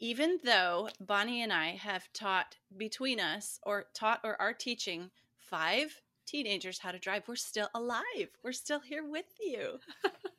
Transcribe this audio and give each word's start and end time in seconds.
Even 0.00 0.38
though 0.44 0.88
Bonnie 1.00 1.42
and 1.42 1.52
I 1.52 1.70
have 1.70 2.12
taught 2.12 2.56
between 2.76 3.18
us, 3.18 3.58
or 3.64 3.86
taught 3.94 4.20
or 4.22 4.40
are 4.40 4.52
teaching 4.52 5.10
five 5.40 6.02
teenagers 6.24 6.78
how 6.78 6.92
to 6.92 6.98
drive, 6.98 7.24
we're 7.26 7.36
still 7.36 7.68
alive. 7.74 8.28
We're 8.44 8.52
still 8.52 8.80
here 8.80 9.04
with 9.04 9.26
you. 9.40 9.80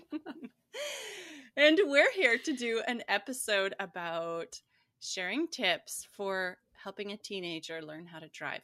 and 1.56 1.80
we're 1.86 2.12
here 2.12 2.38
to 2.38 2.54
do 2.54 2.82
an 2.88 3.02
episode 3.08 3.74
about 3.80 4.60
sharing 5.00 5.48
tips 5.48 6.06
for 6.12 6.58
helping 6.84 7.12
a 7.12 7.18
teenager 7.18 7.82
learn 7.82 8.06
how 8.08 8.20
to 8.20 8.30
drive, 8.30 8.62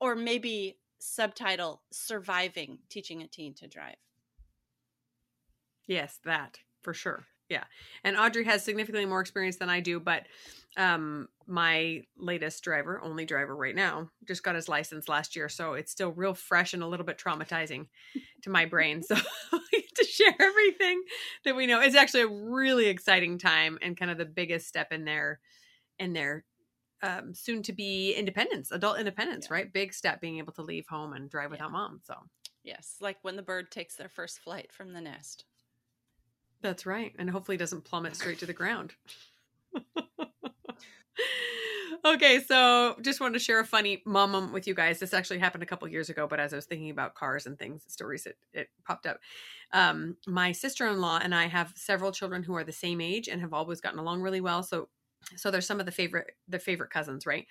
or 0.00 0.14
maybe 0.14 0.76
subtitle 0.98 1.80
surviving 1.90 2.78
teaching 2.90 3.22
a 3.22 3.26
teen 3.26 3.54
to 3.54 3.66
drive. 3.66 3.96
Yes, 5.86 6.18
that 6.24 6.58
for 6.82 6.92
sure. 6.92 7.24
Yeah. 7.50 7.64
And 8.04 8.16
Audrey 8.16 8.44
has 8.44 8.64
significantly 8.64 9.06
more 9.06 9.20
experience 9.20 9.56
than 9.56 9.68
I 9.68 9.80
do, 9.80 10.00
but 10.00 10.26
um 10.76 11.28
my 11.46 12.02
latest 12.16 12.62
driver, 12.62 13.00
only 13.02 13.26
driver 13.26 13.56
right 13.56 13.74
now, 13.74 14.08
just 14.26 14.44
got 14.44 14.54
his 14.54 14.68
license 14.68 15.08
last 15.08 15.34
year, 15.34 15.48
so 15.48 15.74
it's 15.74 15.90
still 15.90 16.12
real 16.12 16.32
fresh 16.32 16.72
and 16.74 16.82
a 16.82 16.86
little 16.86 17.04
bit 17.04 17.18
traumatizing 17.18 17.86
to 18.42 18.50
my 18.50 18.64
brain. 18.66 19.02
So 19.02 19.16
to 20.00 20.04
share 20.04 20.34
everything 20.38 21.02
that 21.44 21.56
we 21.56 21.66
know. 21.66 21.80
It's 21.80 21.96
actually 21.96 22.22
a 22.22 22.28
really 22.28 22.86
exciting 22.86 23.38
time 23.38 23.78
and 23.82 23.96
kind 23.96 24.10
of 24.10 24.18
the 24.18 24.24
biggest 24.24 24.68
step 24.68 24.92
in 24.92 25.04
their 25.04 25.40
in 25.98 26.12
their 26.12 26.44
um, 27.02 27.34
soon 27.34 27.62
to 27.62 27.72
be 27.72 28.12
independence, 28.12 28.70
adult 28.70 28.98
independence, 28.98 29.48
yeah. 29.48 29.54
right? 29.54 29.72
Big 29.72 29.94
step 29.94 30.20
being 30.20 30.38
able 30.38 30.52
to 30.54 30.62
leave 30.62 30.86
home 30.86 31.14
and 31.14 31.30
drive 31.30 31.50
without 31.50 31.68
yeah. 31.68 31.72
mom. 31.72 32.00
So, 32.04 32.14
yes, 32.62 32.96
like 33.00 33.16
when 33.22 33.36
the 33.36 33.42
bird 33.42 33.70
takes 33.70 33.96
their 33.96 34.08
first 34.08 34.40
flight 34.40 34.70
from 34.72 34.92
the 34.92 35.00
nest. 35.00 35.44
That's 36.62 36.86
right. 36.86 37.14
And 37.18 37.30
hopefully 37.30 37.56
doesn't 37.56 37.84
plummet 37.84 38.16
straight 38.16 38.38
to 38.40 38.46
the 38.46 38.52
ground. 38.52 38.94
okay, 42.04 42.40
so 42.46 42.96
just 43.02 43.20
wanted 43.20 43.34
to 43.34 43.38
share 43.38 43.60
a 43.60 43.64
funny 43.64 44.02
mom 44.04 44.32
moment 44.32 44.52
with 44.52 44.66
you 44.66 44.74
guys. 44.74 44.98
This 44.98 45.14
actually 45.14 45.38
happened 45.38 45.62
a 45.62 45.66
couple 45.66 45.88
years 45.88 46.10
ago, 46.10 46.26
but 46.26 46.40
as 46.40 46.52
I 46.52 46.56
was 46.56 46.66
thinking 46.66 46.90
about 46.90 47.14
cars 47.14 47.46
and 47.46 47.58
things, 47.58 47.82
stories, 47.88 48.26
it, 48.26 48.36
it 48.52 48.68
popped 48.84 49.06
up. 49.06 49.18
Um, 49.72 50.16
my 50.26 50.52
sister 50.52 50.86
in 50.86 51.00
law 51.00 51.18
and 51.22 51.34
I 51.34 51.46
have 51.46 51.72
several 51.76 52.12
children 52.12 52.42
who 52.42 52.54
are 52.54 52.64
the 52.64 52.72
same 52.72 53.00
age 53.00 53.28
and 53.28 53.40
have 53.40 53.54
always 53.54 53.80
gotten 53.80 53.98
along 53.98 54.22
really 54.22 54.40
well. 54.40 54.62
So, 54.62 54.88
so 55.36 55.50
they're 55.50 55.60
some 55.60 55.80
of 55.80 55.86
the 55.86 55.92
favorite 55.92 56.32
the 56.48 56.58
favorite 56.58 56.90
cousins, 56.90 57.26
right? 57.26 57.46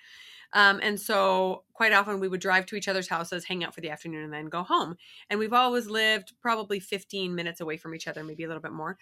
Um, 0.52 0.80
and 0.82 0.98
so 0.98 1.64
quite 1.72 1.92
often 1.92 2.20
we 2.20 2.28
would 2.28 2.40
drive 2.40 2.66
to 2.66 2.76
each 2.76 2.88
other's 2.88 3.08
houses, 3.08 3.44
hang 3.44 3.64
out 3.64 3.74
for 3.74 3.80
the 3.80 3.90
afternoon, 3.90 4.24
and 4.24 4.32
then 4.32 4.46
go 4.46 4.62
home. 4.62 4.96
And 5.28 5.38
we've 5.38 5.52
always 5.52 5.86
lived 5.86 6.32
probably 6.40 6.80
15 6.80 7.34
minutes 7.34 7.60
away 7.60 7.76
from 7.76 7.94
each 7.94 8.08
other, 8.08 8.24
maybe 8.24 8.44
a 8.44 8.48
little 8.48 8.62
bit 8.62 8.72
more. 8.72 8.98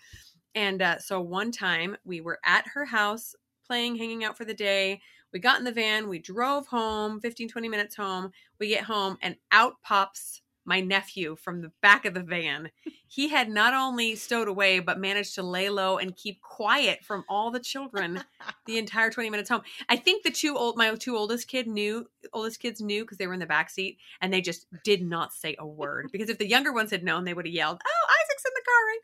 And 0.54 0.82
uh, 0.82 0.98
so 0.98 1.20
one 1.20 1.52
time 1.52 1.96
we 2.04 2.20
were 2.20 2.38
at 2.44 2.66
her 2.74 2.84
house 2.84 3.34
playing, 3.66 3.96
hanging 3.96 4.24
out 4.24 4.36
for 4.36 4.44
the 4.44 4.54
day. 4.54 5.00
We 5.32 5.38
got 5.38 5.58
in 5.58 5.64
the 5.64 5.72
van, 5.72 6.08
we 6.08 6.18
drove 6.18 6.66
home, 6.66 7.20
15, 7.20 7.48
20 7.48 7.68
minutes 7.68 7.96
home. 7.96 8.30
We 8.58 8.68
get 8.68 8.84
home, 8.84 9.18
and 9.20 9.36
out 9.52 9.74
pops 9.82 10.40
my 10.68 10.80
nephew 10.80 11.34
from 11.34 11.62
the 11.62 11.72
back 11.80 12.04
of 12.04 12.12
the 12.12 12.22
van. 12.22 12.70
He 13.08 13.28
had 13.28 13.48
not 13.48 13.72
only 13.72 14.14
stowed 14.14 14.48
away, 14.48 14.80
but 14.80 15.00
managed 15.00 15.34
to 15.36 15.42
lay 15.42 15.70
low 15.70 15.96
and 15.96 16.14
keep 16.14 16.42
quiet 16.42 17.02
from 17.02 17.24
all 17.26 17.50
the 17.50 17.58
children 17.58 18.22
the 18.66 18.76
entire 18.76 19.10
20 19.10 19.30
minutes 19.30 19.48
home. 19.48 19.62
I 19.88 19.96
think 19.96 20.22
the 20.22 20.30
two 20.30 20.56
old, 20.56 20.76
my 20.76 20.94
two 20.94 21.16
oldest 21.16 21.48
kid 21.48 21.66
knew, 21.66 22.08
oldest 22.34 22.60
kids 22.60 22.82
knew 22.82 23.02
because 23.02 23.16
they 23.16 23.26
were 23.26 23.32
in 23.32 23.40
the 23.40 23.46
back 23.46 23.70
seat 23.70 23.96
and 24.20 24.30
they 24.30 24.42
just 24.42 24.66
did 24.84 25.02
not 25.02 25.32
say 25.32 25.56
a 25.58 25.66
word. 25.66 26.10
Because 26.18 26.30
if 26.30 26.38
the 26.38 26.48
younger 26.48 26.72
ones 26.72 26.90
had 26.90 27.04
known, 27.04 27.24
they 27.24 27.32
would 27.32 27.46
have 27.46 27.54
yelled, 27.54 27.80
Oh, 27.86 28.06
Isaac's 28.10 28.44
in 28.44 28.52
the 28.54 28.62
car, 28.64 28.86
right? 28.86 28.98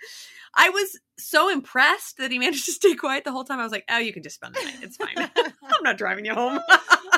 I 0.57 0.71
was 0.71 0.99
so 1.17 1.49
impressed 1.49 2.17
that 2.17 2.33
he 2.33 2.41
managed 2.41 2.65
to 2.65 2.73
stay 2.73 2.97
quiet 2.97 3.23
the 3.23 3.31
whole 3.31 3.45
time. 3.45 3.61
I 3.61 3.63
was 3.63 3.71
like, 3.73 3.85
Oh, 3.89 3.99
you 3.99 4.13
can 4.13 4.25
just 4.25 4.35
spend 4.37 4.55
the 4.55 4.65
night. 4.65 4.79
It's 4.83 4.97
fine. 4.97 5.15
I'm 5.37 5.83
not 5.83 5.97
driving 5.97 6.25
you 6.25 6.35
home. 6.35 6.59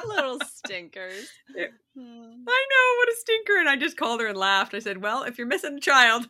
Little 0.08 0.38
stinkers. 0.46 1.28
Hmm. 1.98 2.44
I 2.46 2.66
know 2.70 2.98
what 2.98 3.08
a 3.08 3.16
stinker. 3.16 3.58
And 3.58 3.70
I 3.70 3.76
just 3.76 3.96
called 3.96 4.20
her 4.20 4.26
and 4.26 4.36
laughed. 4.36 4.74
I 4.74 4.80
said, 4.80 5.00
Well, 5.00 5.22
if 5.22 5.38
you're 5.38 5.46
missing 5.46 5.78
a 5.78 5.80
child, 5.80 6.28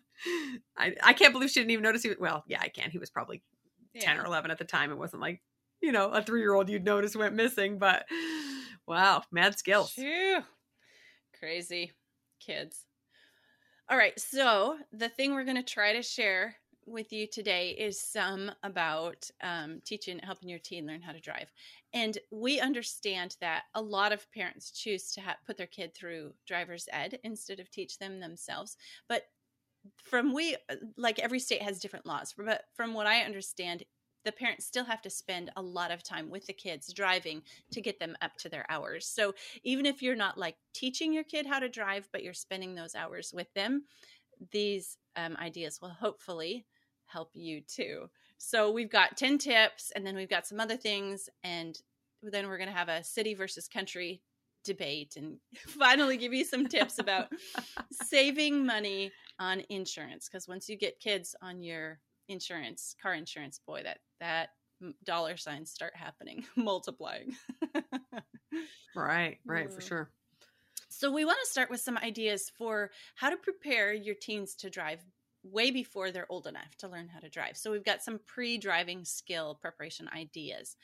I, 0.79 0.95
I 1.03 1.13
can't 1.13 1.33
believe 1.33 1.51
she 1.51 1.59
didn't 1.59 1.73
even 1.73 1.83
notice 1.83 2.05
he 2.05 2.11
was, 2.11 2.19
well, 2.21 2.45
yeah, 2.47 2.61
I 2.61 2.69
can. 2.69 2.93
He 2.93 2.99
was 2.99 3.11
probably 3.11 3.43
yeah. 3.93 4.03
10 4.03 4.19
or 4.19 4.27
11 4.27 4.53
at 4.53 4.59
the 4.59 4.65
time. 4.65 4.93
It 4.93 4.99
wasn't 4.99 5.23
like, 5.23 5.43
you 5.83 5.91
know, 5.91 6.11
a 6.11 6.23
three 6.23 6.41
year 6.41 6.55
old 6.55 6.69
you'd 6.69 6.85
notice 6.85 7.17
went 7.17 7.35
missing, 7.35 7.79
but 7.79 8.07
wow, 8.87 9.25
mad 9.33 9.59
skills. 9.59 9.91
Phew. 9.91 10.43
Crazy 11.39 11.91
kids. 12.39 12.87
All 13.89 13.99
right. 13.99 14.19
So 14.19 14.77
the 14.93 15.09
thing 15.09 15.35
we're 15.35 15.45
going 15.45 15.57
to 15.57 15.63
try 15.63 15.95
to 15.95 16.03
share 16.03 16.55
with 16.87 17.13
you 17.13 17.27
today 17.27 17.71
is 17.71 18.01
some 18.01 18.51
about 18.63 19.29
um, 19.43 19.81
teaching, 19.85 20.19
helping 20.21 20.49
your 20.49 20.59
teen 20.59 20.87
learn 20.87 21.03
how 21.03 21.13
to 21.13 21.21
drive. 21.21 21.53
And 21.93 22.17
we 22.31 22.61
understand 22.61 23.37
that 23.41 23.65
a 23.75 23.83
lot 23.83 24.13
of 24.13 24.31
parents 24.33 24.71
choose 24.71 25.13
to 25.13 25.21
ha- 25.21 25.37
put 25.47 25.57
their 25.57 25.67
kid 25.67 25.95
through 25.95 26.33
driver's 26.47 26.89
ed 26.93 27.19
instead 27.25 27.61
of 27.61 27.71
teach 27.71 27.99
them 27.99 28.21
themselves. 28.21 28.77
But 29.09 29.23
from 30.03 30.33
we, 30.33 30.57
like 30.97 31.19
every 31.19 31.39
state 31.41 31.63
has 31.63 31.81
different 31.81 32.07
laws, 32.07 32.35
but 32.37 32.65
from 32.75 32.95
what 32.95 33.07
I 33.07 33.23
understand, 33.23 33.85
the 34.25 34.33
parents 34.33 34.67
still 34.67 34.85
have 34.85 35.03
to 35.03 35.11
spend 35.11 35.53
a 35.57 35.63
lot 35.63 35.93
of 35.93 36.03
time 36.03 36.31
with 36.31 36.47
the 36.47 36.53
kids 36.53 36.93
driving 36.93 37.43
to 37.71 37.81
get 37.81 38.01
them 38.01 38.17
up 38.21 38.37
to 38.39 38.49
their 38.49 38.67
hours. 38.69 39.07
So 39.07 39.35
even 39.63 39.87
if 39.87 40.03
you're 40.03 40.17
not 40.17 40.37
like 40.37 40.57
teaching 40.75 41.13
your 41.13 41.23
kid 41.23 41.47
how 41.47 41.61
to 41.61 41.69
drive, 41.69 42.09
but 42.13 42.25
you're 42.25 42.35
spending 42.35 42.75
those 42.75 42.97
hours 42.97 43.33
with 43.33 43.47
them, 43.55 43.85
these 44.51 44.99
um, 45.15 45.37
ideas 45.41 45.79
will 45.81 45.91
hopefully 45.91 46.67
help 47.07 47.31
you 47.35 47.63
too. 47.63 48.09
So 48.39 48.71
we've 48.71 48.91
got 48.91 49.17
10 49.17 49.39
tips 49.39 49.93
and 49.95 50.07
then 50.07 50.17
we've 50.17 50.29
got 50.31 50.47
some 50.47 50.61
other 50.61 50.77
things 50.77 51.29
and 51.43 51.79
then 52.23 52.49
we're 52.49 52.59
going 52.59 52.69
to 52.69 52.77
have 52.77 52.89
a 52.89 53.05
city 53.05 53.35
versus 53.35 53.69
country 53.69 54.23
debate 54.65 55.15
and 55.17 55.39
finally 55.57 56.17
give 56.17 56.35
you 56.35 56.45
some 56.45 56.67
tips 56.67 56.99
about 56.99 57.29
saving 58.05 58.67
money 58.67 59.11
on 59.39 59.63
insurance 59.71 60.29
because 60.29 60.49
once 60.49 60.69
you 60.69 60.77
get 60.77 61.01
kids 61.01 61.35
on 61.43 61.63
your 61.63 62.01
insurance, 62.29 62.95
car 63.01 63.15
insurance, 63.15 63.61
boy 63.67 63.83
that 63.85 63.99
that 64.21 64.51
dollar 65.05 65.37
signs 65.37 65.71
start 65.71 65.95
happening, 65.97 66.45
multiplying. 66.57 67.35
right, 68.95 69.39
right, 69.47 69.73
for 69.73 69.81
sure. 69.81 70.11
So 70.89 71.11
we 71.11 71.25
want 71.25 71.39
to 71.45 71.51
start 71.51 71.71
with 71.71 71.81
some 71.81 71.99
ideas 71.99 72.51
for 72.57 72.91
how 73.17 73.31
to 73.31 73.37
prepare 73.37 73.93
your 73.93 74.15
teens 74.15 74.55
to 74.57 74.71
drive 74.71 75.05
way 75.53 75.71
before 75.71 76.11
they're 76.11 76.31
old 76.31 76.47
enough 76.47 76.77
to 76.79 76.89
learn 76.89 77.09
how 77.09 77.21
to 77.21 77.29
drive. 77.29 77.57
So 77.57 77.71
we've 77.71 77.85
got 77.85 78.03
some 78.03 78.21
pre-driving 78.27 79.05
skill 79.05 79.59
preparation 79.61 80.09
ideas. 80.15 80.77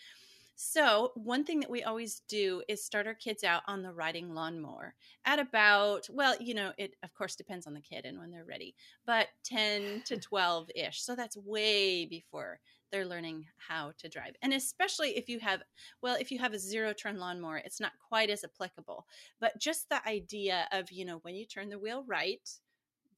So, 0.55 1.12
one 1.15 1.45
thing 1.45 1.61
that 1.61 1.71
we 1.71 1.83
always 1.83 2.21
do 2.28 2.62
is 2.69 2.84
start 2.84 3.06
our 3.06 3.15
kids 3.15 3.43
out 3.43 3.62
on 3.67 3.83
the 3.83 3.93
riding 3.93 4.34
lawnmower 4.34 4.95
at 5.25 5.39
about, 5.39 6.09
well, 6.11 6.37
you 6.41 6.55
know, 6.55 6.73
it 6.77 6.95
of 7.03 7.12
course 7.15 7.34
depends 7.34 7.67
on 7.67 7.75
the 7.75 7.81
kid 7.81 8.05
and 8.05 8.19
when 8.19 8.31
they're 8.31 8.45
ready, 8.45 8.75
but 9.06 9.28
10 9.45 10.03
to 10.06 10.17
12 10.20 10.70
ish. 10.76 11.03
So, 11.03 11.17
that's 11.17 11.37
way 11.37 12.05
before 12.05 12.61
they're 12.93 13.06
learning 13.06 13.47
how 13.56 13.93
to 13.99 14.09
drive. 14.09 14.37
And 14.43 14.53
especially 14.53 15.17
if 15.17 15.29
you 15.29 15.41
have, 15.41 15.62
well, 16.03 16.17
if 16.20 16.31
you 16.31 16.38
have 16.38 16.53
a 16.53 16.59
zero 16.59 16.93
turn 16.93 17.19
lawnmower, 17.19 17.56
it's 17.56 17.81
not 17.81 17.93
quite 18.09 18.29
as 18.29 18.44
applicable. 18.44 19.06
But 19.41 19.59
just 19.59 19.88
the 19.88 20.06
idea 20.06 20.69
of, 20.70 20.93
you 20.93 21.06
know, 21.06 21.19
when 21.23 21.35
you 21.35 21.47
turn 21.47 21.70
the 21.70 21.79
wheel 21.79 22.05
right, 22.06 22.47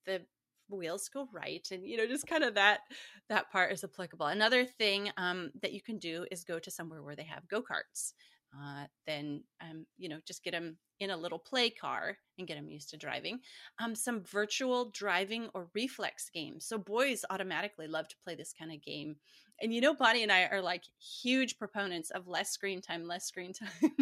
the 0.06 0.22
wheels 0.68 1.08
go 1.08 1.28
right 1.32 1.66
and 1.70 1.86
you 1.86 1.96
know 1.96 2.06
just 2.06 2.26
kind 2.26 2.44
of 2.44 2.54
that 2.54 2.80
that 3.28 3.50
part 3.50 3.72
is 3.72 3.84
applicable. 3.84 4.26
Another 4.26 4.64
thing 4.64 5.10
um, 5.16 5.50
that 5.62 5.72
you 5.72 5.80
can 5.80 5.98
do 5.98 6.26
is 6.30 6.44
go 6.44 6.58
to 6.58 6.70
somewhere 6.70 7.02
where 7.02 7.16
they 7.16 7.24
have 7.24 7.48
go-karts 7.48 8.12
uh, 8.54 8.84
then 9.06 9.42
um, 9.60 9.86
you 9.96 10.08
know 10.08 10.18
just 10.26 10.44
get 10.44 10.52
them 10.52 10.76
in 11.00 11.10
a 11.10 11.16
little 11.16 11.38
play 11.38 11.70
car 11.70 12.16
and 12.38 12.46
get 12.46 12.54
them 12.54 12.68
used 12.68 12.90
to 12.90 12.96
driving 12.96 13.40
um, 13.80 13.94
some 13.94 14.22
virtual 14.22 14.90
driving 14.90 15.48
or 15.54 15.68
reflex 15.74 16.30
games. 16.32 16.64
So 16.64 16.78
boys 16.78 17.24
automatically 17.30 17.88
love 17.88 18.08
to 18.08 18.16
play 18.24 18.34
this 18.34 18.54
kind 18.56 18.72
of 18.72 18.82
game 18.82 19.16
and 19.60 19.72
you 19.72 19.80
know 19.80 19.94
bonnie 19.94 20.22
and 20.22 20.32
i 20.32 20.44
are 20.46 20.62
like 20.62 20.84
huge 20.98 21.58
proponents 21.58 22.10
of 22.10 22.26
less 22.26 22.50
screen 22.50 22.80
time 22.80 23.06
less 23.06 23.24
screen 23.24 23.52
time 23.52 23.92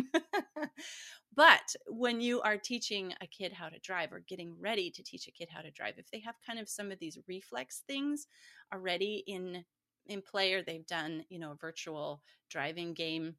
but 1.37 1.75
when 1.87 2.21
you 2.21 2.41
are 2.43 2.57
teaching 2.57 3.15
a 3.21 3.27
kid 3.27 3.53
how 3.53 3.69
to 3.69 3.79
drive 3.81 4.13
or 4.13 4.21
getting 4.21 4.55
ready 4.61 4.91
to 4.91 5.03
teach 5.03 5.27
a 5.29 5.33
kid 5.33 5.49
how 5.51 5.61
to 5.61 5.71
drive 5.71 5.95
if 5.99 6.11
they 6.11 6.21
have 6.21 6.35
kind 6.47 6.59
of 6.59 6.69
some 6.69 6.91
of 6.91 6.99
these 6.99 7.19
reflex 7.29 7.83
things 7.87 8.27
already 8.73 9.25
in 9.27 9.65
in 10.07 10.21
play 10.21 10.53
or 10.53 10.63
they've 10.63 10.87
done 10.87 11.25
you 11.29 11.39
know 11.39 11.53
a 11.53 11.57
virtual 11.57 12.23
driving 12.51 12.93
game 12.93 13.35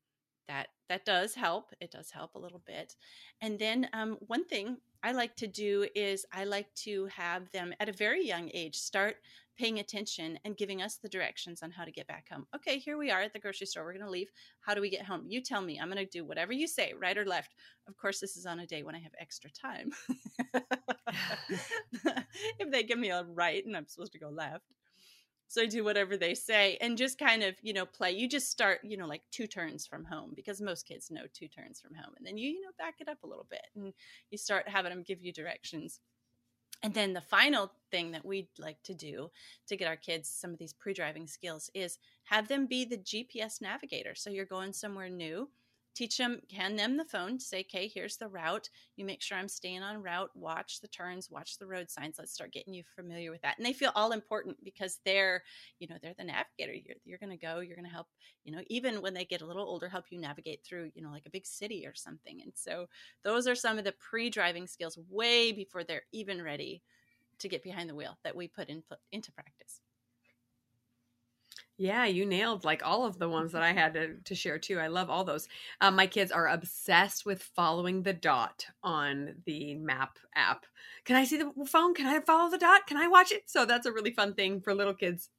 that 0.48 0.68
that 0.90 1.06
does 1.06 1.34
help. 1.34 1.72
It 1.80 1.92
does 1.92 2.12
help 2.12 2.36
a 2.36 2.40
little 2.40 2.62
bit. 2.68 2.96
And 3.42 3.58
then 3.58 3.90
um, 3.94 4.18
one 4.28 4.46
thing 4.46 4.78
i 5.06 5.12
like 5.12 5.36
to 5.36 5.48
do 5.48 5.86
is 5.96 6.26
i 6.32 6.46
like 6.46 6.74
to 6.76 7.08
have 7.08 7.52
them 7.52 7.74
at 7.82 7.90
a 7.90 7.94
very 7.94 8.26
young 8.26 8.50
age 8.54 8.78
start 8.78 9.18
paying 9.58 9.80
attention 9.80 10.38
and 10.44 10.58
giving 10.58 10.82
us 10.82 10.98
the 10.98 11.10
directions 11.10 11.62
on 11.62 11.72
how 11.72 11.84
to 11.84 11.92
get 11.92 12.08
back 12.08 12.28
home 12.32 12.46
okay 12.56 12.80
here 12.80 12.98
we 12.98 13.12
are 13.12 13.22
at 13.22 13.34
the 13.34 13.40
grocery 13.40 13.68
store 13.68 13.84
we're 13.84 13.94
going 13.94 14.06
to 14.06 14.10
leave 14.10 14.32
how 14.62 14.74
do 14.74 14.82
we 14.82 14.90
get 14.90 15.06
home 15.06 15.24
you 15.28 15.42
tell 15.42 15.62
me 15.62 15.80
i'm 15.80 15.90
going 15.90 15.98
to 15.98 16.06
do 16.06 16.26
whatever 16.26 16.54
you 16.54 16.68
say 16.68 16.94
right 17.00 17.18
or 17.18 17.26
left 17.26 17.54
of 17.88 17.98
course 17.98 18.20
this 18.20 18.36
is 18.36 18.46
on 18.46 18.60
a 18.60 18.68
day 18.68 18.84
when 18.84 18.96
i 18.96 19.00
have 19.00 19.14
extra 19.20 19.50
time 19.52 19.92
if 22.60 22.72
they 22.72 22.84
give 22.84 23.00
me 23.00 23.10
a 23.10 23.24
right 23.24 23.66
and 23.66 23.76
i'm 23.76 23.88
supposed 23.88 24.14
to 24.14 24.20
go 24.20 24.30
left 24.30 24.66
so 25.54 25.62
I 25.62 25.68
do 25.68 25.84
whatever 25.84 26.18
they 26.18 26.34
say 26.34 26.80
and 26.82 26.98
just 26.98 27.20
kind 27.20 27.44
of, 27.44 27.54
you 27.62 27.74
know, 27.74 27.86
play. 27.86 28.12
You 28.12 28.28
just 28.28 28.50
start, 28.50 28.80
you 28.84 28.98
know, 28.98 29.06
like 29.06 29.22
two 29.30 29.46
turns 29.46 29.86
from 29.86 30.04
home 30.04 30.32
because 30.36 30.60
most 30.60 30.88
kids 30.88 31.12
know 31.12 31.26
two 31.32 31.48
turns 31.48 31.80
from 31.80 31.94
home. 31.94 32.16
And 32.18 32.26
then 32.26 32.40
you, 32.40 32.50
you 32.50 32.62
know, 32.62 32.72
back 32.80 32.96
it 33.00 33.08
up 33.08 33.20
a 33.24 33.28
little 33.28 33.46
bit 33.48 33.62
and 33.76 33.94
you 34.32 34.38
start 34.40 34.68
having 34.68 34.90
them 34.90 35.04
give 35.04 35.22
you 35.22 35.32
directions. 35.32 36.00
And 36.84 36.94
then 36.94 37.14
the 37.14 37.22
final 37.22 37.72
thing 37.92 38.12
that 38.12 38.26
we'd 38.26 38.50
like 38.60 38.84
to 38.84 38.94
do 38.94 39.32
to 39.68 39.78
get 39.78 39.88
our 39.88 39.96
kids 39.96 40.30
some 40.30 40.52
of 40.52 40.60
these 40.60 40.74
pre 40.74 40.94
driving 40.94 41.28
skills 41.28 41.70
is 41.74 41.98
have 42.26 42.48
them 42.50 42.68
be 42.68 42.84
the 42.86 42.98
GPS 42.98 43.62
navigator. 43.62 44.16
So 44.16 44.30
you're 44.30 44.46
going 44.46 44.74
somewhere 44.74 45.10
new 45.10 45.50
teach 45.96 46.18
them 46.18 46.40
hand 46.52 46.78
them 46.78 46.98
the 46.98 47.06
phone 47.06 47.40
say 47.40 47.62
okay 47.62 47.88
here's 47.88 48.18
the 48.18 48.28
route. 48.28 48.70
You 48.96 49.06
make 49.06 49.22
sure 49.22 49.38
i'm 49.38 49.48
staying 49.48 49.84
on 49.84 50.02
route. 50.02 50.32
Watch 50.36 50.82
the 50.82 50.88
turns 50.88 51.30
watch 51.30 51.58
the 51.58 51.68
road 51.68 51.90
signs. 51.90 52.16
Let's 52.18 52.34
start 52.34 52.54
getting 52.54 52.74
you 52.74 52.84
familiar 52.96 53.32
with 53.32 53.42
that. 53.42 53.58
And 53.58 53.66
they 53.66 53.74
feel 53.74 53.92
all 53.96 54.12
important 54.12 54.58
because 54.64 55.00
they're 55.06 55.44
you 55.80 55.88
know 55.88 55.96
they're 56.02 56.16
the 56.18 56.24
navigator. 56.24 56.74
You're, 56.74 56.98
you're 57.06 57.18
going 57.20 57.38
to 57.38 57.46
go 57.46 57.60
you're 57.60 57.76
going 57.76 57.88
to 57.88 57.94
help 57.94 58.08
you 58.44 58.52
know 58.52 58.62
even 58.68 59.02
when 59.02 59.14
they 59.14 59.26
get 59.26 59.42
a 59.42 59.46
little 59.46 59.68
older 59.68 59.90
help 59.90 60.06
you 60.10 60.20
navigate 60.20 60.64
through 60.64 60.92
you 60.96 61.02
know 61.02 61.12
like 61.12 61.26
a 61.26 61.32
big 61.32 61.46
city 61.46 61.86
or 61.86 61.94
something. 61.96 62.42
And 62.42 62.54
so 62.56 62.88
those 63.24 63.48
are 63.48 63.56
some 63.56 63.78
of 63.78 63.84
the 63.84 63.94
pre-driving 63.94 64.68
skills 64.68 64.98
way 65.10 65.52
before 65.52 65.84
they're 65.84 66.04
even 66.12 66.42
ready 66.42 66.82
to 67.40 67.50
get 67.50 67.64
behind 67.64 67.90
the 67.90 67.96
wheel 67.96 68.18
that 68.24 68.36
we 68.36 68.48
put 68.48 68.70
in, 68.70 68.84
into 69.12 69.32
practice 69.32 69.83
yeah, 71.78 72.06
you 72.06 72.26
nailed 72.26 72.64
like 72.64 72.86
all 72.86 73.06
of 73.06 73.18
the 73.18 73.28
ones 73.28 73.52
that 73.52 73.64
I 73.64 73.74
had 73.74 73.94
to, 73.96 74.16
to 74.16 74.36
share 74.36 74.60
too. 74.60 74.80
I 74.80 74.88
love 74.88 75.10
all 75.10 75.24
those. 75.24 75.48
Um, 75.82 75.96
my 75.96 76.06
kids 76.06 76.32
are 76.32 76.48
obsessed 76.48 77.26
with 77.26 77.42
following 77.42 78.04
the 78.04 78.14
dot 78.14 78.66
on 78.84 79.36
the 79.46 79.76
map 79.76 80.20
app. 80.36 80.66
Can 81.04 81.16
I 81.16 81.24
see 81.24 81.38
the 81.38 81.52
phone? 81.66 81.94
Can 81.94 82.06
I 82.06 82.20
follow 82.20 82.50
the 82.50 82.58
dot? 82.58 82.86
Can 82.88 82.98
I 82.98 83.08
watch 83.08 83.32
it? 83.32 83.44
So 83.48 83.66
that's 83.66 83.88
a 83.88 83.92
really 83.92 84.12
fun 84.12 84.34
thing 84.36 84.62
for 84.62 84.74
little 84.76 84.94
kids 84.94 85.30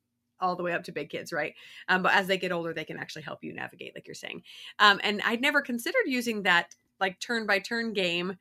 all 0.40 0.56
the 0.56 0.62
way 0.64 0.72
up 0.72 0.82
to 0.84 0.92
big 0.92 1.08
kids, 1.08 1.32
right? 1.32 1.54
Um, 1.88 2.02
but 2.02 2.14
as 2.14 2.26
they 2.26 2.36
get 2.36 2.52
older, 2.52 2.74
they 2.74 2.84
can 2.84 2.98
actually 2.98 3.22
help 3.22 3.44
you 3.44 3.52
navigate, 3.52 3.94
like 3.94 4.08
you're 4.08 4.14
saying. 4.14 4.42
Um, 4.80 5.00
and 5.04 5.22
I'd 5.24 5.40
never 5.40 5.62
considered 5.62 6.06
using 6.06 6.42
that 6.42 6.74
like 7.00 7.20
turn 7.20 7.46
by 7.46 7.60
turn 7.60 7.92
game 7.92 8.36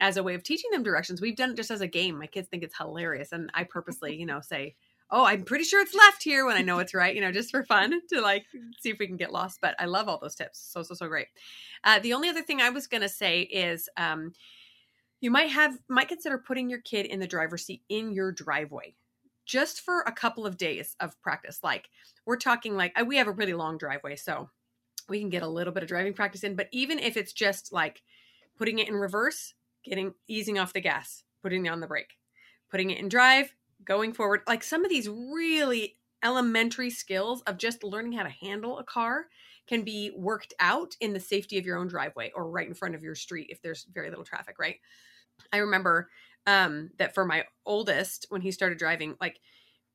as 0.00 0.16
a 0.16 0.22
way 0.22 0.34
of 0.34 0.42
teaching 0.42 0.70
them 0.72 0.82
directions. 0.82 1.20
We've 1.20 1.36
done 1.36 1.50
it 1.50 1.56
just 1.56 1.70
as 1.70 1.80
a 1.80 1.86
game. 1.86 2.18
My 2.18 2.26
kids 2.26 2.48
think 2.48 2.64
it's 2.64 2.76
hilarious, 2.76 3.32
and 3.32 3.50
I 3.54 3.64
purposely, 3.64 4.16
you 4.16 4.26
know, 4.26 4.40
say 4.40 4.74
oh, 5.10 5.24
I'm 5.24 5.44
pretty 5.44 5.64
sure 5.64 5.80
it's 5.80 5.94
left 5.94 6.22
here 6.22 6.44
when 6.46 6.56
I 6.56 6.62
know 6.62 6.78
it's 6.80 6.94
right, 6.94 7.14
you 7.14 7.20
know, 7.20 7.30
just 7.30 7.50
for 7.50 7.64
fun 7.64 8.00
to 8.12 8.20
like 8.20 8.44
see 8.80 8.90
if 8.90 8.98
we 8.98 9.06
can 9.06 9.16
get 9.16 9.32
lost. 9.32 9.60
But 9.60 9.76
I 9.78 9.84
love 9.84 10.08
all 10.08 10.18
those 10.18 10.34
tips. 10.34 10.58
So, 10.58 10.82
so, 10.82 10.94
so 10.94 11.06
great. 11.08 11.28
Uh, 11.84 12.00
the 12.00 12.12
only 12.12 12.28
other 12.28 12.42
thing 12.42 12.60
I 12.60 12.70
was 12.70 12.86
going 12.86 13.02
to 13.02 13.08
say 13.08 13.42
is 13.42 13.88
um, 13.96 14.32
you 15.20 15.30
might 15.30 15.50
have, 15.50 15.78
might 15.88 16.08
consider 16.08 16.38
putting 16.38 16.68
your 16.68 16.80
kid 16.80 17.06
in 17.06 17.20
the 17.20 17.26
driver's 17.26 17.64
seat 17.64 17.82
in 17.88 18.12
your 18.12 18.32
driveway 18.32 18.94
just 19.44 19.80
for 19.80 20.00
a 20.00 20.12
couple 20.12 20.44
of 20.44 20.56
days 20.56 20.96
of 20.98 21.20
practice. 21.22 21.60
Like 21.62 21.88
we're 22.24 22.36
talking 22.36 22.76
like, 22.76 22.92
we 23.06 23.16
have 23.16 23.28
a 23.28 23.32
really 23.32 23.54
long 23.54 23.78
driveway. 23.78 24.16
So 24.16 24.50
we 25.08 25.20
can 25.20 25.30
get 25.30 25.44
a 25.44 25.48
little 25.48 25.72
bit 25.72 25.84
of 25.84 25.88
driving 25.88 26.14
practice 26.14 26.42
in. 26.42 26.56
But 26.56 26.68
even 26.72 26.98
if 26.98 27.16
it's 27.16 27.32
just 27.32 27.72
like 27.72 28.02
putting 28.58 28.80
it 28.80 28.88
in 28.88 28.94
reverse, 28.94 29.54
getting, 29.84 30.14
easing 30.26 30.58
off 30.58 30.72
the 30.72 30.80
gas, 30.80 31.22
putting 31.42 31.68
on 31.68 31.78
the 31.78 31.86
brake, 31.86 32.18
putting 32.72 32.90
it 32.90 32.98
in 32.98 33.08
drive, 33.08 33.54
going 33.86 34.12
forward 34.12 34.42
like 34.46 34.62
some 34.62 34.84
of 34.84 34.90
these 34.90 35.08
really 35.08 35.96
elementary 36.24 36.90
skills 36.90 37.42
of 37.42 37.58
just 37.58 37.84
learning 37.84 38.12
how 38.12 38.22
to 38.22 38.28
handle 38.28 38.78
a 38.78 38.84
car 38.84 39.26
can 39.66 39.82
be 39.82 40.12
worked 40.16 40.54
out 40.60 40.94
in 41.00 41.12
the 41.12 41.20
safety 41.20 41.58
of 41.58 41.64
your 41.64 41.78
own 41.78 41.88
driveway 41.88 42.30
or 42.34 42.50
right 42.50 42.68
in 42.68 42.74
front 42.74 42.94
of 42.94 43.02
your 43.02 43.14
street 43.14 43.48
if 43.50 43.60
there's 43.62 43.86
very 43.92 44.10
little 44.10 44.24
traffic 44.24 44.58
right? 44.58 44.76
I 45.52 45.58
remember 45.58 46.10
um 46.46 46.90
that 46.98 47.14
for 47.14 47.24
my 47.24 47.44
oldest 47.64 48.26
when 48.28 48.40
he 48.40 48.50
started 48.50 48.78
driving 48.78 49.16
like 49.20 49.40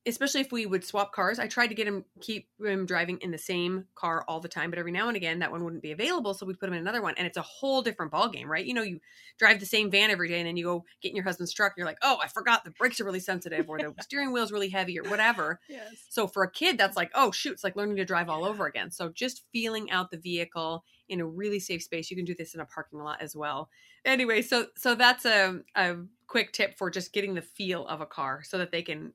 especially 0.06 0.40
if 0.40 0.50
we 0.50 0.66
would 0.66 0.84
swap 0.84 1.12
cars 1.12 1.38
i 1.38 1.46
tried 1.46 1.68
to 1.68 1.74
get 1.74 1.86
him 1.86 2.04
keep 2.20 2.48
him 2.60 2.86
driving 2.86 3.18
in 3.18 3.30
the 3.30 3.38
same 3.38 3.84
car 3.94 4.24
all 4.26 4.40
the 4.40 4.48
time 4.48 4.70
but 4.70 4.78
every 4.78 4.92
now 4.92 5.08
and 5.08 5.16
again 5.16 5.38
that 5.38 5.50
one 5.50 5.62
wouldn't 5.64 5.82
be 5.82 5.92
available 5.92 6.34
so 6.34 6.44
we'd 6.44 6.58
put 6.58 6.68
him 6.68 6.74
in 6.74 6.80
another 6.80 7.02
one 7.02 7.14
and 7.16 7.26
it's 7.26 7.36
a 7.36 7.42
whole 7.42 7.82
different 7.82 8.10
ball 8.10 8.28
game 8.28 8.50
right? 8.50 8.64
You 8.64 8.74
know 8.74 8.82
you 8.82 9.00
drive 9.38 9.60
the 9.60 9.66
same 9.66 9.90
van 9.90 10.10
every 10.10 10.28
day 10.28 10.38
and 10.38 10.46
then 10.46 10.56
you 10.56 10.64
go 10.64 10.84
get 11.02 11.10
in 11.10 11.16
your 11.16 11.24
husband's 11.24 11.52
truck 11.52 11.72
and 11.72 11.78
you're 11.78 11.86
like 11.86 11.98
oh 12.02 12.18
i 12.22 12.28
forgot 12.28 12.64
the 12.64 12.70
brakes 12.72 13.00
are 13.00 13.04
really 13.04 13.20
sensitive 13.20 13.68
or 13.68 13.78
the 13.78 13.94
steering 14.00 14.32
wheel's 14.32 14.52
really 14.52 14.68
heavy 14.68 14.98
or 14.98 15.04
whatever. 15.04 15.60
Yes. 15.68 16.04
so 16.08 16.26
for 16.26 16.42
a 16.42 16.50
kid 16.50 16.78
that's 16.78 16.96
like 16.96 17.10
oh 17.14 17.30
shoot 17.30 17.52
it's 17.52 17.64
like 17.64 17.76
learning 17.76 17.96
to 17.96 18.04
drive 18.04 18.28
all 18.28 18.44
over 18.44 18.66
again. 18.66 18.90
So 18.90 19.08
just 19.08 19.44
feeling 19.52 19.90
out 19.90 20.10
the 20.10 20.18
vehicle 20.18 20.84
in 21.08 21.20
a 21.20 21.26
really 21.26 21.60
safe 21.60 21.82
space 21.82 22.10
you 22.10 22.16
can 22.16 22.24
do 22.24 22.34
this 22.34 22.54
in 22.54 22.60
a 22.60 22.66
parking 22.66 22.98
lot 22.98 23.20
as 23.20 23.36
well. 23.36 23.68
Anyway 24.04 24.42
so 24.42 24.66
so 24.76 24.94
that's 24.94 25.24
a, 25.24 25.60
a 25.76 25.96
quick 26.26 26.52
tip 26.52 26.76
for 26.76 26.90
just 26.90 27.12
getting 27.12 27.34
the 27.34 27.42
feel 27.42 27.86
of 27.86 28.00
a 28.00 28.06
car 28.06 28.42
so 28.42 28.58
that 28.58 28.72
they 28.72 28.82
can 28.82 29.12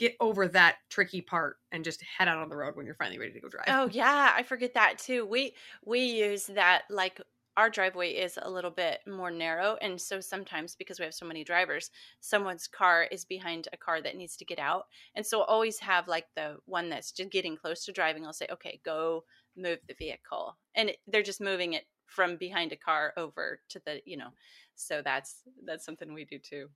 get 0.00 0.16
over 0.18 0.48
that 0.48 0.78
tricky 0.88 1.20
part 1.20 1.58
and 1.70 1.84
just 1.84 2.02
head 2.02 2.26
out 2.26 2.38
on 2.38 2.48
the 2.48 2.56
road 2.56 2.74
when 2.74 2.86
you're 2.86 2.94
finally 2.94 3.18
ready 3.18 3.32
to 3.32 3.40
go 3.40 3.48
drive. 3.48 3.66
Oh 3.68 3.88
yeah, 3.92 4.32
I 4.34 4.42
forget 4.42 4.72
that 4.74 4.98
too. 4.98 5.26
We 5.26 5.54
we 5.84 6.00
use 6.00 6.46
that 6.46 6.84
like 6.88 7.20
our 7.58 7.68
driveway 7.68 8.12
is 8.12 8.38
a 8.40 8.50
little 8.50 8.70
bit 8.70 9.00
more 9.06 9.30
narrow 9.30 9.76
and 9.82 10.00
so 10.00 10.18
sometimes 10.18 10.74
because 10.74 10.98
we 10.98 11.04
have 11.04 11.12
so 11.12 11.26
many 11.26 11.44
drivers 11.44 11.90
someone's 12.20 12.66
car 12.66 13.06
is 13.10 13.24
behind 13.24 13.68
a 13.72 13.76
car 13.76 14.00
that 14.00 14.16
needs 14.16 14.36
to 14.36 14.44
get 14.44 14.58
out 14.58 14.84
and 15.16 15.26
so 15.26 15.42
always 15.42 15.80
have 15.80 16.06
like 16.08 16.26
the 16.36 16.56
one 16.64 16.88
that's 16.88 17.10
just 17.10 17.30
getting 17.30 17.56
close 17.56 17.84
to 17.84 17.92
driving 17.92 18.24
i'll 18.24 18.32
say 18.32 18.46
okay 18.50 18.80
go 18.84 19.24
move 19.56 19.78
the 19.88 19.94
vehicle 19.94 20.56
and 20.76 20.90
it, 20.90 20.98
they're 21.08 21.24
just 21.24 21.40
moving 21.40 21.72
it 21.72 21.84
from 22.06 22.36
behind 22.36 22.70
a 22.70 22.76
car 22.76 23.12
over 23.16 23.60
to 23.68 23.82
the 23.84 24.00
you 24.06 24.16
know 24.16 24.30
so 24.76 25.02
that's 25.04 25.42
that's 25.66 25.84
something 25.84 26.14
we 26.14 26.24
do 26.24 26.38
too 26.38 26.68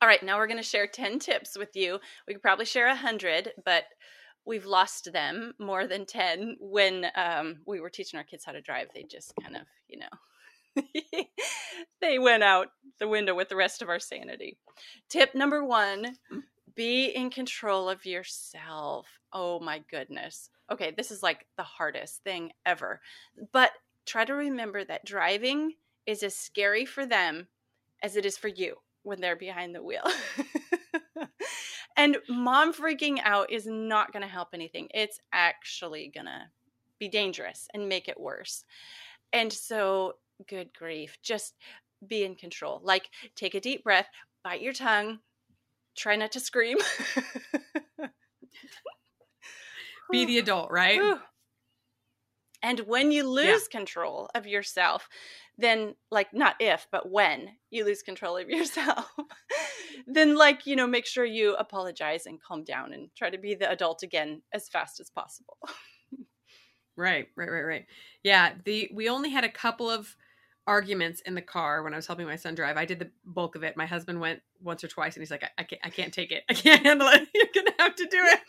all 0.00 0.08
right, 0.08 0.22
now 0.22 0.36
we're 0.36 0.46
going 0.46 0.58
to 0.58 0.62
share 0.62 0.86
10 0.86 1.18
tips 1.18 1.56
with 1.56 1.74
you. 1.74 1.98
We 2.26 2.34
could 2.34 2.42
probably 2.42 2.66
share 2.66 2.86
100, 2.88 3.52
but 3.64 3.84
we've 4.44 4.66
lost 4.66 5.12
them 5.12 5.54
more 5.58 5.86
than 5.86 6.06
10 6.06 6.56
when 6.60 7.06
um, 7.14 7.58
we 7.66 7.80
were 7.80 7.90
teaching 7.90 8.18
our 8.18 8.24
kids 8.24 8.44
how 8.44 8.52
to 8.52 8.60
drive. 8.60 8.88
They 8.94 9.04
just 9.04 9.32
kind 9.42 9.56
of, 9.56 9.62
you 9.88 10.00
know, 10.00 10.84
they 12.00 12.18
went 12.18 12.42
out 12.42 12.68
the 12.98 13.08
window 13.08 13.34
with 13.34 13.48
the 13.48 13.56
rest 13.56 13.80
of 13.82 13.88
our 13.88 13.98
sanity. 13.98 14.58
Tip 15.08 15.34
number 15.34 15.64
one 15.64 16.16
be 16.74 17.06
in 17.06 17.30
control 17.30 17.88
of 17.88 18.04
yourself. 18.04 19.08
Oh 19.32 19.60
my 19.60 19.82
goodness. 19.90 20.50
Okay, 20.70 20.92
this 20.94 21.10
is 21.10 21.22
like 21.22 21.46
the 21.56 21.62
hardest 21.62 22.22
thing 22.22 22.52
ever. 22.66 23.00
But 23.52 23.70
try 24.04 24.26
to 24.26 24.34
remember 24.34 24.84
that 24.84 25.06
driving 25.06 25.72
is 26.04 26.22
as 26.22 26.36
scary 26.36 26.84
for 26.84 27.06
them 27.06 27.48
as 28.02 28.14
it 28.16 28.26
is 28.26 28.36
for 28.36 28.48
you 28.48 28.76
when 29.06 29.20
they're 29.20 29.36
behind 29.36 29.72
the 29.72 29.82
wheel. 29.82 30.02
and 31.96 32.16
mom 32.28 32.74
freaking 32.74 33.20
out 33.22 33.52
is 33.52 33.64
not 33.66 34.12
going 34.12 34.22
to 34.22 34.28
help 34.28 34.48
anything. 34.52 34.88
It's 34.92 35.20
actually 35.32 36.10
going 36.12 36.26
to 36.26 36.42
be 36.98 37.08
dangerous 37.08 37.68
and 37.72 37.88
make 37.88 38.08
it 38.08 38.18
worse. 38.18 38.64
And 39.32 39.52
so, 39.52 40.14
good 40.48 40.70
grief, 40.76 41.18
just 41.22 41.54
be 42.06 42.24
in 42.24 42.34
control. 42.34 42.80
Like, 42.82 43.08
take 43.36 43.54
a 43.54 43.60
deep 43.60 43.84
breath, 43.84 44.08
bite 44.42 44.60
your 44.60 44.72
tongue, 44.72 45.20
try 45.96 46.16
not 46.16 46.32
to 46.32 46.40
scream. 46.40 46.78
be 50.10 50.24
the 50.24 50.38
adult, 50.38 50.72
right? 50.72 51.18
And 52.60 52.80
when 52.80 53.12
you 53.12 53.28
lose 53.28 53.68
yeah. 53.70 53.78
control 53.78 54.28
of 54.34 54.48
yourself, 54.48 55.08
then 55.58 55.94
like 56.10 56.32
not 56.32 56.56
if, 56.60 56.86
but 56.90 57.10
when 57.10 57.50
you 57.70 57.84
lose 57.84 58.02
control 58.02 58.36
of 58.36 58.48
yourself, 58.50 59.10
then 60.06 60.36
like, 60.36 60.66
you 60.66 60.76
know, 60.76 60.86
make 60.86 61.06
sure 61.06 61.24
you 61.24 61.54
apologize 61.56 62.26
and 62.26 62.42
calm 62.42 62.64
down 62.64 62.92
and 62.92 63.08
try 63.16 63.30
to 63.30 63.38
be 63.38 63.54
the 63.54 63.70
adult 63.70 64.02
again 64.02 64.42
as 64.52 64.68
fast 64.68 65.00
as 65.00 65.10
possible. 65.10 65.58
right, 66.96 67.28
right, 67.36 67.50
right, 67.50 67.62
right. 67.62 67.86
Yeah, 68.22 68.54
the 68.64 68.90
we 68.92 69.08
only 69.08 69.30
had 69.30 69.44
a 69.44 69.50
couple 69.50 69.90
of 69.90 70.16
arguments 70.66 71.20
in 71.20 71.34
the 71.34 71.42
car 71.42 71.82
when 71.82 71.92
I 71.92 71.96
was 71.96 72.06
helping 72.06 72.26
my 72.26 72.36
son 72.36 72.54
drive. 72.54 72.76
I 72.76 72.84
did 72.84 72.98
the 72.98 73.10
bulk 73.24 73.54
of 73.54 73.62
it. 73.62 73.76
My 73.76 73.86
husband 73.86 74.20
went 74.20 74.40
once 74.60 74.82
or 74.82 74.88
twice 74.88 75.14
and 75.14 75.22
he's 75.22 75.30
like, 75.30 75.44
I, 75.44 75.50
I 75.58 75.62
can't, 75.62 75.80
I 75.84 75.90
can't 75.90 76.12
take 76.12 76.32
it. 76.32 76.44
I 76.50 76.54
can't 76.54 76.84
handle 76.84 77.08
it. 77.08 77.28
You're 77.34 77.64
to 77.64 77.72
have 77.78 77.94
to 77.96 78.04
do 78.04 78.18
it. 78.18 78.40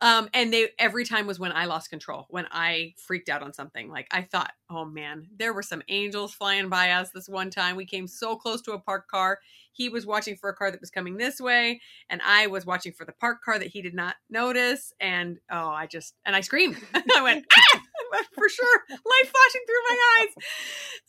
Um, 0.00 0.28
and 0.32 0.52
they 0.52 0.68
every 0.78 1.04
time 1.04 1.26
was 1.26 1.40
when 1.40 1.50
I 1.50 1.64
lost 1.64 1.90
control, 1.90 2.26
when 2.30 2.46
I 2.52 2.94
freaked 2.96 3.28
out 3.28 3.42
on 3.42 3.52
something. 3.52 3.90
Like 3.90 4.06
I 4.12 4.22
thought, 4.22 4.52
oh 4.70 4.84
man, 4.84 5.26
there 5.36 5.52
were 5.52 5.62
some 5.62 5.82
angels 5.88 6.32
flying 6.32 6.68
by 6.68 6.92
us 6.92 7.10
this 7.10 7.28
one 7.28 7.50
time. 7.50 7.74
We 7.74 7.86
came 7.86 8.06
so 8.06 8.36
close 8.36 8.62
to 8.62 8.72
a 8.72 8.78
parked 8.78 9.10
car. 9.10 9.40
He 9.72 9.88
was 9.88 10.06
watching 10.06 10.36
for 10.36 10.50
a 10.50 10.54
car 10.54 10.70
that 10.70 10.80
was 10.80 10.90
coming 10.90 11.16
this 11.16 11.40
way, 11.40 11.80
and 12.08 12.20
I 12.24 12.46
was 12.46 12.64
watching 12.64 12.92
for 12.92 13.04
the 13.04 13.12
parked 13.12 13.44
car 13.44 13.58
that 13.58 13.68
he 13.68 13.82
did 13.82 13.94
not 13.94 14.16
notice. 14.30 14.92
And 15.00 15.38
oh, 15.50 15.68
I 15.68 15.86
just 15.86 16.14
and 16.24 16.36
I 16.36 16.42
screamed. 16.42 16.76
I 16.94 17.22
went, 17.22 17.46
ah! 17.56 17.80
for 18.34 18.48
sure. 18.48 18.82
Light 18.88 19.24
flashing 19.24 19.62
through 19.66 19.84
my 19.88 19.96
eyes. 20.18 20.34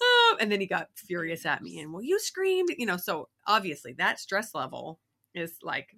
Um, 0.02 0.38
and 0.42 0.52
then 0.52 0.60
he 0.60 0.68
got 0.68 0.90
furious 0.96 1.46
at 1.46 1.62
me 1.62 1.80
and, 1.80 1.94
well, 1.94 2.04
you 2.04 2.20
screamed, 2.20 2.70
you 2.78 2.86
know. 2.86 2.98
So 2.98 3.30
obviously 3.48 3.94
that 3.94 4.20
stress 4.20 4.54
level 4.54 5.00
is 5.34 5.54
like 5.64 5.96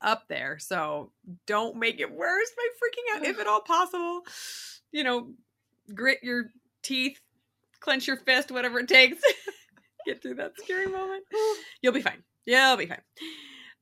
up 0.00 0.24
there. 0.28 0.58
So 0.58 1.12
don't 1.46 1.76
make 1.76 2.00
it 2.00 2.12
worse 2.12 2.50
by 2.56 2.62
freaking 2.62 3.16
out 3.16 3.26
if 3.26 3.38
at 3.38 3.46
all 3.46 3.60
possible. 3.60 4.22
You 4.92 5.04
know, 5.04 5.30
grit 5.92 6.18
your 6.22 6.50
teeth, 6.82 7.20
clench 7.80 8.06
your 8.06 8.16
fist, 8.16 8.50
whatever 8.50 8.80
it 8.80 8.88
takes. 8.88 9.22
Get 10.06 10.22
through 10.22 10.34
that 10.34 10.52
scary 10.58 10.86
moment. 10.86 11.24
You'll 11.82 11.94
be 11.94 12.02
fine. 12.02 12.22
You'll 12.46 12.76
be 12.76 12.86
fine. 12.86 13.00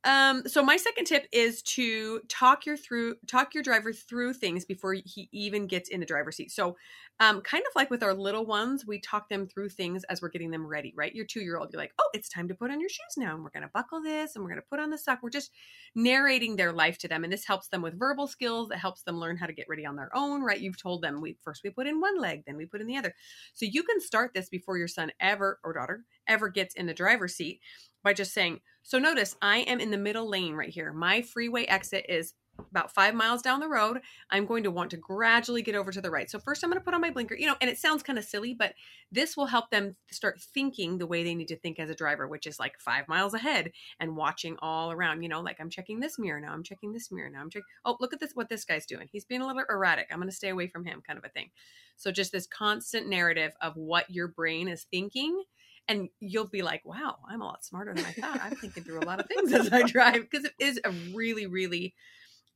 Um, 0.04 0.42
so 0.49 0.64
my 0.64 0.76
second 0.76 1.04
tip 1.04 1.26
is 1.30 1.62
to 1.62 2.21
talk 2.28 2.66
your 2.66 2.76
through 2.76 3.14
talk 3.28 3.54
your 3.54 3.62
driver 3.62 3.92
through 3.92 4.32
things 4.35 4.64
before 4.64 4.94
he 4.94 5.28
even 5.30 5.68
gets 5.68 5.88
in 5.88 6.00
the 6.00 6.06
driver's 6.06 6.37
seat. 6.37 6.50
So, 6.50 6.76
um, 7.21 7.40
kind 7.42 7.62
of 7.64 7.73
like 7.76 7.88
with 7.88 8.02
our 8.02 8.12
little 8.12 8.44
ones, 8.44 8.85
we 8.85 9.00
talk 9.00 9.28
them 9.28 9.47
through 9.47 9.68
things 9.68 10.02
as 10.11 10.21
we're 10.21 10.30
getting 10.30 10.50
them 10.50 10.66
ready. 10.66 10.92
Right, 10.97 11.14
your 11.14 11.25
two 11.25 11.40
year 11.40 11.56
old, 11.56 11.73
you're 11.73 11.80
like, 11.80 11.92
oh, 12.00 12.09
it's 12.14 12.28
time 12.28 12.49
to 12.49 12.54
put 12.54 12.73
on 12.73 12.80
your 12.80 12.88
shoes 12.88 13.16
now, 13.16 13.35
and 13.35 13.44
we're 13.44 13.50
gonna 13.50 13.71
buckle 13.73 14.02
this, 14.02 14.35
and 14.35 14.42
we're 14.42 14.50
gonna 14.50 14.62
put 14.68 14.80
on 14.80 14.90
the 14.90 14.99
sock. 14.99 15.21
We're 15.23 15.30
just 15.30 15.52
narrating 15.94 16.56
their 16.56 16.73
life 16.73 16.99
to 16.99 17.09
them, 17.09 17.23
and 17.23 17.32
this 17.32 17.47
helps 17.47 17.68
them 17.68 17.80
with 17.80 17.97
verbal 17.97 18.26
skills. 18.26 18.73
It 18.73 18.78
helps 18.78 19.02
them 19.04 19.18
learn 19.18 19.37
how 19.37 19.47
to 19.47 19.52
get 19.52 19.68
ready 19.68 19.87
on 19.87 19.94
their 19.94 20.11
own. 20.16 20.42
Right, 20.42 20.61
you've 20.61 20.82
told 20.82 21.02
them 21.02 21.21
we 21.21 21.37
first 21.42 21.62
we 21.62 21.71
put 21.71 21.87
in 21.87 22.00
one 22.00 22.18
leg, 22.18 22.42
then 22.44 22.56
we 22.56 22.66
put 22.66 22.80
in 22.80 22.88
the 22.88 22.97
other. 22.97 23.14
So 23.54 23.66
you 23.66 23.85
can 23.85 24.00
start 24.00 24.32
this 24.35 24.49
before 24.49 24.78
your 24.78 24.88
son 24.88 25.12
ever 25.21 25.61
or 25.62 25.75
daughter 25.75 26.04
ever 26.26 26.49
gets 26.49 26.75
in 26.75 26.87
the 26.87 26.94
driver's 26.94 27.35
seat 27.37 27.61
by 28.02 28.12
just 28.12 28.32
saying, 28.32 28.61
so 28.82 28.98
notice 28.98 29.36
I 29.40 29.58
am 29.58 29.80
in 29.80 29.90
the 29.90 29.98
middle 29.98 30.28
lane 30.28 30.54
right 30.54 30.68
here. 30.68 30.92
My 30.92 31.22
freeway 31.22 31.64
exit 31.64 32.06
is 32.08 32.34
about 32.70 32.92
five 32.94 33.14
miles 33.14 33.42
down 33.42 33.60
the 33.60 33.68
road. 33.68 34.00
I'm 34.30 34.46
going 34.46 34.62
to 34.64 34.70
want 34.70 34.90
to 34.90 34.96
gradually 34.96 35.62
get 35.62 35.74
over 35.74 35.90
to 35.90 36.00
the 36.00 36.10
right. 36.10 36.30
So 36.30 36.38
first 36.38 36.62
I'm 36.62 36.70
going 36.70 36.78
to 36.78 36.84
put 36.84 36.94
on 36.94 37.00
my 37.00 37.10
blinker, 37.10 37.34
you 37.34 37.46
know, 37.46 37.56
and 37.60 37.70
it 37.70 37.78
sounds 37.78 38.02
kind 38.02 38.18
of 38.18 38.24
silly, 38.24 38.54
but 38.54 38.74
this 39.10 39.36
will 39.36 39.46
help 39.46 39.70
them 39.70 39.96
start 40.10 40.40
thinking 40.40 40.98
the 40.98 41.06
way 41.06 41.24
they 41.24 41.34
need 41.34 41.48
to 41.48 41.56
think 41.56 41.78
as 41.78 41.90
a 41.90 41.94
driver, 41.94 42.28
which 42.28 42.46
is 42.46 42.58
like 42.58 42.78
five 42.78 43.08
miles 43.08 43.34
ahead 43.34 43.72
and 44.00 44.16
watching 44.16 44.56
all 44.60 44.92
around, 44.92 45.22
you 45.22 45.28
know, 45.28 45.40
like 45.40 45.60
I'm 45.60 45.70
checking 45.70 46.00
this 46.00 46.18
mirror 46.18 46.40
now, 46.40 46.52
I'm 46.52 46.62
checking 46.62 46.92
this 46.92 47.10
mirror 47.10 47.30
now, 47.30 47.40
I'm 47.40 47.50
checking, 47.50 47.64
oh, 47.84 47.96
look 48.00 48.12
at 48.12 48.20
this, 48.20 48.32
what 48.34 48.48
this 48.48 48.64
guy's 48.64 48.86
doing. 48.86 49.08
He's 49.10 49.24
being 49.24 49.40
a 49.40 49.46
little 49.46 49.62
erratic. 49.68 50.08
I'm 50.10 50.18
going 50.18 50.28
to 50.28 50.36
stay 50.36 50.50
away 50.50 50.66
from 50.66 50.84
him 50.84 51.02
kind 51.06 51.18
of 51.18 51.24
a 51.24 51.30
thing. 51.30 51.50
So 51.96 52.10
just 52.10 52.32
this 52.32 52.46
constant 52.46 53.08
narrative 53.08 53.52
of 53.60 53.76
what 53.76 54.10
your 54.10 54.28
brain 54.28 54.68
is 54.68 54.86
thinking 54.90 55.42
and 55.88 56.08
you'll 56.20 56.48
be 56.48 56.62
like, 56.62 56.84
wow, 56.84 57.16
I'm 57.28 57.40
a 57.40 57.44
lot 57.44 57.64
smarter 57.64 57.94
than 57.94 58.04
I 58.04 58.12
thought. 58.12 58.40
I'm 58.42 58.56
thinking 58.56 58.84
through 58.84 59.00
a 59.00 59.06
lot 59.06 59.20
of 59.20 59.26
things 59.26 59.52
as 59.52 59.72
I 59.72 59.82
drive 59.82 60.28
because 60.30 60.44
it 60.44 60.54
is 60.58 60.80
a 60.84 60.90
really, 61.14 61.46
really 61.46 61.94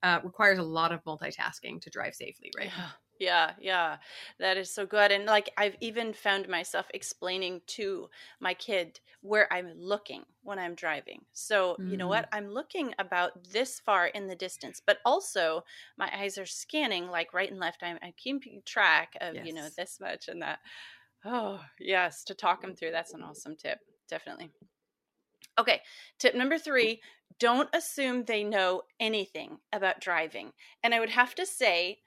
uh, 0.02 0.20
requires 0.22 0.58
a 0.58 0.62
lot 0.62 0.92
of 0.92 1.04
multitasking 1.04 1.80
to 1.82 1.90
drive 1.90 2.14
safely, 2.14 2.50
right? 2.56 2.70
Yeah. 2.76 2.88
Yeah, 3.18 3.52
yeah, 3.60 3.96
that 4.38 4.56
is 4.56 4.70
so 4.70 4.84
good. 4.84 5.10
And 5.10 5.24
like, 5.24 5.50
I've 5.56 5.76
even 5.80 6.12
found 6.12 6.48
myself 6.48 6.86
explaining 6.92 7.62
to 7.68 8.08
my 8.40 8.54
kid 8.54 9.00
where 9.22 9.50
I'm 9.52 9.72
looking 9.76 10.24
when 10.42 10.58
I'm 10.58 10.74
driving. 10.74 11.22
So, 11.32 11.76
mm. 11.80 11.90
you 11.90 11.96
know 11.96 12.08
what? 12.08 12.24
Mm. 12.26 12.36
I'm 12.36 12.48
looking 12.50 12.94
about 12.98 13.32
this 13.50 13.80
far 13.80 14.06
in 14.08 14.26
the 14.26 14.36
distance, 14.36 14.80
but 14.86 14.98
also 15.04 15.64
my 15.96 16.10
eyes 16.14 16.38
are 16.38 16.46
scanning 16.46 17.08
like 17.08 17.32
right 17.32 17.50
and 17.50 17.58
left. 17.58 17.82
I'm, 17.82 17.98
I'm 18.02 18.12
keeping 18.16 18.62
track 18.64 19.16
of, 19.20 19.34
yes. 19.34 19.46
you 19.46 19.54
know, 19.54 19.68
this 19.76 19.98
much 20.00 20.28
and 20.28 20.42
that. 20.42 20.58
Oh, 21.28 21.60
yes, 21.80 22.22
to 22.24 22.34
talk 22.34 22.62
them 22.62 22.76
through. 22.76 22.92
That's 22.92 23.12
an 23.12 23.22
awesome 23.22 23.56
tip. 23.56 23.80
Definitely. 24.08 24.50
Okay, 25.58 25.80
tip 26.18 26.34
number 26.34 26.58
three 26.58 27.00
don't 27.38 27.68
assume 27.74 28.24
they 28.24 28.44
know 28.44 28.82
anything 29.00 29.58
about 29.72 30.00
driving. 30.00 30.52
And 30.82 30.94
I 30.94 31.00
would 31.00 31.10
have 31.10 31.34
to 31.34 31.44
say, 31.44 31.98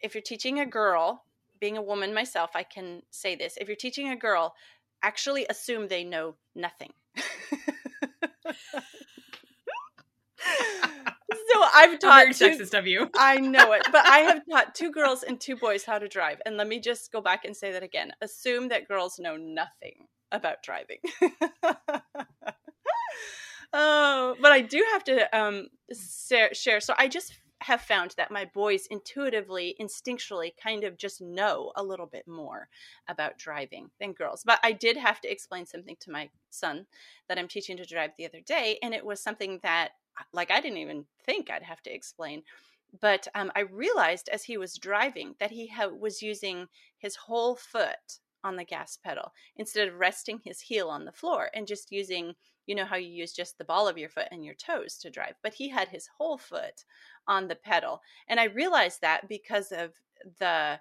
if 0.00 0.14
you're 0.14 0.20
teaching 0.20 0.58
a 0.60 0.66
girl, 0.66 1.22
being 1.60 1.76
a 1.78 1.82
woman 1.82 2.12
myself, 2.12 2.50
I 2.54 2.64
can 2.64 3.02
say 3.10 3.36
this. 3.36 3.56
If 3.58 3.68
you're 3.68 3.76
teaching 3.76 4.08
a 4.08 4.16
girl, 4.16 4.54
actually 5.02 5.46
assume 5.48 5.88
they 5.88 6.04
know 6.04 6.34
nothing. 6.54 6.92
so 11.52 11.64
I've 11.74 11.98
taught 11.98 12.26
two, 12.26 12.32
sexist 12.32 12.78
of 12.78 12.86
you. 12.86 13.10
I 13.16 13.38
know 13.38 13.72
it, 13.72 13.82
but 13.92 14.06
I 14.06 14.18
have 14.18 14.42
taught 14.50 14.74
two 14.74 14.90
girls 14.90 15.22
and 15.22 15.40
two 15.40 15.56
boys 15.56 15.84
how 15.84 15.98
to 15.98 16.08
drive. 16.08 16.40
And 16.46 16.56
let 16.56 16.68
me 16.68 16.80
just 16.80 17.12
go 17.12 17.20
back 17.20 17.44
and 17.44 17.56
say 17.56 17.72
that 17.72 17.82
again. 17.82 18.12
Assume 18.20 18.68
that 18.68 18.88
girls 18.88 19.18
know 19.18 19.36
nothing 19.36 20.06
about 20.32 20.62
driving. 20.62 20.98
oh, 23.72 24.36
but 24.40 24.52
I 24.52 24.60
do 24.60 24.84
have 24.92 25.04
to 25.04 25.38
um, 25.38 25.68
share. 26.52 26.80
So 26.80 26.94
I 26.96 27.08
just 27.08 27.32
have 27.62 27.80
found 27.80 28.14
that 28.16 28.30
my 28.30 28.44
boys 28.44 28.86
intuitively, 28.90 29.74
instinctually 29.80 30.52
kind 30.62 30.84
of 30.84 30.98
just 30.98 31.20
know 31.20 31.72
a 31.74 31.82
little 31.82 32.06
bit 32.06 32.28
more 32.28 32.68
about 33.08 33.38
driving 33.38 33.90
than 33.98 34.12
girls. 34.12 34.42
But 34.44 34.60
I 34.62 34.72
did 34.72 34.96
have 34.96 35.20
to 35.22 35.32
explain 35.32 35.66
something 35.66 35.96
to 36.00 36.10
my 36.10 36.28
son 36.50 36.86
that 37.28 37.38
I'm 37.38 37.48
teaching 37.48 37.76
to 37.78 37.86
drive 37.86 38.10
the 38.16 38.26
other 38.26 38.40
day. 38.44 38.78
And 38.82 38.94
it 38.94 39.04
was 39.04 39.22
something 39.22 39.60
that 39.62 39.92
like 40.32 40.50
I 40.50 40.60
didn't 40.60 40.78
even 40.78 41.04
think 41.24 41.50
I'd 41.50 41.62
have 41.62 41.82
to 41.82 41.94
explain. 41.94 42.42
But 43.00 43.28
um, 43.34 43.50
I 43.54 43.60
realized 43.60 44.28
as 44.28 44.44
he 44.44 44.56
was 44.56 44.78
driving 44.78 45.34
that 45.38 45.50
he 45.50 45.66
ha- 45.66 45.88
was 45.88 46.22
using 46.22 46.68
his 46.98 47.16
whole 47.16 47.56
foot 47.56 48.20
on 48.44 48.56
the 48.56 48.64
gas 48.64 48.96
pedal 48.96 49.32
instead 49.56 49.88
of 49.88 49.98
resting 49.98 50.40
his 50.44 50.60
heel 50.60 50.88
on 50.88 51.04
the 51.04 51.12
floor 51.12 51.50
and 51.52 51.66
just 51.66 51.90
using, 51.90 52.34
you 52.66 52.74
know, 52.74 52.84
how 52.84 52.96
you 52.96 53.08
use 53.08 53.32
just 53.32 53.58
the 53.58 53.64
ball 53.64 53.88
of 53.88 53.98
your 53.98 54.08
foot 54.08 54.28
and 54.30 54.44
your 54.44 54.54
toes 54.54 54.96
to 54.98 55.10
drive. 55.10 55.34
But 55.42 55.54
he 55.54 55.68
had 55.68 55.88
his 55.88 56.08
whole 56.16 56.38
foot 56.38 56.84
on 57.26 57.48
the 57.48 57.56
pedal. 57.56 58.00
And 58.28 58.38
I 58.38 58.44
realized 58.44 59.00
that 59.00 59.28
because 59.28 59.72
of 59.72 59.94
the 60.38 60.78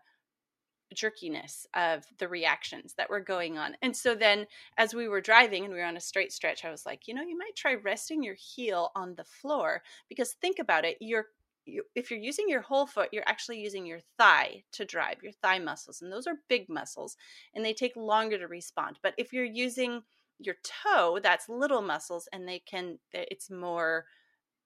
jerkiness 0.96 1.68
of 1.74 2.06
the 2.18 2.28
reactions 2.28 2.94
that 2.98 3.10
were 3.10 3.20
going 3.20 3.58
on. 3.58 3.76
And 3.82 3.96
so 3.96 4.16
then 4.16 4.48
as 4.78 4.94
we 4.94 5.08
were 5.08 5.22
driving 5.22 5.66
and 5.66 5.74
we 5.74 5.80
were 5.80 5.86
on 5.86 5.98
a 5.98 6.02
straight 6.02 6.32
stretch, 6.32 6.66
I 6.66 6.72
was 6.72 6.86
like, 6.86 7.08
you 7.08 7.14
know, 7.14 7.22
you 7.22 7.38
might 7.38 7.56
try 7.56 7.76
resting 7.76 8.24
your 8.24 8.36
heel 8.36 8.92
on 8.96 9.16
the 9.16 9.24
floor 9.24 9.84
because 10.10 10.34
think 10.34 10.60
about 10.60 10.86
it, 10.86 10.98
you're 11.00 11.28
you, 11.68 11.84
if 11.96 12.12
you're 12.12 12.20
using 12.20 12.46
your 12.48 12.62
whole 12.62 12.86
foot, 12.86 13.10
you're 13.12 13.28
actually 13.28 13.60
using 13.60 13.88
your 13.88 14.00
thigh 14.20 14.64
to 14.74 14.86
drive, 14.86 15.24
your 15.24 15.32
thigh 15.32 15.58
muscles. 15.58 16.02
And 16.02 16.12
those 16.12 16.28
are 16.28 16.36
big 16.48 16.70
muscles 16.70 17.18
and 17.56 17.66
they 17.66 17.74
take 17.74 17.96
longer 17.96 18.38
to 18.38 18.48
respond. 18.48 19.00
But 19.02 19.16
if 19.18 19.34
you're 19.34 19.44
using 19.44 20.04
your 20.40 20.56
toe, 20.64 21.20
that's 21.24 21.50
little 21.50 21.82
muscles 21.82 22.30
and 22.32 22.48
they 22.48 22.60
can, 22.60 23.00
it's 23.12 23.50
more 23.50 24.06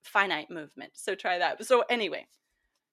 finite 0.04 0.50
movement. 0.50 0.92
So 0.96 1.16
try 1.16 1.38
that. 1.38 1.64
So, 1.66 1.84
anyway, 1.90 2.28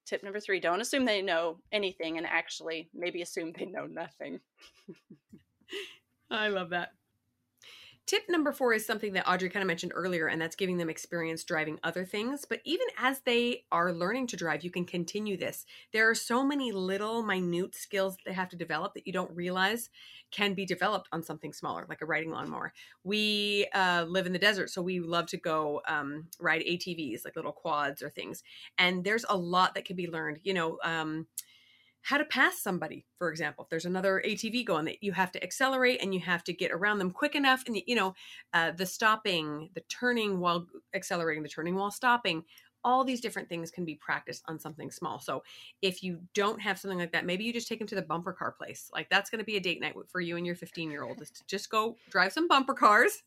tip 0.07 0.23
number 0.23 0.41
three 0.41 0.61
don't 0.61 0.81
assume 0.81 1.05
they 1.05 1.23
know 1.23 1.59
anything 1.73 2.17
and 2.17 2.27
actually 2.27 2.89
maybe 2.95 3.23
assume 3.23 3.53
they 3.53 3.67
know 3.67 3.87
nothing. 3.87 4.41
I 6.31 6.49
love 6.49 6.71
that. 6.71 6.91
Tip 8.07 8.23
number 8.29 8.53
four 8.53 8.73
is 8.73 8.87
something 8.87 9.15
that 9.15 9.29
Audrey 9.29 9.49
kind 9.49 9.65
of 9.65 9.67
mentioned 9.67 9.91
earlier, 9.93 10.29
and 10.29 10.41
that's 10.41 10.55
giving 10.55 10.77
them 10.77 10.89
experience 10.89 11.43
driving 11.43 11.81
other 11.83 12.05
things. 12.05 12.45
But 12.49 12.61
even 12.65 12.87
as 12.97 13.19
they 13.21 13.65
are 13.73 13.93
learning 13.93 14.29
to 14.29 14.37
drive, 14.37 14.63
you 14.63 14.71
can 14.71 14.85
continue 14.85 15.37
this. 15.37 15.67
There 15.93 16.09
are 16.09 16.15
so 16.15 16.45
many 16.45 16.71
little, 16.71 17.25
minute 17.25 17.75
skills 17.75 18.17
that 18.17 18.23
they 18.25 18.33
have 18.33 18.49
to 18.51 18.57
develop 18.57 18.95
that 18.95 19.09
you 19.09 19.13
don't 19.13 19.35
realize 19.35 19.91
can 20.31 20.55
be 20.55 20.65
developed 20.65 21.09
on 21.11 21.25
something 21.25 21.53
smaller, 21.53 21.85
like 21.89 22.01
a 22.01 22.07
riding 22.07 22.31
lawnmower. 22.31 22.73
We 23.03 23.67
uh, 23.75 24.05
live 24.09 24.27
in 24.27 24.33
the 24.33 24.39
desert, 24.39 24.71
so 24.71 24.83
we 24.83 25.01
love 25.01 25.27
to 25.27 25.37
go 25.37 25.83
um, 25.89 26.29
ride 26.39 26.63
ATVs, 26.63 27.25
like 27.25 27.35
little 27.35 27.51
quads 27.51 28.03
or 28.03 28.11
things. 28.11 28.45
And 28.79 29.03
there's 29.03 29.25
a 29.29 29.37
lot 29.37 29.75
that 29.75 29.85
can 29.85 29.97
be 29.97 30.09
learned. 30.09 30.39
You 30.45 30.55
know, 30.55 30.79
um, 30.85 31.27
how 32.07 32.19
to 32.19 32.25
pass 32.25 32.63
somebody, 32.63 33.05
for 33.19 33.31
example. 33.31 33.65
If 33.65 33.69
there's 33.69 33.85
another 33.85 34.23
ATV 34.25 34.65
going, 34.65 34.85
that 34.85 35.03
you 35.03 35.11
have 35.11 35.33
to 35.33 35.43
accelerate 35.43 36.01
and 36.01 36.15
you 36.15 36.21
have 36.21 36.45
to 36.45 36.53
get 36.53 36.71
around 36.71 36.99
them 36.99 37.11
quick 37.11 37.35
enough, 37.35 37.65
and 37.67 37.77
you 37.85 37.97
know, 37.97 38.15
uh, 38.55 38.71
the 38.71 38.87
stopping, 38.87 39.71
the 39.75 39.81
turning 39.89 40.39
while 40.39 40.67
accelerating, 40.95 41.43
the 41.43 41.49
turning 41.49 41.75
while 41.75 41.91
stopping. 41.91 42.45
All 42.85 43.03
these 43.03 43.21
different 43.21 43.49
things 43.49 43.73
can 43.73 43.85
be 43.85 43.97
practiced 43.97 44.45
on 44.47 44.61
something 44.61 44.93
small. 44.93 45.19
So 45.19 45.43
if 45.83 46.05
you 46.05 46.21
don't 46.33 46.61
have 46.61 46.79
something 46.79 47.01
like 47.01 47.11
that, 47.11 47.27
maybe 47.27 47.43
you 47.43 47.53
just 47.53 47.67
take 47.67 47.81
them 47.81 47.89
to 47.89 47.97
the 47.97 48.03
bumper 48.03 48.33
car 48.33 48.53
place. 48.53 48.89
Like 48.95 49.11
that's 49.11 49.29
going 49.29 49.41
to 49.41 49.45
be 49.45 49.57
a 49.57 49.61
date 49.61 49.81
night 49.81 49.97
for 50.09 50.21
you 50.21 50.37
and 50.37 50.47
your 50.47 50.55
15 50.55 50.93
year 50.93 51.03
old 51.03 51.21
is 51.21 51.33
to 51.33 51.43
just 51.49 51.69
go 51.69 51.97
drive 52.11 52.33
some 52.33 52.47
bumper 52.47 52.75
cars. 52.75 53.25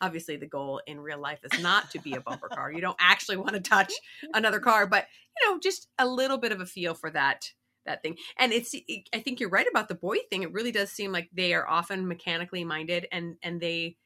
Obviously, 0.00 0.36
the 0.36 0.46
goal 0.46 0.80
in 0.86 1.00
real 1.00 1.20
life 1.20 1.40
is 1.42 1.60
not 1.60 1.90
to 1.90 1.98
be 1.98 2.14
a 2.14 2.20
bumper 2.20 2.48
car. 2.48 2.70
You 2.70 2.80
don't 2.80 2.96
actually 3.00 3.38
want 3.38 3.54
to 3.54 3.60
touch 3.60 3.92
another 4.34 4.60
car, 4.60 4.86
but 4.86 5.06
you 5.40 5.50
know, 5.50 5.58
just 5.58 5.88
a 5.98 6.06
little 6.06 6.38
bit 6.38 6.52
of 6.52 6.60
a 6.60 6.66
feel 6.66 6.94
for 6.94 7.10
that 7.10 7.50
that 7.86 8.02
thing. 8.02 8.16
And 8.38 8.52
it's 8.52 8.74
I 9.14 9.20
think 9.20 9.40
you're 9.40 9.50
right 9.50 9.66
about 9.70 9.88
the 9.88 9.94
boy 9.94 10.18
thing. 10.30 10.42
It 10.42 10.52
really 10.52 10.72
does 10.72 10.90
seem 10.90 11.12
like 11.12 11.28
they 11.32 11.54
are 11.54 11.68
often 11.68 12.08
mechanically 12.08 12.64
minded 12.64 13.06
and 13.12 13.36
and 13.42 13.60
they 13.60 13.96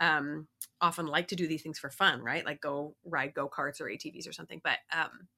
um 0.00 0.48
often 0.80 1.06
like 1.06 1.28
to 1.28 1.36
do 1.36 1.46
these 1.46 1.62
things 1.62 1.78
for 1.78 1.90
fun, 1.90 2.22
right? 2.22 2.44
Like 2.44 2.60
go 2.60 2.96
ride 3.04 3.34
go-karts 3.34 3.80
or 3.80 3.88
ATVs 3.88 4.28
or 4.28 4.32
something. 4.32 4.60
But 4.62 4.78
um 4.92 5.28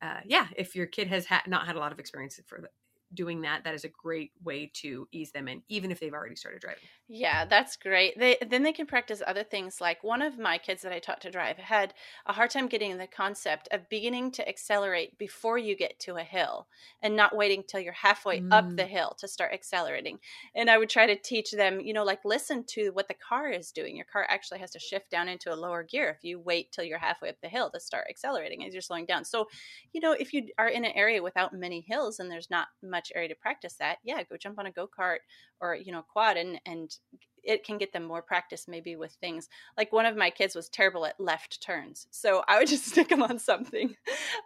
uh 0.00 0.20
yeah, 0.24 0.48
if 0.56 0.74
your 0.74 0.86
kid 0.86 1.08
has 1.08 1.26
ha- 1.26 1.44
not 1.46 1.66
had 1.66 1.76
a 1.76 1.80
lot 1.80 1.92
of 1.92 1.98
experience 1.98 2.38
for 2.46 2.68
doing 3.14 3.42
that, 3.42 3.64
that 3.64 3.74
is 3.74 3.84
a 3.84 3.88
great 3.88 4.32
way 4.42 4.70
to 4.74 5.08
ease 5.12 5.32
them 5.32 5.48
in, 5.48 5.62
even 5.68 5.90
if 5.90 6.00
they've 6.00 6.12
already 6.12 6.36
started 6.36 6.60
driving. 6.60 6.82
Yeah, 7.08 7.44
that's 7.44 7.76
great. 7.76 8.18
They 8.18 8.38
then 8.48 8.62
they 8.62 8.72
can 8.72 8.86
practice 8.86 9.22
other 9.26 9.42
things. 9.42 9.80
Like 9.80 10.02
one 10.02 10.22
of 10.22 10.38
my 10.38 10.56
kids 10.56 10.80
that 10.82 10.92
I 10.92 10.98
taught 10.98 11.20
to 11.22 11.30
drive 11.30 11.58
had 11.58 11.92
a 12.26 12.32
hard 12.32 12.50
time 12.50 12.68
getting 12.68 12.96
the 12.96 13.06
concept 13.06 13.68
of 13.70 13.88
beginning 13.90 14.30
to 14.32 14.48
accelerate 14.48 15.18
before 15.18 15.58
you 15.58 15.76
get 15.76 15.98
to 16.00 16.16
a 16.16 16.22
hill 16.22 16.68
and 17.02 17.14
not 17.14 17.36
waiting 17.36 17.64
till 17.66 17.80
you're 17.80 17.92
halfway 17.92 18.40
mm. 18.40 18.50
up 18.50 18.68
the 18.76 18.84
mm. 18.84 18.88
hill 18.88 19.14
to 19.18 19.28
start 19.28 19.52
accelerating. 19.52 20.20
And 20.54 20.70
I 20.70 20.78
would 20.78 20.88
try 20.88 21.06
to 21.06 21.16
teach 21.16 21.50
them, 21.50 21.80
you 21.80 21.92
know, 21.92 22.04
like 22.04 22.24
listen 22.24 22.64
to 22.68 22.90
what 22.92 23.08
the 23.08 23.14
car 23.14 23.50
is 23.50 23.72
doing. 23.72 23.96
Your 23.96 24.06
car 24.10 24.26
actually 24.30 24.60
has 24.60 24.70
to 24.70 24.78
shift 24.78 25.10
down 25.10 25.28
into 25.28 25.52
a 25.52 25.56
lower 25.56 25.82
gear 25.82 26.16
if 26.16 26.24
you 26.24 26.38
wait 26.38 26.72
till 26.72 26.84
you're 26.84 26.98
halfway 26.98 27.28
up 27.28 27.40
the 27.42 27.48
hill 27.48 27.70
to 27.70 27.80
start 27.80 28.06
accelerating 28.08 28.64
as 28.64 28.72
you're 28.72 28.80
slowing 28.80 29.06
down. 29.06 29.24
So, 29.24 29.48
you 29.92 30.00
know, 30.00 30.12
if 30.12 30.32
you 30.32 30.46
are 30.56 30.68
in 30.68 30.84
an 30.84 30.92
area 30.94 31.22
without 31.22 31.52
many 31.52 31.84
hills 31.86 32.20
and 32.20 32.30
there's 32.30 32.50
not 32.50 32.68
much 32.82 33.01
area 33.14 33.28
to 33.28 33.34
practice 33.34 33.74
that, 33.78 33.98
yeah, 34.04 34.22
go 34.22 34.36
jump 34.36 34.58
on 34.58 34.66
a 34.66 34.70
go-kart 34.70 35.18
or, 35.60 35.74
you 35.74 35.92
know, 35.92 36.02
quad 36.02 36.36
and 36.36 36.60
and 36.66 36.96
it 37.44 37.64
can 37.64 37.76
get 37.76 37.92
them 37.92 38.04
more 38.04 38.22
practice 38.22 38.66
maybe 38.68 38.94
with 38.94 39.12
things. 39.14 39.48
Like 39.76 39.92
one 39.92 40.06
of 40.06 40.16
my 40.16 40.30
kids 40.30 40.54
was 40.54 40.68
terrible 40.68 41.04
at 41.06 41.18
left 41.18 41.60
turns 41.62 42.06
so 42.10 42.42
i 42.48 42.58
would 42.58 42.68
just 42.74 42.86
stick 42.86 43.08
them 43.08 43.22
on 43.22 43.38
something 43.38 43.94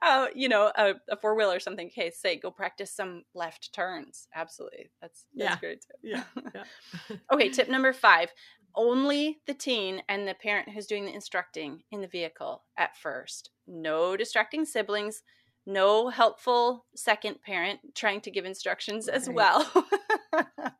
uh, 0.02 0.26
you 0.34 0.48
know 0.48 0.70
a, 0.76 0.94
a 1.10 1.16
four-wheel 1.16 1.50
or 1.50 1.60
something 1.60 1.86
okay 1.88 2.10
say 2.10 2.36
go 2.36 2.50
practice 2.50 2.90
some 2.90 3.22
left 3.34 3.72
turns. 3.72 4.28
Absolutely. 4.34 4.90
That's 5.00 5.24
that's 5.34 5.50
yeah. 5.50 5.58
great. 5.60 5.80
Too 5.82 6.08
yeah, 6.10 6.24
yeah. 6.54 7.16
okay 7.32 7.48
tip 7.48 7.68
number 7.68 7.92
five 7.92 8.32
only 8.74 9.38
the 9.46 9.54
teen 9.54 10.02
and 10.08 10.26
the 10.26 10.34
parent 10.34 10.68
who's 10.68 10.86
doing 10.86 11.04
the 11.04 11.14
instructing 11.14 11.82
in 11.90 12.00
the 12.00 12.06
vehicle 12.06 12.64
at 12.76 12.96
first. 12.96 13.50
No 13.66 14.16
distracting 14.16 14.64
siblings 14.64 15.22
no 15.66 16.08
helpful 16.08 16.86
second 16.94 17.42
parent 17.42 17.80
trying 17.94 18.20
to 18.20 18.30
give 18.30 18.44
instructions 18.44 19.08
right. 19.08 19.16
as 19.16 19.28
well 19.28 19.86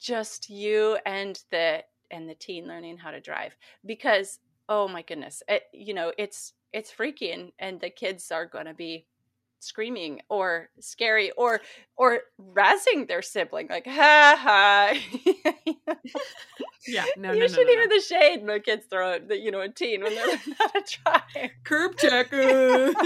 just 0.00 0.50
you 0.50 0.98
and 1.06 1.42
the 1.50 1.82
and 2.10 2.28
the 2.28 2.34
teen 2.34 2.66
learning 2.66 2.98
how 2.98 3.10
to 3.10 3.20
drive 3.20 3.56
because 3.84 4.38
oh 4.68 4.86
my 4.86 5.02
goodness 5.02 5.42
it, 5.48 5.64
you 5.72 5.94
know 5.94 6.12
it's 6.18 6.52
it's 6.72 6.90
freaky 6.90 7.32
and 7.32 7.52
and 7.58 7.80
the 7.80 7.90
kids 7.90 8.30
are 8.30 8.46
going 8.46 8.66
to 8.66 8.74
be 8.74 9.06
screaming 9.60 10.20
or 10.28 10.68
scary 10.80 11.30
or 11.32 11.60
or 11.96 12.20
razzing 12.54 13.06
their 13.06 13.22
sibling 13.22 13.68
like 13.70 13.86
ha 13.86 14.36
ha. 14.38 14.92
Yeah 16.86 17.04
no 17.16 17.32
you 17.32 17.38
no, 17.38 17.44
You 17.44 17.48
should 17.48 17.66
no, 17.66 17.72
hear 17.72 17.88
the 17.88 18.00
shade 18.00 18.44
my 18.44 18.58
kids 18.58 18.86
throw 18.90 19.12
at 19.14 19.28
the, 19.28 19.38
you 19.38 19.50
know 19.50 19.60
a 19.60 19.68
teen 19.68 20.02
when 20.02 20.14
they're 20.14 20.26
not 20.58 20.76
a 20.76 20.82
drive 21.02 21.50
curb 21.64 21.96
checker. 21.96 22.92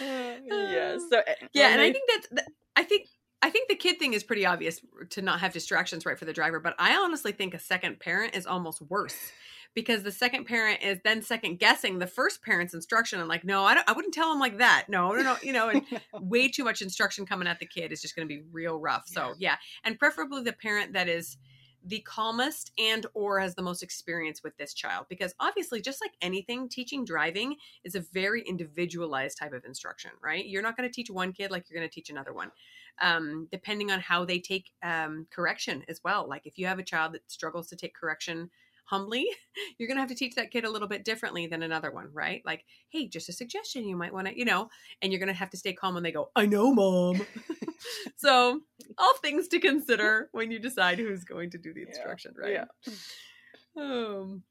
Yeah 0.00 0.98
so 1.08 1.22
eh, 1.24 1.34
yeah 1.52 1.68
and 1.68 1.80
i 1.80 1.92
think 1.92 2.10
that's 2.10 2.48
i 2.74 2.82
think 2.82 3.06
I 3.42 3.50
think 3.50 3.68
the 3.68 3.74
kid 3.74 3.98
thing 3.98 4.14
is 4.14 4.22
pretty 4.22 4.46
obvious 4.46 4.80
to 5.10 5.20
not 5.22 5.40
have 5.40 5.52
distractions 5.52 6.06
right 6.06 6.16
for 6.16 6.24
the 6.24 6.32
driver, 6.32 6.60
but 6.60 6.76
I 6.78 6.94
honestly 6.94 7.32
think 7.32 7.54
a 7.54 7.58
second 7.58 7.98
parent 7.98 8.36
is 8.36 8.46
almost 8.46 8.80
worse 8.82 9.32
because 9.74 10.02
the 10.02 10.12
second 10.12 10.46
parent 10.46 10.82
is 10.82 10.98
then 11.04 11.22
second 11.22 11.58
guessing 11.58 11.98
the 11.98 12.06
first 12.06 12.42
parent's 12.42 12.74
instruction 12.74 13.20
and 13.20 13.28
like, 13.28 13.44
no, 13.44 13.64
I, 13.64 13.74
don't, 13.74 13.88
I 13.88 13.92
wouldn't 13.92 14.14
tell 14.14 14.30
them 14.30 14.40
like 14.40 14.58
that. 14.58 14.86
No, 14.88 15.12
no, 15.12 15.22
no, 15.22 15.36
you 15.42 15.52
know, 15.52 15.68
and 15.68 15.82
way 16.20 16.48
too 16.48 16.64
much 16.64 16.82
instruction 16.82 17.26
coming 17.26 17.48
at 17.48 17.58
the 17.58 17.66
kid 17.66 17.92
is 17.92 18.00
just 18.00 18.16
going 18.16 18.28
to 18.28 18.34
be 18.34 18.42
real 18.52 18.78
rough. 18.78 19.04
Yeah. 19.08 19.14
So 19.14 19.34
yeah, 19.38 19.56
and 19.84 19.98
preferably 19.98 20.42
the 20.42 20.52
parent 20.52 20.92
that 20.94 21.08
is 21.08 21.36
the 21.84 21.98
calmest 22.00 22.70
and 22.78 23.06
or 23.12 23.40
has 23.40 23.56
the 23.56 23.62
most 23.62 23.82
experience 23.82 24.40
with 24.44 24.56
this 24.56 24.72
child 24.72 25.04
because 25.08 25.34
obviously 25.40 25.80
just 25.80 26.00
like 26.00 26.12
anything 26.22 26.68
teaching 26.68 27.04
driving 27.04 27.56
is 27.82 27.96
a 27.96 28.00
very 28.12 28.40
individualized 28.42 29.36
type 29.36 29.52
of 29.52 29.64
instruction 29.64 30.12
right 30.22 30.46
you're 30.46 30.62
not 30.62 30.76
going 30.76 30.88
to 30.88 30.94
teach 30.94 31.10
one 31.10 31.32
kid 31.32 31.50
like 31.50 31.64
you're 31.68 31.76
going 31.76 31.88
to 31.88 31.92
teach 31.92 32.08
another 32.08 32.32
one 32.32 32.52
um, 33.00 33.48
depending 33.50 33.90
on 33.90 34.00
how 34.00 34.24
they 34.24 34.38
take 34.38 34.72
um, 34.82 35.26
correction 35.30 35.84
as 35.88 36.00
well. 36.04 36.28
Like 36.28 36.46
if 36.46 36.58
you 36.58 36.66
have 36.66 36.78
a 36.78 36.84
child 36.84 37.14
that 37.14 37.30
struggles 37.30 37.68
to 37.68 37.76
take 37.76 37.94
correction 37.94 38.50
humbly, 38.84 39.26
you're 39.78 39.86
going 39.86 39.96
to 39.96 40.02
have 40.02 40.10
to 40.10 40.14
teach 40.14 40.34
that 40.34 40.50
kid 40.50 40.64
a 40.64 40.70
little 40.70 40.88
bit 40.88 41.04
differently 41.04 41.46
than 41.46 41.62
another 41.62 41.90
one, 41.90 42.08
right? 42.12 42.42
Like, 42.44 42.64
hey, 42.90 43.08
just 43.08 43.28
a 43.28 43.32
suggestion 43.32 43.86
you 43.86 43.96
might 43.96 44.12
want 44.12 44.28
to, 44.28 44.38
you 44.38 44.44
know, 44.44 44.68
and 45.00 45.12
you're 45.12 45.20
going 45.20 45.28
to 45.28 45.34
have 45.34 45.50
to 45.50 45.56
stay 45.56 45.72
calm 45.72 45.94
when 45.94 46.02
they 46.02 46.12
go, 46.12 46.30
I 46.36 46.46
know, 46.46 46.74
mom. 46.74 47.20
so, 48.16 48.60
all 48.98 49.16
things 49.18 49.48
to 49.48 49.58
consider 49.58 50.28
when 50.32 50.50
you 50.50 50.58
decide 50.58 50.98
who's 50.98 51.24
going 51.24 51.50
to 51.50 51.58
do 51.58 51.72
the 51.72 51.82
instruction, 51.82 52.34
yeah. 52.38 52.44
right? 52.44 52.68
Yeah. 52.86 52.94
Um, 53.76 54.42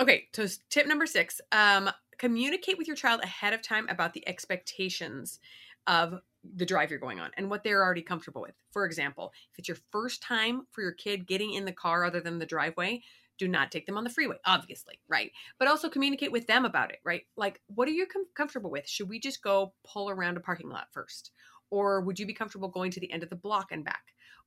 okay, 0.00 0.28
so 0.34 0.46
tip 0.70 0.86
number 0.86 1.06
six 1.06 1.40
um, 1.52 1.90
communicate 2.18 2.78
with 2.78 2.86
your 2.86 2.96
child 2.96 3.22
ahead 3.22 3.52
of 3.52 3.62
time 3.62 3.88
about 3.88 4.14
the 4.14 4.26
expectations 4.28 5.38
of 5.86 6.20
the 6.56 6.66
drive 6.66 6.90
you're 6.90 6.98
going 6.98 7.20
on 7.20 7.30
and 7.36 7.50
what 7.50 7.64
they're 7.64 7.82
already 7.82 8.02
comfortable 8.02 8.42
with. 8.42 8.54
For 8.72 8.84
example, 8.84 9.32
if 9.52 9.58
it's 9.58 9.68
your 9.68 9.76
first 9.90 10.22
time 10.22 10.62
for 10.70 10.82
your 10.82 10.92
kid 10.92 11.26
getting 11.26 11.54
in 11.54 11.64
the 11.64 11.72
car 11.72 12.04
other 12.04 12.20
than 12.20 12.38
the 12.38 12.46
driveway, 12.46 13.02
do 13.40 13.48
not 13.48 13.72
take 13.72 13.86
them 13.86 13.96
on 13.96 14.04
the 14.04 14.10
freeway, 14.10 14.36
obviously, 14.44 15.00
right? 15.08 15.32
But 15.58 15.66
also 15.66 15.88
communicate 15.88 16.30
with 16.30 16.46
them 16.46 16.66
about 16.66 16.90
it, 16.90 16.98
right? 17.04 17.22
Like, 17.38 17.58
what 17.74 17.88
are 17.88 17.92
you 17.92 18.06
com- 18.06 18.26
comfortable 18.36 18.70
with? 18.70 18.86
Should 18.86 19.08
we 19.08 19.18
just 19.18 19.42
go 19.42 19.72
pull 19.82 20.10
around 20.10 20.36
a 20.36 20.40
parking 20.40 20.68
lot 20.68 20.88
first? 20.92 21.30
Or 21.70 22.02
would 22.02 22.18
you 22.18 22.26
be 22.26 22.34
comfortable 22.34 22.68
going 22.68 22.90
to 22.92 23.00
the 23.00 23.10
end 23.10 23.22
of 23.22 23.30
the 23.30 23.36
block 23.36 23.72
and 23.72 23.82
back? 23.82 24.02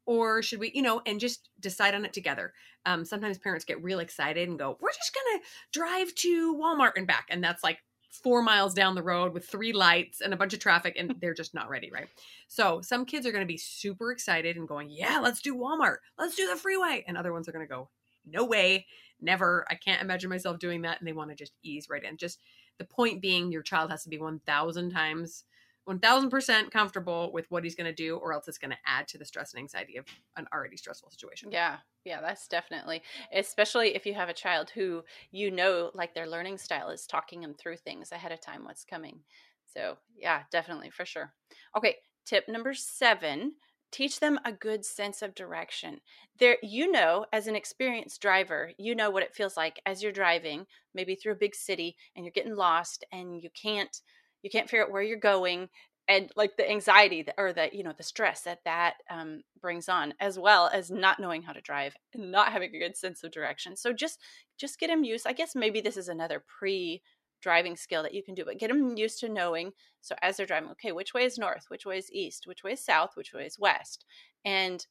Or 0.06 0.44
should 0.44 0.60
we, 0.60 0.72
you 0.76 0.84
know, 0.84 1.02
and 1.08 1.20
just 1.20 1.50
decide 1.60 1.96
on 1.96 2.06
it 2.06 2.14
together? 2.14 2.54
Um, 2.86 3.04
sometimes 3.04 3.40
parents 3.40 3.66
get 3.66 3.82
real 3.82 4.00
excited 4.00 4.48
and 4.48 4.60
go, 4.60 4.78
we're 4.80 4.92
just 4.92 5.16
going 5.16 5.40
to 5.40 5.46
drive 5.72 6.14
to 6.16 6.56
Walmart 6.56 6.92
and 6.96 7.08
back. 7.08 7.26
And 7.30 7.44
that's 7.44 7.64
like 7.64 7.80
four 8.14 8.44
miles 8.44 8.76
down 8.76 8.94
the 8.94 9.02
road 9.02 9.34
with 9.34 9.48
three 9.48 9.74
lights 9.74 10.22
and 10.22 10.34
a 10.34 10.38
bunch 10.38 10.54
of 10.54 10.60
traffic 10.60 10.96
and 10.98 11.16
they're 11.22 11.34
just 11.34 11.56
not 11.56 11.68
ready 11.68 11.90
right 11.92 12.08
so 12.48 12.80
some 12.82 13.06
kids 13.06 13.26
are 13.26 13.32
going 13.32 13.42
to 13.42 13.48
be 13.48 13.58
super 13.58 14.12
excited 14.12 14.56
and 14.56 14.68
going 14.68 14.88
yeah 14.90 15.20
let's 15.20 15.42
do 15.42 15.56
walmart 15.56 15.98
let's 16.20 16.36
do 16.36 16.48
the 16.48 16.56
freeway 16.56 17.04
and 17.08 17.18
other 17.18 17.34
ones 17.34 17.50
are 17.50 17.52
going 17.52 17.66
to 17.66 17.74
go 17.74 17.90
no 18.26 18.44
way 18.46 18.86
never 19.22 19.66
i 19.70 19.76
can't 19.76 20.02
imagine 20.02 20.30
myself 20.30 20.60
doing 20.60 20.82
that 20.82 21.00
and 21.00 21.08
they 21.08 21.14
want 21.14 21.30
to 21.30 21.36
just 21.36 21.54
ease 21.64 21.88
right 21.90 22.04
in 22.04 22.18
just 22.18 22.40
the 22.78 22.86
point 22.86 23.22
being 23.22 23.52
your 23.52 23.62
child 23.62 23.90
has 23.90 24.04
to 24.04 24.10
be 24.10 24.18
1000 24.18 24.90
times 24.92 25.46
1000% 25.86 26.72
comfortable 26.72 27.32
with 27.34 27.50
what 27.52 27.64
he's 27.64 27.76
going 27.76 27.86
to 27.86 27.94
do 27.94 28.16
or 28.18 28.32
else 28.34 28.48
it's 28.48 28.58
going 28.58 28.72
to 28.72 28.78
add 28.86 29.08
to 29.08 29.18
the 29.18 29.26
stress 29.26 29.54
and 29.54 29.60
anxiety 29.60 29.98
of 29.98 30.06
an 30.38 30.48
already 30.54 30.78
stressful 30.78 31.12
situation. 31.12 31.50
Yeah. 31.50 31.78
Yeah, 32.06 32.20
that's 32.20 32.50
definitely 32.50 33.02
especially 33.32 33.96
if 33.96 34.06
you 34.06 34.14
have 34.14 34.28
a 34.28 34.34
child 34.34 34.70
who 34.70 35.04
you 35.32 35.50
know 35.50 35.90
like 35.94 36.14
their 36.14 36.28
learning 36.28 36.58
style 36.58 36.90
is 36.90 37.08
talking 37.08 37.40
them 37.40 37.54
through 37.54 37.78
things 37.78 38.12
ahead 38.12 38.34
of 38.34 38.42
time 38.42 38.66
what's 38.66 38.84
coming. 38.84 39.22
So, 39.66 39.98
yeah, 40.16 40.44
definitely 40.52 40.90
for 40.90 41.06
sure. 41.06 41.34
Okay, 41.78 41.96
tip 42.26 42.50
number 42.50 42.74
7, 42.74 43.54
teach 43.94 44.20
them 44.20 44.40
a 44.44 44.52
good 44.52 44.84
sense 44.84 45.22
of 45.22 45.36
direction. 45.36 46.02
There 46.40 46.58
you 46.64 46.92
know 46.92 47.26
as 47.32 47.48
an 47.48 47.56
experienced 47.56 48.22
driver, 48.22 48.72
you 48.78 48.96
know 48.96 49.10
what 49.10 49.24
it 49.24 49.36
feels 49.36 49.56
like 49.56 49.80
as 49.86 50.02
you're 50.04 50.12
driving 50.12 50.66
maybe 50.94 51.16
through 51.16 51.34
a 51.34 51.38
big 51.38 51.56
city 51.56 51.96
and 52.16 52.26
you're 52.26 52.32
getting 52.32 52.56
lost 52.56 53.06
and 53.12 53.42
you 53.42 53.50
can't 53.50 54.02
you 54.42 54.50
can't 54.50 54.70
figure 54.70 54.84
out 54.84 54.92
where 54.92 55.02
you're 55.02 55.18
going 55.18 55.70
and 56.08 56.32
like 56.36 56.58
the 56.58 56.70
anxiety 56.70 57.22
that, 57.22 57.36
or 57.38 57.54
the 57.54 57.70
you 57.72 57.84
know 57.84 57.94
the 57.96 58.04
stress 58.04 58.42
that 58.42 58.60
that 58.66 58.96
um, 59.10 59.42
brings 59.62 59.88
on 59.88 60.14
as 60.20 60.38
well 60.38 60.70
as 60.74 60.92
not 60.92 61.20
knowing 61.20 61.42
how 61.42 61.54
to 61.54 61.62
drive 61.62 61.96
and 62.14 62.32
not 62.32 62.52
having 62.52 62.74
a 62.76 62.80
good 62.80 62.98
sense 62.98 63.24
of 63.24 63.32
direction 63.32 63.76
so 63.76 63.94
just 63.94 64.20
just 64.58 64.80
get 64.80 64.88
them 64.88 65.04
used 65.04 65.26
i 65.26 65.34
guess 65.34 65.56
maybe 65.56 65.80
this 65.80 65.98
is 65.98 66.10
another 66.10 66.44
pre 66.60 67.02
driving 67.44 67.76
skill 67.76 68.02
that 68.02 68.14
you 68.14 68.24
can 68.24 68.34
do 68.34 68.46
but 68.46 68.58
get 68.58 68.70
them 68.70 68.96
used 68.98 69.20
to 69.20 69.28
knowing 69.28 69.72
so 70.02 70.16
as 70.22 70.38
they're 70.38 70.46
driving 70.46 70.70
okay 70.70 70.94
which 70.94 71.14
way 71.14 71.26
is 71.26 71.38
north? 71.38 71.66
Which 71.68 71.86
way 71.86 71.98
is 71.98 72.12
east? 72.12 72.48
Which 72.48 72.64
way 72.64 72.72
is 72.72 72.84
south? 72.84 73.12
Which 73.16 73.34
way 73.34 73.46
is 73.46 73.60
west? 73.60 74.06
And 74.46 74.86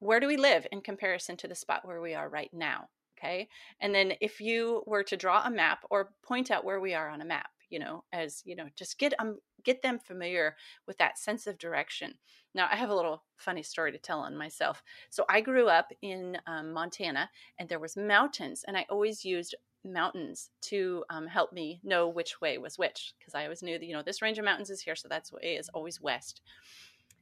where 0.00 0.18
do 0.18 0.26
we 0.26 0.36
live 0.36 0.66
in 0.72 0.80
comparison 0.80 1.36
to 1.38 1.48
the 1.48 1.54
spot 1.54 1.86
where 1.86 2.00
we 2.00 2.14
are 2.14 2.28
right 2.28 2.50
now 2.52 2.88
okay? 3.16 3.48
And 3.80 3.94
then 3.94 4.14
if 4.20 4.40
you 4.40 4.82
were 4.86 5.04
to 5.04 5.16
draw 5.16 5.44
a 5.44 5.50
map 5.50 5.84
or 5.90 6.10
point 6.24 6.50
out 6.50 6.64
where 6.64 6.80
we 6.80 6.92
are 6.92 7.08
on 7.08 7.20
a 7.20 7.24
map 7.24 7.50
you 7.70 7.78
know 7.78 8.04
as 8.12 8.42
you 8.44 8.54
know 8.54 8.66
just 8.76 8.98
get 8.98 9.14
um 9.18 9.38
get 9.64 9.80
them 9.80 9.98
familiar 9.98 10.56
with 10.86 10.98
that 10.98 11.18
sense 11.18 11.46
of 11.46 11.58
direction. 11.58 12.14
Now 12.54 12.68
i 12.70 12.76
have 12.76 12.90
a 12.90 12.94
little 12.94 13.24
funny 13.36 13.62
story 13.62 13.92
to 13.92 13.98
tell 13.98 14.20
on 14.20 14.36
myself. 14.36 14.82
So 15.10 15.24
i 15.28 15.40
grew 15.40 15.68
up 15.68 15.88
in 16.02 16.38
um, 16.46 16.72
montana 16.72 17.30
and 17.58 17.68
there 17.68 17.78
was 17.78 17.96
mountains 17.96 18.64
and 18.66 18.76
i 18.76 18.86
always 18.90 19.24
used 19.24 19.54
mountains 19.84 20.50
to 20.60 21.04
um, 21.10 21.26
help 21.26 21.52
me 21.52 21.80
know 21.82 22.08
which 22.08 22.40
way 22.40 22.58
was 22.58 22.78
which 22.78 23.14
because 23.18 23.34
i 23.34 23.44
always 23.44 23.62
knew 23.62 23.78
that 23.78 23.86
you 23.86 23.94
know 23.94 24.02
this 24.02 24.22
range 24.22 24.38
of 24.38 24.44
mountains 24.44 24.70
is 24.70 24.80
here 24.80 24.96
so 24.96 25.08
that's 25.08 25.32
way 25.32 25.56
is 25.58 25.68
always 25.70 26.00
west. 26.00 26.40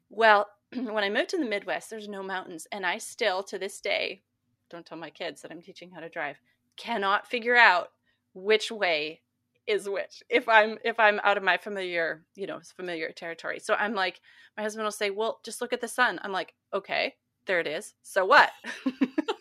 Well 0.08 0.48
when 0.74 1.04
i 1.04 1.08
moved 1.08 1.30
to 1.30 1.38
the 1.38 1.44
midwest 1.44 1.90
there's 1.90 2.08
no 2.08 2.22
mountains 2.22 2.66
and 2.72 2.84
i 2.84 2.98
still 2.98 3.42
to 3.44 3.58
this 3.58 3.80
day 3.80 4.22
don't 4.68 4.86
tell 4.86 4.98
my 4.98 5.10
kids 5.10 5.42
that 5.42 5.50
i'm 5.50 5.62
teaching 5.62 5.90
how 5.90 6.00
to 6.00 6.08
drive 6.08 6.40
cannot 6.76 7.26
figure 7.26 7.56
out 7.56 7.88
which 8.34 8.70
way 8.70 9.20
is 9.66 9.88
which 9.88 10.22
if 10.28 10.48
i'm 10.48 10.78
if 10.84 10.98
i'm 10.98 11.20
out 11.22 11.36
of 11.36 11.42
my 11.42 11.56
familiar 11.56 12.24
you 12.34 12.46
know 12.46 12.60
familiar 12.76 13.10
territory. 13.12 13.58
So 13.60 13.74
i'm 13.74 13.94
like 13.94 14.20
my 14.56 14.62
husband 14.62 14.84
will 14.84 14.90
say 14.90 15.10
well 15.10 15.40
just 15.44 15.60
look 15.60 15.72
at 15.72 15.80
the 15.80 15.88
sun. 15.88 16.18
I'm 16.22 16.32
like 16.32 16.54
okay 16.74 17.14
there 17.46 17.60
it 17.60 17.66
is. 17.66 17.94
So 18.02 18.24
what 18.24 18.50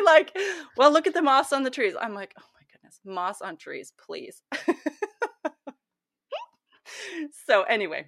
like 0.04 0.36
well 0.76 0.92
look 0.92 1.06
at 1.06 1.14
the 1.14 1.22
moss 1.22 1.52
on 1.52 1.62
the 1.62 1.70
trees 1.70 1.94
i'm 2.00 2.14
like 2.14 2.34
oh 2.38 2.44
my 2.54 2.66
goodness 2.72 3.00
moss 3.04 3.40
on 3.40 3.56
trees 3.56 3.92
please 3.98 4.42
so 7.46 7.62
anyway, 7.62 8.06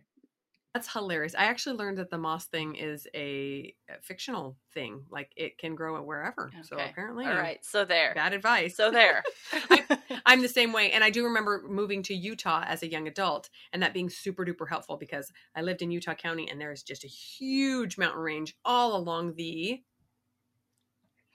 that's 0.74 0.92
hilarious. 0.92 1.34
I 1.34 1.44
actually 1.44 1.76
learned 1.76 1.98
that 1.98 2.10
the 2.10 2.18
moss 2.18 2.46
thing 2.46 2.76
is 2.76 3.06
a, 3.14 3.74
fictional 4.00 4.56
thing. 4.72 5.02
Like 5.10 5.30
it 5.36 5.58
can 5.58 5.74
grow 5.74 6.00
wherever. 6.02 6.46
Okay. 6.46 6.62
So 6.62 6.76
apparently, 6.76 7.26
all 7.26 7.34
right. 7.34 7.62
So 7.62 7.84
there. 7.84 8.14
Bad 8.14 8.32
advice. 8.32 8.74
So 8.74 8.90
there. 8.90 9.22
I, 9.52 9.98
I'm 10.24 10.40
the 10.40 10.48
same 10.48 10.72
way, 10.72 10.92
and 10.92 11.04
I 11.04 11.10
do 11.10 11.24
remember 11.24 11.62
moving 11.68 12.02
to 12.04 12.14
Utah 12.14 12.64
as 12.66 12.82
a 12.82 12.90
young 12.90 13.06
adult, 13.06 13.50
and 13.72 13.82
that 13.82 13.92
being 13.92 14.08
super 14.08 14.46
duper 14.46 14.68
helpful 14.68 14.96
because 14.96 15.30
I 15.54 15.62
lived 15.62 15.82
in 15.82 15.90
Utah 15.90 16.14
County, 16.14 16.50
and 16.50 16.60
there 16.60 16.72
is 16.72 16.82
just 16.82 17.04
a 17.04 17.08
huge 17.08 17.98
mountain 17.98 18.22
range 18.22 18.54
all 18.64 18.96
along 18.96 19.34
the 19.34 19.82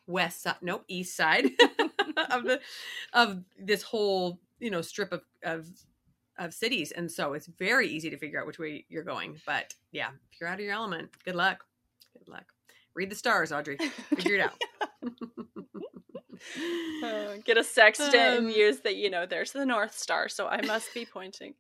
west 0.08 0.44
side, 0.44 0.56
no 0.62 0.82
east 0.88 1.16
side 1.16 1.46
of 2.32 2.44
the 2.44 2.60
of 3.14 3.44
this 3.60 3.84
whole 3.84 4.40
you 4.60 4.72
know 4.72 4.82
strip 4.82 5.12
of 5.12 5.22
of 5.44 5.68
of 6.40 6.54
cities. 6.54 6.92
And 6.92 7.12
so 7.12 7.34
it's 7.34 7.48
very 7.48 7.88
easy 7.88 8.10
to 8.10 8.18
figure 8.18 8.40
out 8.40 8.48
which 8.48 8.60
way 8.60 8.86
you're 8.90 9.04
going. 9.04 9.40
But 9.46 9.74
yeah 9.92 10.10
if 10.32 10.40
you're 10.40 10.50
out 10.50 10.60
of 10.60 10.66
your 10.66 10.74
element 10.74 11.10
good 11.24 11.36
luck. 11.36 11.64
Good 12.18 12.28
luck. 12.28 12.46
Read 12.96 13.12
the 13.12 13.16
stars 13.16 13.52
audrey. 13.52 13.78
Figure 14.16 14.36
it 14.36 14.42
out. 14.42 14.62
Uh, 17.04 17.38
get 17.44 17.58
a 17.58 17.64
sextant 17.64 18.14
um, 18.14 18.46
and 18.46 18.52
use 18.52 18.80
that 18.82 18.96
you 18.96 19.10
know 19.10 19.26
there's 19.26 19.52
the 19.52 19.66
north 19.66 19.98
star 19.98 20.30
so 20.30 20.48
i 20.48 20.62
must 20.62 20.94
be 20.94 21.04
pointing. 21.04 21.54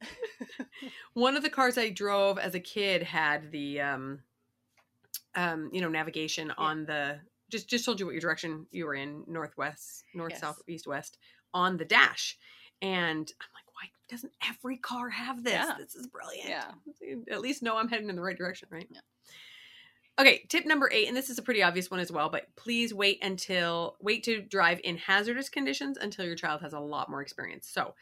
One 1.13 1.35
of 1.35 1.43
the 1.43 1.49
cars 1.49 1.77
i 1.77 1.89
drove 1.89 2.37
as 2.37 2.53
a 2.53 2.59
kid 2.59 3.01
had 3.01 3.51
the 3.51 3.81
um 3.81 4.19
um 5.35 5.69
you 5.73 5.81
know 5.81 5.89
navigation 5.89 6.47
yeah. 6.47 6.53
on 6.57 6.85
the 6.85 7.19
just 7.49 7.69
just 7.69 7.85
told 7.85 7.99
you 7.99 8.05
what 8.05 8.13
your 8.13 8.21
direction 8.21 8.65
you 8.71 8.85
were 8.85 8.95
in 8.95 9.23
northwest 9.27 10.03
north 10.13 10.31
yes. 10.31 10.41
south 10.41 10.61
east 10.67 10.87
west 10.87 11.17
on 11.53 11.77
the 11.77 11.85
dash. 11.85 12.37
And 12.81 13.31
i'm 13.41 13.49
like 13.53 13.65
why 13.73 13.89
doesn't 14.09 14.33
every 14.47 14.77
car 14.77 15.09
have 15.09 15.43
this? 15.43 15.53
Yeah. 15.53 15.75
this 15.77 15.95
is 15.95 16.07
brilliant. 16.07 16.49
Yeah. 16.49 16.71
At 17.31 17.41
least 17.41 17.63
know 17.63 17.77
i'm 17.77 17.89
heading 17.89 18.09
in 18.09 18.15
the 18.15 18.21
right 18.21 18.37
direction 18.37 18.69
right? 18.71 18.87
Yeah. 18.89 19.01
Okay 20.19 20.43
tip 20.49 20.65
number 20.65 20.89
eight 20.91 21.07
and 21.07 21.15
this 21.15 21.29
is 21.29 21.37
a 21.37 21.43
pretty 21.43 21.63
obvious 21.63 21.91
one 21.91 21.99
as 21.99 22.11
well 22.11 22.29
but 22.29 22.47
please 22.55 22.93
wait 22.93 23.23
until 23.23 23.97
wait 24.01 24.23
to 24.23 24.41
drive 24.41 24.79
in 24.83 24.97
hazardous 24.97 25.49
conditions 25.49 25.97
until 25.97 26.25
your 26.25 26.35
child 26.35 26.61
has 26.61 26.73
a 26.73 26.79
lot 26.79 27.09
more 27.09 27.21
experience. 27.21 27.69
So 27.69 27.93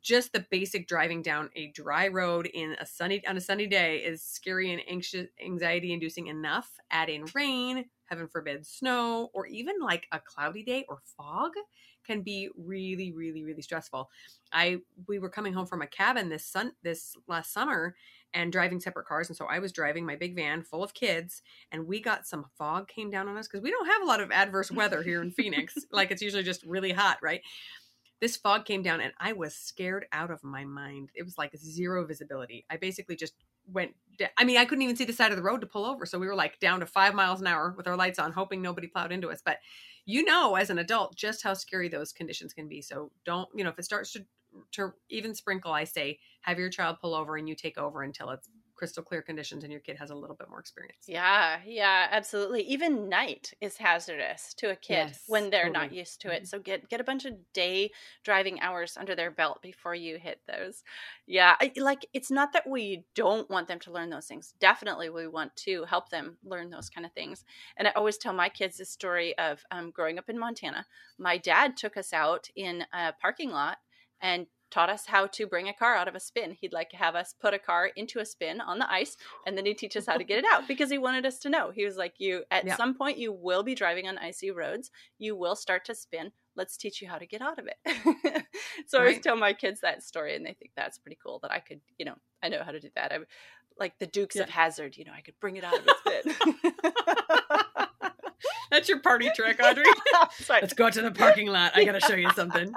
just 0.00 0.32
the 0.32 0.46
basic 0.50 0.88
driving 0.88 1.22
down 1.22 1.50
a 1.54 1.68
dry 1.68 2.08
road 2.08 2.46
in 2.46 2.76
a 2.80 2.86
sunny 2.86 3.24
on 3.26 3.36
a 3.36 3.40
sunny 3.40 3.66
day 3.66 3.98
is 3.98 4.22
scary 4.22 4.72
and 4.72 4.80
anxious 4.88 5.28
anxiety 5.44 5.92
inducing 5.92 6.28
enough. 6.28 6.70
Add 6.90 7.10
in 7.10 7.26
rain 7.34 7.86
heaven 8.12 8.28
forbid, 8.28 8.66
snow, 8.66 9.30
or 9.32 9.46
even 9.46 9.80
like 9.80 10.06
a 10.12 10.20
cloudy 10.20 10.62
day 10.62 10.84
or 10.86 11.00
fog 11.16 11.52
can 12.06 12.20
be 12.20 12.50
really, 12.58 13.10
really, 13.10 13.42
really 13.42 13.62
stressful. 13.62 14.10
I 14.52 14.80
we 15.08 15.18
were 15.18 15.30
coming 15.30 15.54
home 15.54 15.64
from 15.66 15.80
a 15.80 15.86
cabin 15.86 16.28
this 16.28 16.44
sun 16.44 16.72
this 16.82 17.16
last 17.26 17.54
summer 17.54 17.94
and 18.34 18.52
driving 18.52 18.80
separate 18.80 19.06
cars, 19.06 19.28
and 19.28 19.36
so 19.36 19.46
I 19.46 19.60
was 19.60 19.72
driving 19.72 20.04
my 20.04 20.16
big 20.16 20.36
van 20.36 20.62
full 20.62 20.84
of 20.84 20.92
kids, 20.92 21.40
and 21.70 21.86
we 21.86 22.02
got 22.02 22.26
some 22.26 22.44
fog 22.58 22.86
came 22.86 23.10
down 23.10 23.28
on 23.28 23.38
us 23.38 23.48
because 23.48 23.62
we 23.62 23.70
don't 23.70 23.86
have 23.86 24.02
a 24.02 24.06
lot 24.06 24.20
of 24.20 24.30
adverse 24.30 24.70
weather 24.70 25.02
here 25.02 25.22
in 25.22 25.30
Phoenix. 25.30 25.74
like 25.90 26.10
it's 26.10 26.22
usually 26.22 26.42
just 26.42 26.62
really 26.64 26.92
hot, 26.92 27.16
right? 27.22 27.40
This 28.20 28.36
fog 28.36 28.66
came 28.66 28.82
down 28.82 29.00
and 29.00 29.14
I 29.18 29.32
was 29.32 29.54
scared 29.54 30.04
out 30.12 30.30
of 30.30 30.44
my 30.44 30.64
mind. 30.66 31.10
It 31.14 31.24
was 31.24 31.38
like 31.38 31.56
zero 31.56 32.06
visibility. 32.06 32.66
I 32.70 32.76
basically 32.76 33.16
just 33.16 33.32
went 33.66 33.94
I 34.36 34.44
mean, 34.44 34.58
I 34.58 34.64
couldn't 34.64 34.82
even 34.82 34.96
see 34.96 35.04
the 35.04 35.12
side 35.12 35.30
of 35.30 35.36
the 35.36 35.42
road 35.42 35.60
to 35.62 35.66
pull 35.66 35.84
over. 35.84 36.04
So 36.06 36.18
we 36.18 36.26
were 36.26 36.34
like 36.34 36.60
down 36.60 36.80
to 36.80 36.86
five 36.86 37.14
miles 37.14 37.40
an 37.40 37.46
hour 37.46 37.74
with 37.76 37.86
our 37.86 37.96
lights 37.96 38.18
on, 38.18 38.32
hoping 38.32 38.60
nobody 38.60 38.86
plowed 38.86 39.10
into 39.10 39.30
us. 39.30 39.40
But 39.44 39.58
you 40.04 40.24
know, 40.24 40.56
as 40.56 40.70
an 40.70 40.78
adult, 40.78 41.16
just 41.16 41.42
how 41.42 41.54
scary 41.54 41.88
those 41.88 42.12
conditions 42.12 42.52
can 42.52 42.68
be. 42.68 42.82
So 42.82 43.10
don't, 43.24 43.48
you 43.54 43.64
know, 43.64 43.70
if 43.70 43.78
it 43.78 43.84
starts 43.84 44.12
to 44.12 44.24
to 44.72 44.92
even 45.08 45.34
sprinkle, 45.34 45.72
I 45.72 45.84
say 45.84 46.18
have 46.42 46.58
your 46.58 46.68
child 46.68 46.98
pull 47.00 47.14
over 47.14 47.36
and 47.36 47.48
you 47.48 47.54
take 47.54 47.78
over 47.78 48.02
until 48.02 48.30
it's 48.30 48.48
crystal 48.82 49.04
clear 49.04 49.22
conditions 49.22 49.62
and 49.62 49.70
your 49.70 49.80
kid 49.80 49.96
has 49.96 50.10
a 50.10 50.14
little 50.14 50.34
bit 50.34 50.50
more 50.50 50.58
experience. 50.58 51.04
Yeah, 51.06 51.60
yeah, 51.64 52.08
absolutely. 52.10 52.62
Even 52.62 53.08
night 53.08 53.52
is 53.60 53.76
hazardous 53.76 54.54
to 54.54 54.70
a 54.70 54.74
kid 54.74 55.10
yes, 55.10 55.22
when 55.28 55.50
they're 55.50 55.68
totally. 55.68 55.86
not 55.86 55.94
used 55.94 56.20
to 56.22 56.32
it. 56.32 56.38
Mm-hmm. 56.38 56.44
So 56.46 56.58
get 56.58 56.88
get 56.88 57.00
a 57.00 57.04
bunch 57.04 57.24
of 57.24 57.34
day 57.52 57.92
driving 58.24 58.60
hours 58.60 58.96
under 58.96 59.14
their 59.14 59.30
belt 59.30 59.62
before 59.62 59.94
you 59.94 60.18
hit 60.18 60.40
those. 60.48 60.82
Yeah, 61.28 61.54
I, 61.60 61.70
like 61.76 62.08
it's 62.12 62.32
not 62.32 62.52
that 62.54 62.68
we 62.68 63.04
don't 63.14 63.48
want 63.48 63.68
them 63.68 63.78
to 63.78 63.92
learn 63.92 64.10
those 64.10 64.26
things. 64.26 64.54
Definitely, 64.58 65.10
we 65.10 65.28
want 65.28 65.54
to 65.58 65.84
help 65.84 66.08
them 66.08 66.36
learn 66.42 66.68
those 66.68 66.90
kind 66.90 67.06
of 67.06 67.12
things. 67.12 67.44
And 67.76 67.86
I 67.86 67.92
always 67.92 68.18
tell 68.18 68.32
my 68.32 68.48
kids 68.48 68.78
the 68.78 68.84
story 68.84 69.38
of 69.38 69.62
um, 69.70 69.92
growing 69.92 70.18
up 70.18 70.28
in 70.28 70.40
Montana. 70.40 70.86
My 71.20 71.38
dad 71.38 71.76
took 71.76 71.96
us 71.96 72.12
out 72.12 72.48
in 72.56 72.84
a 72.92 73.12
parking 73.12 73.52
lot 73.52 73.78
and 74.20 74.48
taught 74.72 74.90
us 74.90 75.06
how 75.06 75.26
to 75.26 75.46
bring 75.46 75.68
a 75.68 75.74
car 75.74 75.94
out 75.94 76.08
of 76.08 76.14
a 76.14 76.20
spin. 76.20 76.56
He'd 76.60 76.72
like 76.72 76.90
to 76.90 76.96
have 76.96 77.14
us 77.14 77.34
put 77.38 77.54
a 77.54 77.58
car 77.58 77.90
into 77.94 78.20
a 78.20 78.24
spin 78.24 78.60
on 78.60 78.78
the 78.78 78.90
ice 78.90 79.16
and 79.46 79.56
then 79.56 79.66
he'd 79.66 79.78
teach 79.78 79.96
us 79.96 80.06
how 80.06 80.16
to 80.16 80.24
get 80.24 80.38
it 80.38 80.44
out 80.50 80.66
because 80.66 80.90
he 80.90 80.98
wanted 80.98 81.26
us 81.26 81.38
to 81.40 81.50
know. 81.50 81.70
He 81.70 81.84
was 81.84 81.96
like, 81.96 82.14
You 82.18 82.44
at 82.50 82.66
yeah. 82.66 82.76
some 82.76 82.94
point 82.94 83.18
you 83.18 83.32
will 83.32 83.62
be 83.62 83.74
driving 83.74 84.08
on 84.08 84.18
icy 84.18 84.50
roads, 84.50 84.90
you 85.18 85.36
will 85.36 85.54
start 85.54 85.84
to 85.86 85.94
spin. 85.94 86.32
Let's 86.56 86.76
teach 86.76 87.00
you 87.00 87.08
how 87.08 87.18
to 87.18 87.26
get 87.26 87.42
out 87.42 87.58
of 87.58 87.66
it. 87.66 87.76
so 88.86 88.98
right. 88.98 89.04
I 89.04 89.06
always 89.06 89.20
tell 89.20 89.36
my 89.36 89.52
kids 89.52 89.80
that 89.80 90.02
story 90.02 90.36
and 90.36 90.44
they 90.44 90.54
think 90.54 90.72
that's 90.76 90.98
pretty 90.98 91.18
cool 91.24 91.38
that 91.42 91.52
I 91.52 91.60
could, 91.60 91.80
you 91.98 92.04
know, 92.04 92.16
I 92.42 92.48
know 92.48 92.62
how 92.64 92.72
to 92.72 92.80
do 92.80 92.88
that. 92.94 93.12
I'm 93.12 93.26
like 93.78 93.98
the 93.98 94.06
Dukes 94.06 94.36
yeah. 94.36 94.42
of 94.42 94.50
Hazzard, 94.50 94.96
you 94.96 95.04
know, 95.04 95.12
I 95.16 95.20
could 95.20 95.38
bring 95.40 95.56
it 95.56 95.64
out 95.64 95.78
of 95.78 95.86
a 95.86 95.94
spin. 96.00 96.52
That's 98.70 98.88
your 98.88 99.00
party 99.00 99.30
trick, 99.34 99.60
Audrey. 99.62 99.84
Let's 100.48 100.72
go 100.72 100.88
to 100.88 101.02
the 101.02 101.10
parking 101.10 101.48
lot. 101.48 101.72
I 101.74 101.84
got 101.84 101.92
to 101.92 102.00
show 102.00 102.14
you 102.14 102.30
something. 102.30 102.74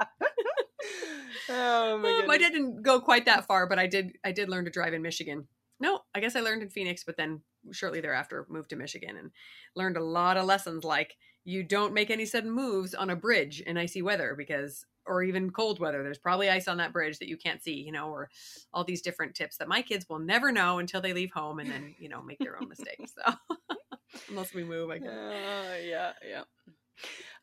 Oh 1.48 1.98
my, 1.98 2.24
my 2.26 2.38
dad 2.38 2.52
didn't 2.52 2.82
go 2.82 3.00
quite 3.00 3.26
that 3.26 3.46
far, 3.46 3.66
but 3.66 3.78
I 3.78 3.86
did. 3.86 4.16
I 4.24 4.32
did 4.32 4.48
learn 4.48 4.64
to 4.64 4.70
drive 4.70 4.94
in 4.94 5.02
Michigan. 5.02 5.46
No, 5.78 6.00
I 6.14 6.20
guess 6.20 6.34
I 6.34 6.40
learned 6.40 6.62
in 6.62 6.70
Phoenix, 6.70 7.04
but 7.04 7.16
then 7.16 7.42
shortly 7.72 8.00
thereafter 8.00 8.46
moved 8.48 8.70
to 8.70 8.76
Michigan 8.76 9.16
and 9.16 9.30
learned 9.74 9.96
a 9.96 10.04
lot 10.04 10.36
of 10.36 10.46
lessons 10.46 10.84
like 10.84 11.16
you 11.44 11.62
don't 11.62 11.94
make 11.94 12.10
any 12.10 12.26
sudden 12.26 12.50
moves 12.50 12.94
on 12.94 13.10
a 13.10 13.16
bridge 13.16 13.60
in 13.60 13.76
icy 13.76 14.02
weather 14.02 14.34
because 14.36 14.84
or 15.06 15.22
even 15.22 15.50
cold 15.50 15.78
weather 15.78 16.02
there's 16.02 16.18
probably 16.18 16.50
ice 16.50 16.66
on 16.66 16.78
that 16.78 16.92
bridge 16.92 17.18
that 17.18 17.28
you 17.28 17.36
can't 17.36 17.62
see 17.62 17.74
you 17.74 17.92
know 17.92 18.08
or 18.08 18.28
all 18.74 18.84
these 18.84 19.00
different 19.00 19.34
tips 19.34 19.56
that 19.56 19.68
my 19.68 19.80
kids 19.80 20.06
will 20.08 20.18
never 20.18 20.50
know 20.50 20.78
until 20.78 21.00
they 21.00 21.12
leave 21.12 21.30
home 21.32 21.60
and 21.60 21.70
then 21.70 21.94
you 21.98 22.08
know 22.08 22.20
make 22.20 22.38
their 22.40 22.60
own 22.60 22.68
mistakes 22.68 23.12
so 23.14 23.34
unless 24.28 24.52
we 24.52 24.64
move 24.64 24.90
i 24.90 24.98
guess 24.98 25.08
uh, 25.08 25.76
yeah 25.84 26.12
yeah 26.28 26.42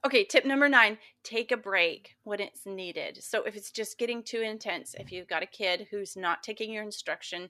Okay, 0.06 0.26
tip 0.26 0.46
number 0.46 0.68
nine 0.68 0.98
take 1.24 1.52
a 1.52 1.58
break 1.58 2.16
when 2.24 2.40
it's 2.40 2.66
needed. 2.66 3.24
So, 3.24 3.44
if 3.44 3.56
it's 3.56 3.72
just 3.72 3.98
getting 3.98 4.24
too 4.24 4.42
intense, 4.42 4.96
if 5.00 5.12
you've 5.12 5.28
got 5.28 5.44
a 5.44 5.48
kid 5.48 5.88
who's 5.92 6.18
not 6.18 6.44
taking 6.44 6.72
your 6.72 6.84
instruction, 6.84 7.50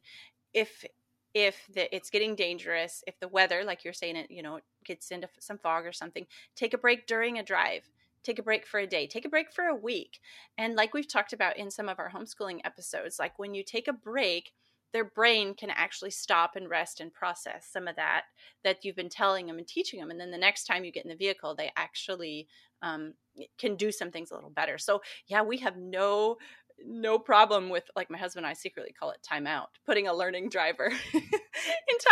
if 0.54 0.86
if 1.34 1.68
the, 1.74 1.94
it's 1.96 2.12
getting 2.12 2.36
dangerous, 2.36 3.04
if 3.08 3.20
the 3.20 3.28
weather, 3.28 3.63
like 3.66 3.84
you're 3.84 3.94
saying, 3.94 4.16
it 4.16 4.30
you 4.30 4.44
know 4.44 4.60
gets 4.86 5.12
into 5.12 5.28
some 5.39 5.58
fog 5.58 5.86
or 5.86 5.94
something, 5.94 6.28
take 6.56 6.74
a 6.74 6.78
break 6.78 7.08
during 7.08 7.39
a 7.39 7.44
drive. 7.44 7.89
Take 8.24 8.39
a 8.39 8.44
break 8.44 8.66
for 8.66 8.80
a 8.80 8.88
day. 8.88 9.06
Take 9.06 9.26
a 9.26 9.30
break 9.30 9.52
for 9.52 9.66
a 9.66 9.76
week. 9.76 10.20
And 10.58 10.76
like 10.76 10.94
we've 10.94 11.12
talked 11.12 11.34
about 11.34 11.58
in 11.58 11.70
some 11.70 11.89
of 11.89 12.00
our 12.00 12.10
homeschooling 12.10 12.62
episodes, 12.63 13.20
like 13.20 13.38
when 13.38 13.54
you 13.54 13.63
take 13.63 13.89
a 13.89 13.94
break, 13.94 14.54
their 14.93 15.03
brain 15.03 15.53
can 15.56 15.69
actually 15.71 16.12
stop 16.12 16.56
and 16.56 16.69
rest 16.69 17.01
and 17.01 17.13
process 17.13 17.67
some 17.71 17.88
of 17.88 17.95
that 17.95 18.23
that 18.63 18.86
you've 18.86 18.95
been 18.95 19.10
telling 19.10 19.47
them 19.47 19.58
and 19.58 19.67
teaching 19.67 19.99
them 19.99 20.12
and 20.12 20.19
then 20.19 20.32
the 20.32 20.38
next 20.38 20.65
time 20.65 20.86
you 20.86 20.91
get 20.91 21.03
in 21.03 21.10
the 21.10 21.15
vehicle 21.15 21.56
they 21.56 21.71
actually 21.75 22.47
um, 22.82 23.13
can 23.58 23.75
do 23.75 23.91
some 23.91 24.12
things 24.12 24.32
a 24.32 24.36
little 24.36 24.49
better. 24.49 24.77
So 24.77 25.01
yeah 25.27 25.41
we 25.41 25.58
have 25.58 25.77
no 25.77 26.38
no 26.86 27.17
problem 27.19 27.69
with 27.69 27.84
like 27.95 28.10
my 28.10 28.17
husband 28.17 28.45
and 28.45 28.51
I 28.51 28.53
secretly 28.53 28.93
call 28.93 29.12
it 29.12 29.25
timeout, 29.29 29.67
putting 29.86 30.08
a 30.08 30.13
learning 30.13 30.49
driver 30.49 30.91
in 31.13 31.21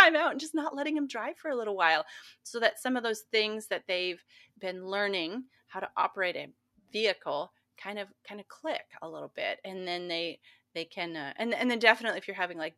timeout 0.00 0.30
and 0.30 0.40
just 0.40 0.54
not 0.54 0.74
letting 0.74 0.96
him 0.96 1.06
drive 1.06 1.36
for 1.36 1.50
a 1.50 1.56
little 1.56 1.76
while 1.76 2.04
so 2.42 2.60
that 2.60 2.80
some 2.80 2.96
of 2.96 3.02
those 3.02 3.22
things 3.30 3.66
that 3.68 3.84
they've 3.86 4.22
been 4.58 4.86
learning 4.86 5.44
how 5.66 5.80
to 5.80 5.90
operate 5.96 6.36
a 6.36 6.48
vehicle 6.92 7.52
kind 7.82 7.98
of 7.98 8.08
kind 8.26 8.40
of 8.40 8.48
click 8.48 8.84
a 9.02 9.08
little 9.08 9.32
bit 9.34 9.58
and 9.64 9.86
then 9.86 10.08
they 10.08 10.38
they 10.74 10.84
can 10.84 11.16
uh, 11.16 11.32
and 11.36 11.54
and 11.54 11.70
then 11.70 11.78
definitely 11.78 12.18
if 12.18 12.26
you're 12.26 12.36
having 12.36 12.58
like 12.58 12.74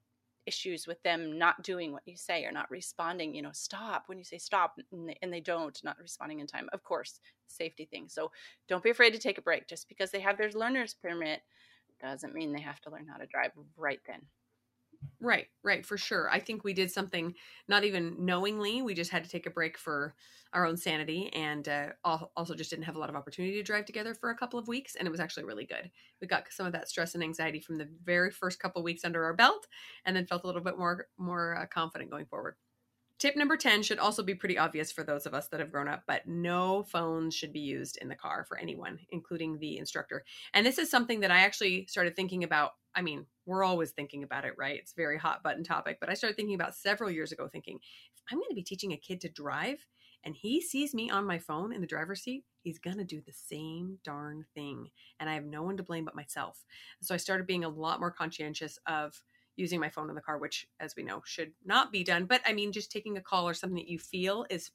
issues 0.46 0.86
with 0.86 1.02
them 1.02 1.38
not 1.38 1.62
doing 1.62 1.90
what 1.90 2.02
you 2.04 2.16
say 2.16 2.44
or 2.44 2.52
not 2.52 2.70
responding 2.70 3.34
you 3.34 3.40
know 3.40 3.50
stop 3.52 4.04
when 4.08 4.18
you 4.18 4.24
say 4.24 4.36
stop 4.36 4.74
and 4.92 5.08
they, 5.08 5.16
and 5.22 5.32
they 5.32 5.40
don't 5.40 5.80
not 5.82 5.96
responding 5.98 6.40
in 6.40 6.46
time 6.46 6.68
of 6.72 6.82
course 6.82 7.18
safety 7.54 7.86
thing. 7.90 8.08
So 8.08 8.30
don't 8.68 8.82
be 8.82 8.90
afraid 8.90 9.12
to 9.12 9.18
take 9.18 9.38
a 9.38 9.42
break. 9.42 9.68
Just 9.68 9.88
because 9.88 10.10
they 10.10 10.20
have 10.20 10.36
their 10.38 10.50
learner's 10.50 10.94
permit 10.94 11.40
doesn't 12.00 12.34
mean 12.34 12.52
they 12.52 12.60
have 12.60 12.80
to 12.80 12.90
learn 12.90 13.06
how 13.06 13.16
to 13.16 13.26
drive 13.26 13.52
right 13.76 14.00
then 14.06 14.20
Right, 15.20 15.46
right, 15.62 15.86
for 15.86 15.96
sure. 15.96 16.28
I 16.30 16.38
think 16.38 16.64
we 16.64 16.74
did 16.74 16.90
something 16.90 17.34
not 17.66 17.84
even 17.84 18.24
knowingly. 18.26 18.82
We 18.82 18.94
just 18.94 19.10
had 19.10 19.24
to 19.24 19.30
take 19.30 19.46
a 19.46 19.50
break 19.50 19.78
for 19.78 20.14
our 20.52 20.66
own 20.66 20.76
sanity 20.76 21.32
and 21.32 21.66
uh, 21.68 21.88
also 22.04 22.54
just 22.54 22.70
didn't 22.70 22.84
have 22.84 22.96
a 22.96 22.98
lot 22.98 23.08
of 23.08 23.16
opportunity 23.16 23.54
to 23.56 23.62
drive 23.62 23.86
together 23.86 24.14
for 24.14 24.30
a 24.30 24.36
couple 24.36 24.58
of 24.58 24.68
weeks. 24.68 24.94
And 24.94 25.08
it 25.08 25.10
was 25.10 25.20
actually 25.20 25.44
really 25.44 25.64
good. 25.66 25.90
We 26.20 26.26
got 26.26 26.52
some 26.52 26.66
of 26.66 26.72
that 26.72 26.88
stress 26.88 27.14
and 27.14 27.24
anxiety 27.24 27.58
from 27.60 27.78
the 27.78 27.88
very 28.04 28.30
first 28.30 28.60
couple 28.60 28.80
of 28.80 28.84
weeks 28.84 29.04
under 29.04 29.24
our 29.24 29.34
belt 29.34 29.66
and 30.04 30.14
then 30.14 30.26
felt 30.26 30.44
a 30.44 30.46
little 30.46 30.62
bit 30.62 30.78
more, 30.78 31.06
more 31.16 31.56
uh, 31.56 31.66
confident 31.66 32.10
going 32.10 32.26
forward. 32.26 32.56
Tip 33.18 33.36
number 33.36 33.56
10 33.56 33.82
should 33.82 33.98
also 33.98 34.22
be 34.22 34.34
pretty 34.34 34.58
obvious 34.58 34.92
for 34.92 35.04
those 35.04 35.26
of 35.26 35.34
us 35.34 35.48
that 35.48 35.60
have 35.60 35.70
grown 35.72 35.88
up, 35.88 36.04
but 36.06 36.26
no 36.26 36.82
phones 36.82 37.34
should 37.34 37.52
be 37.52 37.60
used 37.60 37.96
in 37.98 38.08
the 38.08 38.16
car 38.16 38.44
for 38.44 38.58
anyone, 38.58 38.98
including 39.10 39.58
the 39.58 39.78
instructor. 39.78 40.24
And 40.52 40.66
this 40.66 40.78
is 40.78 40.90
something 40.90 41.20
that 41.20 41.30
I 41.30 41.40
actually 41.40 41.86
started 41.86 42.16
thinking 42.16 42.44
about. 42.44 42.72
I 42.94 43.02
mean, 43.02 43.26
we're 43.46 43.64
always 43.64 43.90
thinking 43.90 44.22
about 44.22 44.44
it, 44.44 44.54
right? 44.56 44.78
It's 44.78 44.92
a 44.92 44.96
very 44.96 45.18
hot 45.18 45.42
button 45.42 45.64
topic. 45.64 45.98
But 46.00 46.10
I 46.10 46.14
started 46.14 46.36
thinking 46.36 46.54
about 46.54 46.74
several 46.74 47.10
years 47.10 47.32
ago, 47.32 47.48
thinking, 47.48 47.78
if 47.82 48.22
I'm 48.30 48.38
going 48.38 48.50
to 48.50 48.54
be 48.54 48.62
teaching 48.62 48.92
a 48.92 48.96
kid 48.96 49.20
to 49.22 49.28
drive 49.28 49.86
and 50.24 50.34
he 50.34 50.60
sees 50.60 50.94
me 50.94 51.10
on 51.10 51.26
my 51.26 51.38
phone 51.38 51.72
in 51.72 51.80
the 51.80 51.86
driver's 51.86 52.22
seat, 52.22 52.44
he's 52.62 52.78
going 52.78 52.96
to 52.96 53.04
do 53.04 53.20
the 53.20 53.32
same 53.32 53.98
darn 54.04 54.46
thing. 54.54 54.88
And 55.20 55.28
I 55.28 55.34
have 55.34 55.44
no 55.44 55.62
one 55.62 55.76
to 55.76 55.82
blame 55.82 56.06
but 56.06 56.16
myself. 56.16 56.64
So 57.02 57.14
I 57.14 57.18
started 57.18 57.46
being 57.46 57.64
a 57.64 57.68
lot 57.68 58.00
more 58.00 58.10
conscientious 58.10 58.78
of 58.86 59.22
using 59.56 59.78
my 59.78 59.90
phone 59.90 60.08
in 60.08 60.14
the 60.14 60.20
car, 60.20 60.38
which, 60.38 60.66
as 60.80 60.96
we 60.96 61.02
know, 61.02 61.22
should 61.24 61.52
not 61.64 61.92
be 61.92 62.02
done. 62.02 62.24
But 62.24 62.40
I 62.46 62.54
mean, 62.54 62.72
just 62.72 62.90
taking 62.90 63.16
a 63.16 63.20
call 63.20 63.48
or 63.48 63.54
something 63.54 63.76
that 63.76 63.88
you 63.88 63.98
feel 63.98 64.46
is 64.50 64.70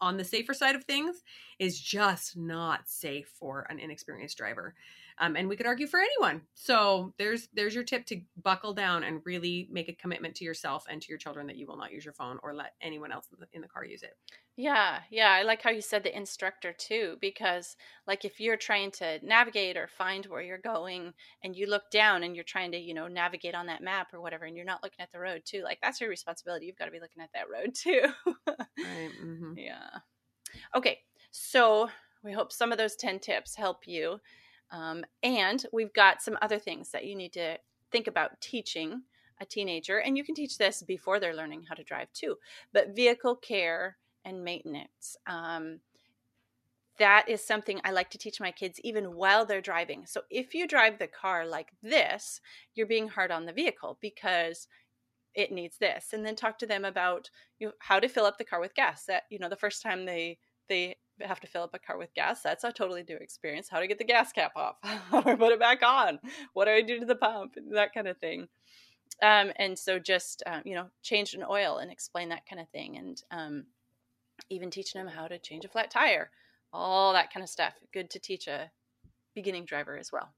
on 0.00 0.16
the 0.16 0.24
safer 0.24 0.54
side 0.54 0.76
of 0.76 0.84
things 0.84 1.22
is 1.58 1.80
just 1.80 2.36
not 2.36 2.88
safe 2.88 3.28
for 3.38 3.66
an 3.68 3.78
inexperienced 3.78 4.38
driver 4.38 4.74
um, 5.20 5.36
and 5.36 5.48
we 5.48 5.56
could 5.56 5.66
argue 5.66 5.86
for 5.86 6.00
anyone. 6.00 6.42
So 6.54 7.14
there's 7.18 7.48
there's 7.52 7.74
your 7.74 7.84
tip 7.84 8.06
to 8.06 8.20
buckle 8.42 8.74
down 8.74 9.04
and 9.04 9.20
really 9.24 9.68
make 9.70 9.88
a 9.88 9.92
commitment 9.94 10.34
to 10.36 10.44
yourself 10.44 10.84
and 10.88 11.02
to 11.02 11.08
your 11.08 11.18
children 11.18 11.46
that 11.48 11.56
you 11.56 11.66
will 11.66 11.76
not 11.76 11.92
use 11.92 12.04
your 12.04 12.14
phone 12.14 12.38
or 12.42 12.54
let 12.54 12.74
anyone 12.80 13.12
else 13.12 13.26
in 13.32 13.40
the, 13.40 13.46
in 13.52 13.60
the 13.60 13.68
car 13.68 13.84
use 13.84 14.02
it. 14.02 14.16
Yeah 14.56 14.98
yeah 15.10 15.30
i 15.30 15.42
like 15.42 15.62
how 15.62 15.70
you 15.70 15.80
said 15.80 16.02
the 16.02 16.16
instructor 16.16 16.72
too 16.72 17.16
because 17.20 17.76
like 18.08 18.24
if 18.24 18.40
you're 18.40 18.56
trying 18.56 18.90
to 18.90 19.24
navigate 19.24 19.76
or 19.76 19.86
find 19.86 20.26
where 20.26 20.42
you're 20.42 20.58
going 20.58 21.14
and 21.44 21.54
you 21.54 21.68
look 21.68 21.88
down 21.92 22.24
and 22.24 22.34
you're 22.34 22.42
trying 22.42 22.72
to 22.72 22.78
you 22.78 22.92
know 22.92 23.06
navigate 23.06 23.54
on 23.54 23.66
that 23.66 23.84
map 23.84 24.12
or 24.12 24.20
whatever 24.20 24.46
and 24.46 24.56
you're 24.56 24.64
not 24.64 24.82
looking 24.82 25.00
at 25.00 25.12
the 25.12 25.18
road 25.20 25.42
too 25.44 25.62
like 25.62 25.78
that's 25.80 26.00
your 26.00 26.10
responsibility. 26.10 26.66
You've 26.66 26.76
got 26.76 26.86
to 26.86 26.90
be 26.90 26.98
looking 27.00 27.22
at 27.22 27.30
that 27.34 27.48
road 27.48 27.74
too. 27.74 28.02
Right 28.78 29.10
mm-hmm. 29.22 29.52
yeah. 29.56 30.00
Okay 30.74 30.98
so 31.30 31.88
we 32.24 32.32
hope 32.32 32.52
some 32.52 32.72
of 32.72 32.78
those 32.78 32.96
10 32.96 33.20
tips 33.20 33.54
help 33.54 33.86
you 33.86 34.20
um, 34.70 35.04
and 35.22 35.64
we've 35.72 35.92
got 35.92 36.22
some 36.22 36.38
other 36.42 36.58
things 36.58 36.90
that 36.90 37.04
you 37.04 37.14
need 37.14 37.32
to 37.34 37.58
think 37.90 38.06
about 38.06 38.40
teaching 38.40 39.02
a 39.40 39.46
teenager. 39.46 39.98
And 39.98 40.16
you 40.16 40.24
can 40.24 40.34
teach 40.34 40.58
this 40.58 40.82
before 40.82 41.20
they're 41.20 41.34
learning 41.34 41.64
how 41.68 41.74
to 41.74 41.84
drive 41.84 42.12
too. 42.12 42.36
But 42.72 42.94
vehicle 42.94 43.36
care 43.36 43.96
and 44.24 44.44
maintenance. 44.44 45.16
Um, 45.26 45.80
that 46.98 47.28
is 47.28 47.44
something 47.44 47.80
I 47.84 47.92
like 47.92 48.10
to 48.10 48.18
teach 48.18 48.40
my 48.40 48.50
kids 48.50 48.80
even 48.82 49.14
while 49.14 49.46
they're 49.46 49.60
driving. 49.60 50.04
So 50.04 50.22
if 50.30 50.52
you 50.52 50.66
drive 50.66 50.98
the 50.98 51.06
car 51.06 51.46
like 51.46 51.70
this, 51.82 52.40
you're 52.74 52.88
being 52.88 53.08
hard 53.08 53.30
on 53.30 53.46
the 53.46 53.52
vehicle 53.52 53.98
because 54.00 54.66
it 55.34 55.52
needs 55.52 55.78
this. 55.78 56.08
And 56.12 56.26
then 56.26 56.34
talk 56.34 56.58
to 56.58 56.66
them 56.66 56.84
about 56.84 57.30
you 57.60 57.68
know, 57.68 57.72
how 57.78 58.00
to 58.00 58.08
fill 58.08 58.24
up 58.24 58.36
the 58.36 58.44
car 58.44 58.60
with 58.60 58.74
gas. 58.74 59.04
That 59.04 59.22
you 59.30 59.38
know 59.38 59.48
the 59.48 59.56
first 59.56 59.80
time 59.80 60.04
they 60.04 60.38
they 60.68 60.96
have 61.20 61.40
to 61.40 61.46
fill 61.46 61.62
up 61.62 61.74
a 61.74 61.78
car 61.78 61.98
with 61.98 62.14
gas. 62.14 62.42
That's 62.42 62.64
a 62.64 62.72
totally 62.72 63.04
new 63.08 63.16
experience. 63.16 63.68
How 63.68 63.80
to 63.80 63.86
get 63.86 63.98
the 63.98 64.04
gas 64.04 64.32
cap 64.32 64.52
off? 64.56 64.76
How 64.82 65.18
I 65.18 65.34
put 65.34 65.52
it 65.52 65.58
back 65.58 65.82
on? 65.82 66.18
What 66.54 66.66
do 66.66 66.72
I 66.72 66.82
do 66.82 67.00
to 67.00 67.06
the 67.06 67.16
pump? 67.16 67.54
That 67.72 67.94
kind 67.94 68.08
of 68.08 68.18
thing. 68.18 68.48
Um, 69.22 69.52
and 69.56 69.78
so 69.78 69.98
just 69.98 70.42
um, 70.46 70.62
you 70.64 70.74
know, 70.74 70.86
change 71.02 71.34
an 71.34 71.44
oil 71.48 71.78
and 71.78 71.90
explain 71.90 72.28
that 72.28 72.46
kind 72.48 72.60
of 72.60 72.68
thing, 72.68 72.96
and 72.96 73.22
um, 73.30 73.64
even 74.48 74.70
teaching 74.70 75.02
them 75.02 75.12
how 75.12 75.26
to 75.26 75.38
change 75.38 75.64
a 75.64 75.68
flat 75.68 75.90
tire, 75.90 76.30
all 76.72 77.12
that 77.12 77.32
kind 77.32 77.42
of 77.42 77.50
stuff. 77.50 77.74
Good 77.92 78.10
to 78.10 78.20
teach 78.20 78.46
a 78.46 78.70
beginning 79.34 79.64
driver 79.64 79.96
as 79.96 80.12
well. 80.12 80.28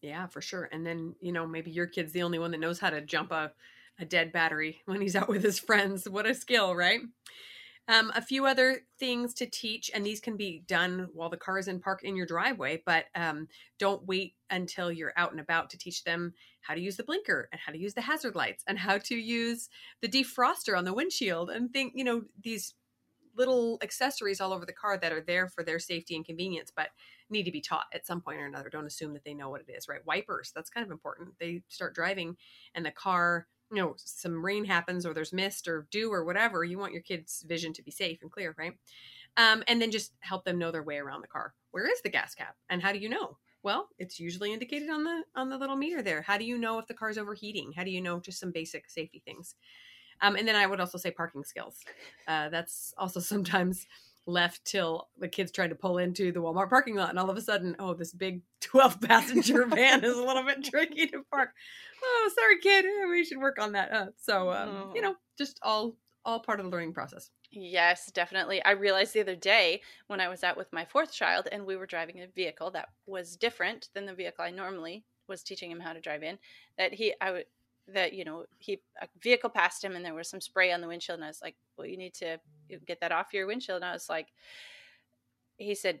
Yeah, 0.00 0.28
for 0.28 0.40
sure. 0.40 0.68
And 0.70 0.86
then 0.86 1.16
you 1.20 1.32
know 1.32 1.46
maybe 1.46 1.70
your 1.70 1.86
kid's 1.86 2.12
the 2.12 2.22
only 2.22 2.38
one 2.38 2.52
that 2.52 2.60
knows 2.60 2.78
how 2.78 2.90
to 2.90 3.00
jump 3.00 3.32
a 3.32 3.52
a 3.98 4.04
dead 4.04 4.32
battery 4.32 4.80
when 4.86 5.00
he's 5.00 5.16
out 5.16 5.28
with 5.28 5.42
his 5.42 5.58
friends. 5.58 6.08
What 6.08 6.26
a 6.26 6.34
skill, 6.34 6.74
right? 6.74 7.00
Um, 7.90 8.12
a 8.14 8.22
few 8.22 8.46
other 8.46 8.82
things 9.00 9.34
to 9.34 9.46
teach, 9.46 9.90
and 9.92 10.06
these 10.06 10.20
can 10.20 10.36
be 10.36 10.62
done 10.68 11.08
while 11.12 11.28
the 11.28 11.36
car 11.36 11.58
is 11.58 11.66
in 11.66 11.80
park 11.80 12.04
in 12.04 12.14
your 12.14 12.24
driveway, 12.24 12.80
but 12.86 13.06
um, 13.16 13.48
don't 13.80 14.06
wait 14.06 14.36
until 14.48 14.92
you're 14.92 15.12
out 15.16 15.32
and 15.32 15.40
about 15.40 15.70
to 15.70 15.78
teach 15.78 16.04
them 16.04 16.32
how 16.60 16.74
to 16.74 16.80
use 16.80 16.96
the 16.96 17.02
blinker 17.02 17.48
and 17.50 17.60
how 17.60 17.72
to 17.72 17.78
use 17.78 17.94
the 17.94 18.00
hazard 18.00 18.36
lights 18.36 18.62
and 18.68 18.78
how 18.78 18.98
to 18.98 19.16
use 19.16 19.68
the 20.02 20.08
defroster 20.08 20.78
on 20.78 20.84
the 20.84 20.94
windshield 20.94 21.50
and 21.50 21.72
think, 21.72 21.92
you 21.96 22.04
know, 22.04 22.22
these 22.44 22.74
little 23.36 23.76
accessories 23.82 24.40
all 24.40 24.52
over 24.52 24.64
the 24.64 24.72
car 24.72 24.96
that 24.96 25.12
are 25.12 25.22
there 25.22 25.48
for 25.48 25.64
their 25.64 25.80
safety 25.80 26.14
and 26.14 26.24
convenience, 26.24 26.70
but 26.74 26.90
need 27.28 27.42
to 27.42 27.50
be 27.50 27.60
taught 27.60 27.86
at 27.92 28.06
some 28.06 28.20
point 28.20 28.38
or 28.38 28.46
another. 28.46 28.68
Don't 28.68 28.86
assume 28.86 29.14
that 29.14 29.24
they 29.24 29.34
know 29.34 29.50
what 29.50 29.62
it 29.66 29.72
is, 29.72 29.88
right? 29.88 30.06
Wipers, 30.06 30.52
that's 30.54 30.70
kind 30.70 30.86
of 30.86 30.92
important. 30.92 31.30
They 31.40 31.62
start 31.68 31.96
driving 31.96 32.36
and 32.72 32.86
the 32.86 32.92
car 32.92 33.48
you 33.70 33.76
know 33.80 33.94
some 33.96 34.44
rain 34.44 34.64
happens 34.64 35.06
or 35.06 35.14
there's 35.14 35.32
mist 35.32 35.68
or 35.68 35.86
dew 35.90 36.12
or 36.12 36.24
whatever 36.24 36.64
you 36.64 36.78
want 36.78 36.92
your 36.92 37.02
kids 37.02 37.44
vision 37.48 37.72
to 37.74 37.82
be 37.82 37.90
safe 37.90 38.18
and 38.22 38.30
clear 38.30 38.54
right? 38.58 38.72
Um, 39.36 39.62
and 39.68 39.80
then 39.80 39.90
just 39.90 40.12
help 40.20 40.44
them 40.44 40.58
know 40.58 40.70
their 40.70 40.82
way 40.82 40.98
around 40.98 41.22
the 41.22 41.28
car. 41.28 41.54
Where 41.70 41.90
is 41.90 42.02
the 42.02 42.10
gas 42.10 42.34
cap? 42.34 42.56
And 42.68 42.82
how 42.82 42.92
do 42.92 42.98
you 42.98 43.08
know? 43.08 43.38
Well 43.62 43.88
it's 43.98 44.18
usually 44.18 44.52
indicated 44.52 44.90
on 44.90 45.04
the 45.04 45.22
on 45.36 45.50
the 45.50 45.58
little 45.58 45.76
meter 45.76 46.02
there. 46.02 46.22
How 46.22 46.38
do 46.38 46.44
you 46.44 46.58
know 46.58 46.78
if 46.78 46.86
the 46.86 46.94
car's 46.94 47.18
overheating? 47.18 47.72
How 47.76 47.84
do 47.84 47.90
you 47.90 48.00
know 48.00 48.20
just 48.20 48.40
some 48.40 48.52
basic 48.52 48.88
safety 48.90 49.22
things? 49.24 49.54
Um, 50.22 50.36
and 50.36 50.46
then 50.46 50.56
i 50.56 50.66
would 50.66 50.80
also 50.80 50.98
say 50.98 51.10
parking 51.10 51.44
skills. 51.44 51.78
Uh, 52.28 52.48
that's 52.48 52.94
also 52.98 53.20
sometimes 53.34 53.86
left 54.26 54.64
till 54.64 55.08
the 55.18 55.28
kids 55.28 55.50
tried 55.50 55.68
to 55.68 55.74
pull 55.74 55.98
into 55.98 56.32
the 56.32 56.40
Walmart 56.40 56.68
parking 56.68 56.94
lot, 56.94 57.10
and 57.10 57.18
all 57.18 57.30
of 57.30 57.36
a 57.36 57.40
sudden, 57.40 57.76
oh, 57.78 57.94
this 57.94 58.12
big 58.12 58.42
12 58.60 59.00
passenger 59.00 59.64
van 59.68 60.04
is 60.04 60.16
a 60.16 60.22
little 60.22 60.44
bit 60.44 60.64
tricky 60.64 61.06
to 61.08 61.22
park. 61.30 61.50
Oh, 62.02 62.30
sorry, 62.34 62.58
kid. 62.60 62.86
We 63.08 63.24
should 63.24 63.38
work 63.38 63.58
on 63.60 63.72
that. 63.72 63.92
Uh, 63.92 64.06
so, 64.16 64.52
um, 64.52 64.68
oh. 64.68 64.92
you 64.94 65.02
know, 65.02 65.16
just 65.36 65.58
all 65.62 65.96
all 66.24 66.40
part 66.40 66.60
of 66.60 66.66
the 66.66 66.70
learning 66.70 66.92
process. 66.92 67.30
Yes, 67.50 68.10
definitely. 68.12 68.62
I 68.62 68.72
realized 68.72 69.14
the 69.14 69.20
other 69.20 69.36
day 69.36 69.80
when 70.06 70.20
I 70.20 70.28
was 70.28 70.44
out 70.44 70.56
with 70.56 70.72
my 70.72 70.84
fourth 70.84 71.12
child 71.12 71.48
and 71.50 71.64
we 71.64 71.76
were 71.76 71.86
driving 71.86 72.20
a 72.20 72.26
vehicle 72.26 72.70
that 72.72 72.90
was 73.06 73.36
different 73.36 73.88
than 73.94 74.06
the 74.06 74.14
vehicle 74.14 74.44
I 74.44 74.50
normally 74.50 75.04
was 75.26 75.42
teaching 75.42 75.70
him 75.70 75.80
how 75.80 75.92
to 75.92 76.00
drive 76.00 76.22
in, 76.22 76.38
that 76.76 76.92
he 76.92 77.14
I 77.20 77.32
would 77.32 77.46
that 77.88 78.12
you 78.12 78.24
know 78.24 78.44
he 78.58 78.80
a 79.00 79.08
vehicle 79.20 79.50
passed 79.50 79.82
him 79.82 79.96
and 79.96 80.04
there 80.04 80.14
was 80.14 80.28
some 80.28 80.40
spray 80.40 80.72
on 80.72 80.80
the 80.80 80.88
windshield 80.88 81.18
and 81.18 81.24
I 81.24 81.28
was 81.28 81.42
like, 81.42 81.56
well, 81.76 81.86
you 81.86 81.96
need 81.96 82.14
to 82.14 82.38
get 82.86 83.00
that 83.00 83.12
off 83.12 83.32
your 83.32 83.46
windshield. 83.46 83.76
And 83.76 83.84
I 83.84 83.92
was 83.92 84.08
like, 84.08 84.28
he 85.56 85.74
said, 85.74 86.00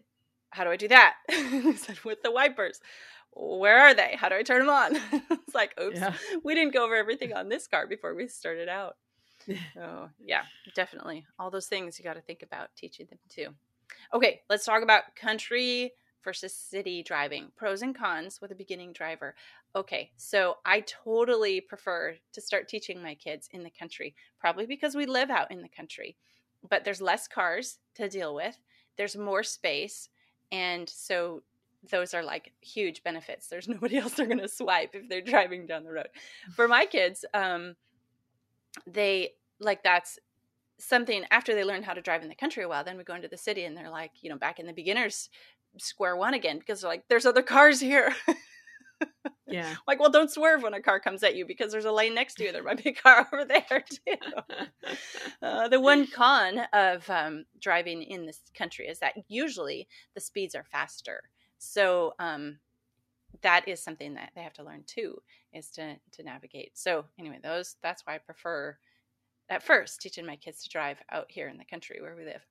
how 0.50 0.64
do 0.64 0.70
I 0.70 0.76
do 0.76 0.88
that? 0.88 1.16
he 1.30 1.76
said, 1.76 1.98
with 2.04 2.22
the 2.22 2.30
wipers. 2.30 2.80
Where 3.32 3.78
are 3.78 3.94
they? 3.94 4.16
How 4.18 4.28
do 4.28 4.34
I 4.34 4.42
turn 4.42 4.60
them 4.60 4.70
on? 4.70 4.96
it's 5.30 5.54
like, 5.54 5.78
oops, 5.80 6.00
yeah. 6.00 6.14
we 6.42 6.54
didn't 6.54 6.74
go 6.74 6.84
over 6.84 6.96
everything 6.96 7.32
on 7.32 7.48
this 7.48 7.68
car 7.68 7.86
before 7.86 8.14
we 8.14 8.26
started 8.26 8.68
out. 8.68 8.96
oh, 9.80 10.08
yeah, 10.22 10.42
definitely. 10.74 11.24
All 11.38 11.50
those 11.50 11.66
things 11.66 11.98
you 11.98 12.04
got 12.04 12.14
to 12.14 12.20
think 12.20 12.42
about 12.42 12.70
teaching 12.76 13.06
them 13.08 13.18
too. 13.28 13.48
Okay, 14.12 14.40
let's 14.50 14.64
talk 14.64 14.82
about 14.82 15.14
country 15.14 15.92
versus 16.24 16.54
city 16.54 17.02
driving 17.02 17.50
pros 17.56 17.82
and 17.82 17.96
cons 17.96 18.40
with 18.40 18.50
a 18.50 18.56
beginning 18.56 18.92
driver. 18.92 19.34
Okay, 19.74 20.10
so 20.16 20.56
I 20.64 20.80
totally 20.80 21.60
prefer 21.60 22.16
to 22.32 22.40
start 22.40 22.68
teaching 22.68 23.02
my 23.02 23.14
kids 23.14 23.48
in 23.52 23.62
the 23.62 23.70
country, 23.70 24.14
probably 24.40 24.66
because 24.66 24.94
we 24.94 25.06
live 25.06 25.30
out 25.30 25.52
in 25.52 25.62
the 25.62 25.68
country, 25.68 26.16
but 26.68 26.84
there's 26.84 27.00
less 27.00 27.28
cars 27.28 27.78
to 27.94 28.08
deal 28.08 28.34
with, 28.34 28.56
there's 28.96 29.16
more 29.16 29.44
space, 29.44 30.08
and 30.50 30.88
so 30.88 31.42
those 31.88 32.14
are 32.14 32.22
like 32.22 32.52
huge 32.60 33.02
benefits. 33.04 33.46
There's 33.46 33.68
nobody 33.68 33.98
else 33.98 34.14
they're 34.14 34.26
going 34.26 34.38
to 34.38 34.48
swipe 34.48 34.94
if 34.94 35.08
they're 35.08 35.20
driving 35.20 35.66
down 35.66 35.84
the 35.84 35.92
road. 35.92 36.08
For 36.54 36.66
my 36.66 36.84
kids, 36.84 37.24
um, 37.32 37.76
they 38.86 39.30
like 39.60 39.84
that's 39.84 40.18
something 40.78 41.24
after 41.30 41.54
they 41.54 41.64
learn 41.64 41.82
how 41.82 41.92
to 41.92 42.00
drive 42.00 42.22
in 42.22 42.28
the 42.28 42.34
country 42.34 42.62
a 42.62 42.68
while 42.68 42.82
then 42.82 42.96
we 42.96 43.04
go 43.04 43.14
into 43.14 43.28
the 43.28 43.36
city 43.36 43.64
and 43.64 43.76
they're 43.76 43.90
like 43.90 44.12
you 44.22 44.30
know 44.30 44.38
back 44.38 44.58
in 44.58 44.66
the 44.66 44.72
beginners 44.72 45.28
square 45.78 46.16
one 46.16 46.34
again 46.34 46.58
because 46.58 46.80
they're 46.80 46.90
like, 46.90 47.04
there's 47.08 47.26
other 47.26 47.42
cars 47.42 47.80
here. 47.80 48.14
yeah. 49.50 49.74
like, 49.86 50.00
well, 50.00 50.10
don't 50.10 50.30
swerve 50.30 50.62
when 50.62 50.74
a 50.74 50.80
car 50.80 51.00
comes 51.00 51.22
at 51.22 51.36
you 51.36 51.46
because 51.46 51.72
there's 51.72 51.84
a 51.84 51.92
lane 51.92 52.14
next 52.14 52.34
to 52.34 52.44
you. 52.44 52.52
There 52.52 52.62
might 52.62 52.82
be 52.82 52.90
a 52.90 52.94
car 52.94 53.28
over 53.32 53.44
there 53.44 53.84
too. 53.88 54.16
uh, 55.42 55.68
the 55.68 55.80
one 55.80 56.06
con 56.06 56.60
of 56.72 57.08
um, 57.10 57.44
driving 57.60 58.02
in 58.02 58.26
this 58.26 58.40
country 58.54 58.86
is 58.86 58.98
that 59.00 59.14
usually 59.28 59.88
the 60.14 60.20
speeds 60.20 60.54
are 60.54 60.64
faster. 60.64 61.22
So 61.58 62.14
um, 62.18 62.58
that 63.42 63.68
is 63.68 63.82
something 63.82 64.14
that 64.14 64.30
they 64.34 64.42
have 64.42 64.54
to 64.54 64.64
learn 64.64 64.84
too, 64.86 65.20
is 65.52 65.70
to 65.72 65.96
to 66.12 66.22
navigate. 66.22 66.76
So 66.78 67.04
anyway, 67.18 67.38
those 67.42 67.76
that's 67.82 68.06
why 68.06 68.14
I 68.14 68.18
prefer 68.18 68.76
at 69.48 69.62
first 69.62 70.00
teaching 70.00 70.24
my 70.24 70.36
kids 70.36 70.62
to 70.62 70.68
drive 70.68 70.98
out 71.10 71.26
here 71.28 71.48
in 71.48 71.58
the 71.58 71.64
country 71.64 71.98
where 72.00 72.16
we 72.16 72.24
live. 72.24 72.46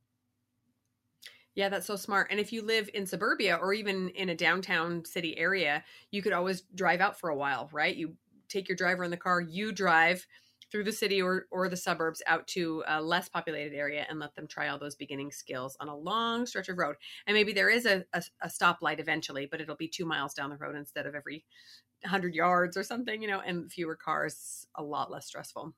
Yeah, 1.59 1.67
that's 1.67 1.87
so 1.87 1.97
smart. 1.97 2.27
And 2.31 2.39
if 2.39 2.53
you 2.53 2.61
live 2.61 2.89
in 2.93 3.05
suburbia 3.05 3.57
or 3.57 3.73
even 3.73 4.07
in 4.11 4.29
a 4.29 4.35
downtown 4.35 5.03
city 5.03 5.37
area, 5.37 5.83
you 6.09 6.21
could 6.21 6.31
always 6.31 6.61
drive 6.73 7.01
out 7.01 7.19
for 7.19 7.29
a 7.29 7.35
while, 7.35 7.67
right? 7.73 7.93
You 7.93 8.15
take 8.47 8.69
your 8.69 8.77
driver 8.77 9.03
in 9.03 9.11
the 9.11 9.17
car, 9.17 9.41
you 9.41 9.73
drive 9.73 10.25
through 10.71 10.85
the 10.85 10.93
city 10.93 11.21
or, 11.21 11.47
or 11.51 11.67
the 11.67 11.75
suburbs 11.75 12.21
out 12.27 12.47
to 12.47 12.81
a 12.87 13.01
less 13.01 13.27
populated 13.27 13.75
area 13.75 14.05
and 14.09 14.19
let 14.19 14.35
them 14.35 14.47
try 14.47 14.69
all 14.69 14.79
those 14.79 14.95
beginning 14.95 15.31
skills 15.33 15.75
on 15.81 15.89
a 15.89 15.97
long 15.97 16.45
stretch 16.45 16.69
of 16.69 16.77
road. 16.77 16.95
And 17.27 17.35
maybe 17.35 17.51
there 17.51 17.69
is 17.69 17.85
a, 17.85 18.05
a, 18.13 18.23
a 18.41 18.47
stoplight 18.47 19.01
eventually, 19.01 19.45
but 19.45 19.59
it'll 19.59 19.75
be 19.75 19.89
two 19.89 20.05
miles 20.05 20.33
down 20.33 20.51
the 20.51 20.55
road 20.57 20.77
instead 20.77 21.07
of 21.07 21.13
every 21.13 21.43
100 22.03 22.35
yards 22.35 22.77
or 22.77 22.83
something, 22.83 23.21
you 23.21 23.27
know, 23.27 23.41
and 23.41 23.69
fewer 23.69 23.97
cars, 23.97 24.65
a 24.75 24.83
lot 24.83 25.11
less 25.11 25.25
stressful. 25.25 25.73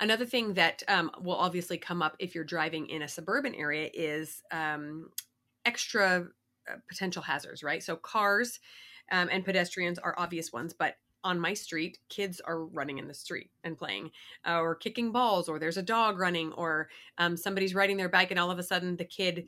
Another 0.00 0.24
thing 0.24 0.54
that 0.54 0.82
um, 0.88 1.10
will 1.20 1.36
obviously 1.36 1.78
come 1.78 2.02
up 2.02 2.16
if 2.18 2.34
you're 2.34 2.44
driving 2.44 2.86
in 2.88 3.02
a 3.02 3.08
suburban 3.08 3.54
area 3.54 3.90
is 3.92 4.42
um, 4.50 5.10
extra 5.64 6.26
uh, 6.68 6.74
potential 6.88 7.22
hazards, 7.22 7.62
right? 7.62 7.82
So 7.82 7.96
cars 7.96 8.60
um, 9.10 9.28
and 9.30 9.44
pedestrians 9.44 9.98
are 9.98 10.14
obvious 10.18 10.52
ones, 10.52 10.72
but 10.72 10.96
on 11.22 11.38
my 11.38 11.54
street, 11.54 11.98
kids 12.08 12.40
are 12.40 12.64
running 12.64 12.98
in 12.98 13.06
the 13.06 13.14
street 13.14 13.50
and 13.64 13.76
playing, 13.76 14.10
uh, 14.46 14.60
or 14.60 14.74
kicking 14.74 15.12
balls, 15.12 15.48
or 15.48 15.58
there's 15.58 15.76
a 15.76 15.82
dog 15.82 16.18
running, 16.18 16.52
or 16.52 16.88
um, 17.18 17.36
somebody's 17.36 17.74
riding 17.74 17.96
their 17.96 18.08
bike, 18.08 18.30
and 18.30 18.40
all 18.40 18.50
of 18.50 18.58
a 18.58 18.62
sudden 18.62 18.96
the 18.96 19.04
kid 19.04 19.44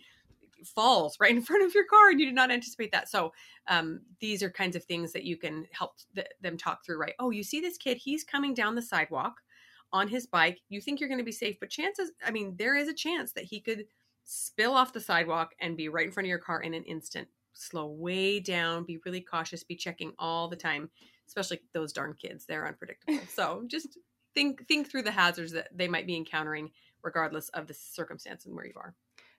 falls 0.65 1.17
right 1.21 1.35
in 1.35 1.43
front 1.43 1.65
of 1.65 1.75
your 1.75 1.87
car, 1.87 2.11
and 2.11 2.21
you 2.21 2.27
did 2.27 2.35
not 2.35 2.51
anticipate 2.51 2.93
that. 2.93 3.09
So 3.09 3.33
um, 3.69 4.01
these 4.21 4.43
are 4.43 4.51
kinds 4.51 4.77
of 4.77 4.85
things 4.85 5.13
that 5.13 5.25
you 5.25 5.37
can 5.37 5.67
help 5.73 5.93
th- 6.15 6.27
them 6.41 6.57
talk 6.57 6.85
through. 6.85 6.99
Right? 6.99 7.15
Oh, 7.19 7.31
you 7.31 7.43
see 7.43 7.61
this 7.61 7.79
kid? 7.79 7.97
He's 7.97 8.25
coming 8.25 8.55
down 8.55 8.75
the 8.75 8.83
sidewalk 8.83 9.37
on 9.93 10.09
his 10.09 10.27
bike. 10.27 10.61
You 10.69 10.81
think 10.81 11.01
you're 11.01 11.09
going 11.09 11.19
to 11.19 11.25
be 11.25 11.33
safe, 11.33 11.57
but 11.61 11.71
chances, 11.71 12.13
I 12.25 12.31
mean, 12.31 12.55
there 12.59 12.75
is 12.75 12.89
a 12.89 12.95
chance 12.95 13.33
that 13.33 13.45
he 13.45 13.61
could 13.61 13.85
spill 14.25 14.73
off 14.73 14.93
the 14.93 15.01
sidewalk 15.01 15.53
and 15.61 15.77
be 15.77 15.89
right 15.89 16.07
in 16.07 16.13
front 16.13 16.27
of 16.27 16.31
your 16.31 16.39
car 16.39 16.61
in 16.61 16.75
an 16.75 16.85
instant. 16.85 17.29
Slow 17.55 17.87
way 17.87 18.41
down, 18.41 18.85
be 18.85 18.99
really 19.05 19.21
cautious, 19.21 19.63
be 19.63 19.77
checking 19.77 20.13
all 20.19 20.49
the 20.49 20.57
time, 20.57 20.91
especially 21.29 21.61
those 21.75 21.93
darn 21.93 22.15
kids. 22.15 22.47
They're 22.47 22.67
unpredictable. 22.67 23.21
so 23.29 23.65
just 23.67 23.99
think 24.35 24.67
think 24.67 24.91
through 24.91 25.03
the 25.03 25.11
hazards 25.11 25.53
that 25.53 25.69
they 25.75 25.89
might 25.89 26.07
be 26.07 26.17
encountering 26.17 26.71
regardless 27.03 27.49
of 27.51 27.67
the 27.67 27.75
circumstance 27.75 28.47
and 28.47 28.55
where 28.55 28.67
you 28.67 28.73
are. 28.77 28.95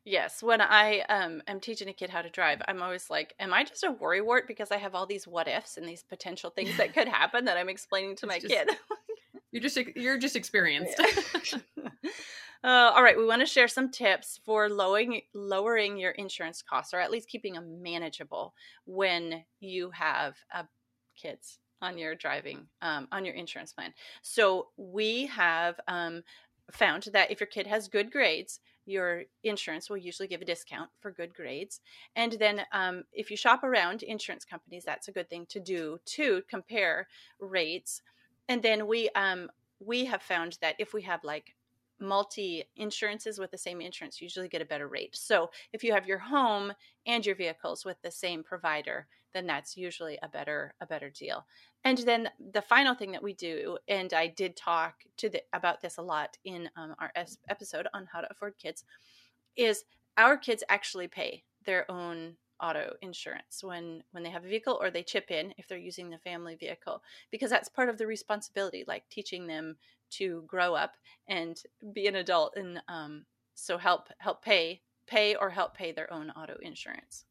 Yes, 0.06 0.44
when 0.44 0.60
I 0.60 1.00
um, 1.08 1.42
am 1.48 1.62
teaching 1.62 1.88
a 1.88 1.94
kid 1.94 2.10
how 2.10 2.22
to 2.22 2.30
drive, 2.30 2.62
I'm 2.68 2.82
always 2.82 3.10
like, 3.10 3.34
"Am 3.40 3.54
I 3.54 3.64
just 3.64 3.84
a 3.84 3.92
worrywart 3.92 4.48
because 4.48 4.70
I 4.70 4.78
have 4.78 4.96
all 4.96 5.06
these 5.06 5.26
what 5.26 5.48
ifs 5.48 5.78
and 5.78 5.88
these 5.88 6.04
potential 6.04 6.50
things 6.50 6.76
that 6.76 6.94
could 6.94 7.08
happen 7.08 7.46
that 7.46 7.58
I'm 7.58 7.70
explaining 7.70 8.18
to 8.18 8.28
my 8.28 8.38
just, 8.38 8.54
kid?" 8.54 8.70
you're 9.54 9.62
just 9.62 9.78
you're 9.96 10.18
just 10.18 10.36
experienced. 10.36 11.00
Uh, 12.66 12.94
all 12.96 13.04
right, 13.04 13.18
we 13.18 13.26
want 13.26 13.42
to 13.42 13.46
share 13.46 13.68
some 13.68 13.92
tips 13.92 14.40
for 14.46 14.70
lowering 14.70 15.20
lowering 15.34 15.98
your 15.98 16.12
insurance 16.12 16.62
costs, 16.62 16.94
or 16.94 17.02
at 17.02 17.12
least 17.12 17.28
keeping 17.28 17.56
them 17.56 17.84
manageable 17.84 18.54
when 18.86 19.44
you 19.60 19.92
have 19.92 20.38
uh, 20.56 20.64
kids 21.22 21.60
on 21.82 21.98
your 21.98 22.16
driving 22.16 22.66
um, 22.82 23.10
on 23.12 23.26
your 23.26 23.34
insurance 23.36 23.74
plan. 23.74 23.94
So 24.22 24.68
we 24.78 25.26
have 25.26 25.78
um, 25.90 26.24
found 26.72 27.10
that 27.12 27.32
if 27.32 27.42
your 27.42 27.48
kid 27.48 27.68
has 27.68 27.90
good 27.90 28.10
grades, 28.10 28.62
your 28.86 29.24
insurance 29.44 29.90
will 29.90 29.98
usually 29.98 30.28
give 30.28 30.42
a 30.42 30.46
discount 30.46 30.90
for 31.00 31.12
good 31.12 31.34
grades. 31.34 31.82
And 32.16 32.34
then 32.34 32.62
um, 32.72 33.04
if 33.12 33.30
you 33.30 33.38
shop 33.38 33.64
around 33.64 34.04
insurance 34.04 34.46
companies, 34.46 34.84
that's 34.86 35.08
a 35.08 35.12
good 35.12 35.30
thing 35.30 35.46
to 35.50 35.60
do 35.60 36.00
to 36.06 36.42
compare 36.50 37.08
rates. 37.40 38.02
And 38.50 38.62
then 38.62 38.88
we 38.88 39.10
um, 39.16 39.50
we 39.80 40.06
have 40.06 40.22
found 40.22 40.58
that 40.62 40.76
if 40.80 40.94
we 40.94 41.02
have 41.04 41.24
like 41.24 41.56
multi 42.00 42.64
insurances 42.76 43.40
with 43.40 43.52
the 43.52 43.58
same 43.58 43.80
insurance 43.80 44.22
usually 44.22 44.50
get 44.50 44.62
a 44.62 44.66
better 44.66 44.88
rate. 44.88 45.16
So 45.16 45.50
if 45.72 45.84
you 45.84 45.94
have 45.94 46.08
your 46.08 46.18
home 46.18 46.74
and 47.06 47.26
your 47.26 47.36
vehicles 47.36 47.86
with 47.86 48.02
the 48.02 48.12
same 48.12 48.44
provider, 48.44 49.08
then 49.34 49.46
that's 49.48 49.78
usually 49.78 50.18
a 50.22 50.28
better 50.28 50.74
a 50.82 50.86
better 50.86 51.10
deal. 51.10 51.46
And 51.84 51.98
then 52.00 52.30
the 52.52 52.62
final 52.62 52.96
thing 52.96 53.12
that 53.12 53.24
we 53.24 53.34
do, 53.34 53.78
and 53.88 54.14
I 54.14 54.28
did 54.28 54.56
talk 54.56 55.04
to 55.18 55.30
the, 55.30 55.42
about 55.54 55.82
this 55.82 55.98
a 55.98 56.02
lot 56.02 56.38
in 56.46 56.70
um, 56.76 56.96
our 57.00 57.12
episode 57.50 57.88
on 57.94 58.08
how 58.12 58.22
to 58.22 58.32
afford 58.32 58.58
kids, 58.58 58.84
is 59.56 59.84
our 60.18 60.38
kids 60.38 60.64
actually 60.70 61.08
pay 61.08 61.44
their 61.66 61.90
own 61.90 62.36
auto 62.62 62.94
insurance 63.02 63.64
when 63.64 64.04
when 64.12 64.24
they 64.24 64.30
have 64.30 64.46
a 64.46 64.48
vehicle 64.48 64.78
or 64.82 64.90
they 64.90 65.04
chip 65.04 65.32
in 65.32 65.54
if 65.58 65.68
they're 65.68 65.78
using 65.78 66.10
the 66.10 66.18
family 66.20 66.56
vehicle 66.56 67.02
because 67.32 67.50
that's 67.50 67.70
part 67.70 67.90
of 67.90 67.98
the 67.98 68.08
responsibility 68.08 68.84
like 68.88 69.04
teaching 69.10 69.48
them 69.48 69.76
to 70.10 70.44
grow 70.48 70.76
up 70.76 70.94
and 71.28 71.64
be 71.94 72.08
an 72.08 72.16
adult 72.16 72.56
and 72.56 72.82
um, 72.88 73.26
so 73.56 73.78
help 73.78 74.10
help 74.20 74.44
pay 74.44 74.82
pay 75.08 75.36
or 75.36 75.50
help 75.50 75.76
pay 75.76 75.92
their 75.92 76.12
own 76.14 76.30
auto 76.32 76.56
insurance 76.62 77.26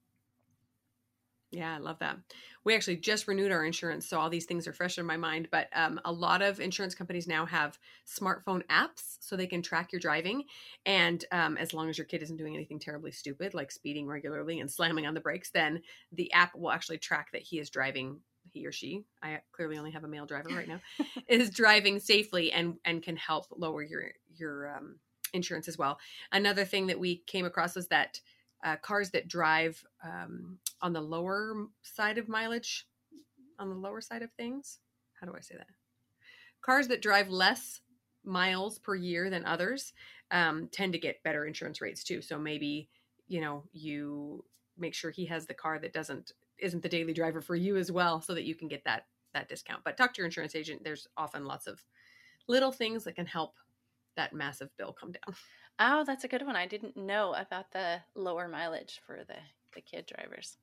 yeah, 1.52 1.74
I 1.74 1.78
love 1.78 1.98
that. 1.98 2.16
We 2.64 2.74
actually 2.74 2.96
just 2.96 3.28
renewed 3.28 3.52
our 3.52 3.64
insurance, 3.64 4.08
so 4.08 4.18
all 4.18 4.30
these 4.30 4.46
things 4.46 4.66
are 4.66 4.72
fresh 4.72 4.96
in 4.96 5.04
my 5.04 5.18
mind. 5.18 5.48
But 5.50 5.68
um, 5.74 6.00
a 6.06 6.10
lot 6.10 6.40
of 6.40 6.60
insurance 6.60 6.94
companies 6.94 7.28
now 7.28 7.44
have 7.44 7.78
smartphone 8.08 8.64
apps 8.68 9.18
so 9.20 9.36
they 9.36 9.46
can 9.46 9.60
track 9.60 9.92
your 9.92 10.00
driving. 10.00 10.44
And 10.86 11.22
um, 11.30 11.58
as 11.58 11.74
long 11.74 11.90
as 11.90 11.98
your 11.98 12.06
kid 12.06 12.22
isn't 12.22 12.38
doing 12.38 12.54
anything 12.54 12.78
terribly 12.78 13.12
stupid, 13.12 13.52
like 13.52 13.70
speeding 13.70 14.06
regularly 14.06 14.60
and 14.60 14.70
slamming 14.70 15.06
on 15.06 15.12
the 15.12 15.20
brakes, 15.20 15.50
then 15.50 15.82
the 16.10 16.32
app 16.32 16.56
will 16.56 16.70
actually 16.70 16.98
track 16.98 17.28
that 17.32 17.42
he 17.42 17.58
is 17.58 17.68
driving 17.68 18.20
he 18.50 18.66
or 18.66 18.72
she 18.72 19.04
i 19.22 19.38
clearly 19.52 19.78
only 19.78 19.92
have 19.92 20.02
a 20.02 20.08
male 20.08 20.26
driver 20.26 20.48
right 20.48 20.66
now 20.66 20.80
is 21.28 21.48
driving 21.48 22.00
safely 22.00 22.50
and 22.50 22.74
and 22.84 23.00
can 23.00 23.14
help 23.14 23.46
lower 23.56 23.84
your 23.84 24.06
your 24.34 24.76
um, 24.76 24.96
insurance 25.32 25.68
as 25.68 25.78
well 25.78 25.96
another 26.32 26.64
thing 26.64 26.88
that 26.88 26.98
we 26.98 27.22
came 27.28 27.44
across 27.44 27.76
was 27.76 27.86
that 27.86 28.20
uh, 28.62 28.76
cars 28.76 29.10
that 29.10 29.28
drive 29.28 29.84
um, 30.04 30.58
on 30.80 30.92
the 30.92 31.00
lower 31.00 31.66
side 31.82 32.18
of 32.18 32.28
mileage 32.28 32.86
on 33.58 33.68
the 33.68 33.74
lower 33.74 34.00
side 34.00 34.22
of 34.22 34.32
things? 34.32 34.80
How 35.20 35.26
do 35.26 35.34
i 35.36 35.40
say 35.40 35.56
that? 35.56 35.68
Cars 36.60 36.88
that 36.88 37.02
drive 37.02 37.28
less 37.28 37.80
miles 38.24 38.78
per 38.78 38.94
year 38.94 39.30
than 39.30 39.44
others 39.44 39.92
um, 40.30 40.68
tend 40.72 40.92
to 40.92 40.98
get 40.98 41.22
better 41.22 41.46
insurance 41.46 41.80
rates 41.80 42.04
too. 42.04 42.22
So 42.22 42.38
maybe 42.38 42.88
you 43.28 43.40
know 43.40 43.64
you 43.72 44.44
make 44.78 44.94
sure 44.94 45.10
he 45.10 45.26
has 45.26 45.46
the 45.46 45.54
car 45.54 45.78
that 45.78 45.92
doesn't 45.92 46.32
isn't 46.58 46.82
the 46.82 46.88
daily 46.88 47.12
driver 47.12 47.40
for 47.40 47.56
you 47.56 47.76
as 47.76 47.90
well 47.90 48.20
so 48.20 48.34
that 48.34 48.44
you 48.44 48.54
can 48.54 48.68
get 48.68 48.84
that 48.84 49.06
that 49.34 49.48
discount. 49.48 49.82
But 49.84 49.96
talk 49.96 50.14
to 50.14 50.18
your 50.18 50.26
insurance 50.26 50.54
agent. 50.54 50.84
There's 50.84 51.08
often 51.16 51.44
lots 51.44 51.66
of 51.66 51.82
little 52.48 52.72
things 52.72 53.04
that 53.04 53.16
can 53.16 53.26
help 53.26 53.54
that 54.16 54.32
massive 54.32 54.68
bill 54.76 54.92
come 54.92 55.12
down 55.12 55.34
oh 55.78 56.04
that's 56.04 56.24
a 56.24 56.28
good 56.28 56.44
one 56.46 56.56
i 56.56 56.66
didn't 56.66 56.96
know 56.96 57.34
about 57.34 57.72
the 57.72 58.00
lower 58.14 58.48
mileage 58.48 59.00
for 59.06 59.20
the 59.26 59.36
the 59.74 59.80
kid 59.80 60.06
drivers 60.06 60.56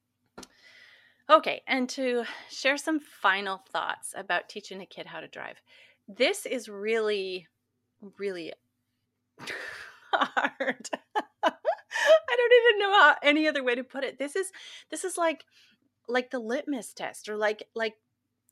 okay 1.30 1.62
and 1.68 1.90
to 1.90 2.24
share 2.50 2.78
some 2.78 3.00
final 3.00 3.62
thoughts 3.72 4.14
about 4.16 4.50
teaching 4.50 4.82
a 4.82 4.86
kid 4.86 5.08
how 5.08 5.20
to 5.20 5.28
drive 5.28 5.62
this 6.08 6.46
is 6.46 6.70
really 6.70 7.48
really 8.18 8.54
hard 10.14 10.90
I 12.30 12.36
don't 12.38 12.54
even 12.64 12.80
know 12.80 13.00
how 13.00 13.16
any 13.24 13.48
other 13.48 13.64
way 13.64 13.76
to 13.76 13.84
put 13.84 14.04
it. 14.04 14.20
This 14.20 14.36
is 14.36 14.52
this 14.90 15.04
is 15.04 15.18
like 15.18 15.46
like 16.08 16.32
the 16.32 16.40
litmus 16.40 16.94
test 16.94 17.30
or 17.30 17.38
like 17.38 17.64
like 17.76 17.96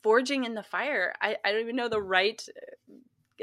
forging 0.02 0.44
in 0.44 0.54
the 0.54 0.62
fire. 0.62 1.14
I, 1.20 1.36
I 1.44 1.52
don't 1.52 1.62
even 1.62 1.76
know 1.76 1.88
the 1.88 2.02
right 2.02 2.44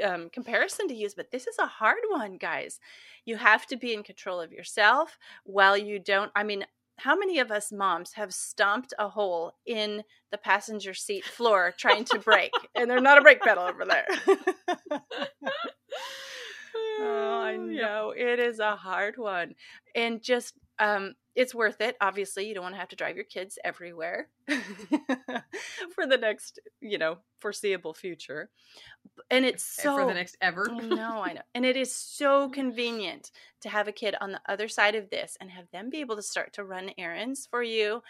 um, 0.02 0.30
comparison 0.30 0.88
to 0.88 0.94
use, 0.94 1.14
but 1.14 1.30
this 1.30 1.46
is 1.46 1.58
a 1.58 1.66
hard 1.66 2.02
one, 2.08 2.36
guys. 2.36 2.80
You 3.24 3.36
have 3.36 3.66
to 3.66 3.76
be 3.76 3.92
in 3.92 4.02
control 4.02 4.40
of 4.40 4.52
yourself 4.52 5.18
while 5.44 5.76
you 5.76 5.98
don't. 5.98 6.30
I 6.34 6.42
mean, 6.42 6.64
how 6.98 7.16
many 7.16 7.38
of 7.38 7.50
us 7.50 7.72
moms 7.72 8.12
have 8.14 8.32
stomped 8.32 8.94
a 8.98 9.08
hole 9.08 9.52
in 9.66 10.02
the 10.30 10.38
passenger 10.38 10.94
seat 10.94 11.24
floor 11.24 11.74
trying 11.76 12.04
to 12.06 12.18
brake, 12.18 12.54
and 12.74 12.90
there's 12.90 13.02
not 13.02 13.18
a 13.18 13.22
brake 13.22 13.42
pedal 13.42 13.64
over 13.64 13.84
there? 13.84 14.06
oh, 17.00 17.40
I 17.42 17.56
know 17.56 18.14
it 18.16 18.38
is 18.38 18.58
a 18.58 18.76
hard 18.76 19.18
one, 19.18 19.54
and 19.94 20.22
just 20.22 20.54
um, 20.78 21.14
it's 21.34 21.54
worth 21.54 21.80
it. 21.80 21.96
Obviously, 22.00 22.46
you 22.46 22.54
don't 22.54 22.62
want 22.62 22.74
to 22.74 22.78
have 22.80 22.88
to 22.88 22.96
drive 22.96 23.16
your 23.16 23.24
kids 23.24 23.58
everywhere 23.64 24.28
for 25.94 26.06
the 26.06 26.16
next, 26.18 26.58
you 26.80 26.98
know, 26.98 27.18
foreseeable 27.40 27.92
future. 27.92 28.48
And 29.30 29.44
it's 29.44 29.64
so 29.64 29.98
for 29.98 30.06
the 30.06 30.14
next 30.14 30.36
ever. 30.40 30.70
I 30.70 30.80
know, 30.80 31.22
I 31.22 31.32
know. 31.34 31.42
And 31.54 31.66
it 31.66 31.76
is 31.76 31.94
so 31.94 32.48
convenient 32.48 33.30
to 33.60 33.68
have 33.68 33.86
a 33.86 33.92
kid 33.92 34.14
on 34.20 34.32
the 34.32 34.40
other 34.48 34.68
side 34.68 34.94
of 34.94 35.10
this 35.10 35.36
and 35.40 35.50
have 35.50 35.70
them 35.72 35.90
be 35.90 36.00
able 36.00 36.16
to 36.16 36.22
start 36.22 36.54
to 36.54 36.64
run 36.64 36.90
errands 36.96 37.46
for 37.50 37.62
you. 37.62 38.02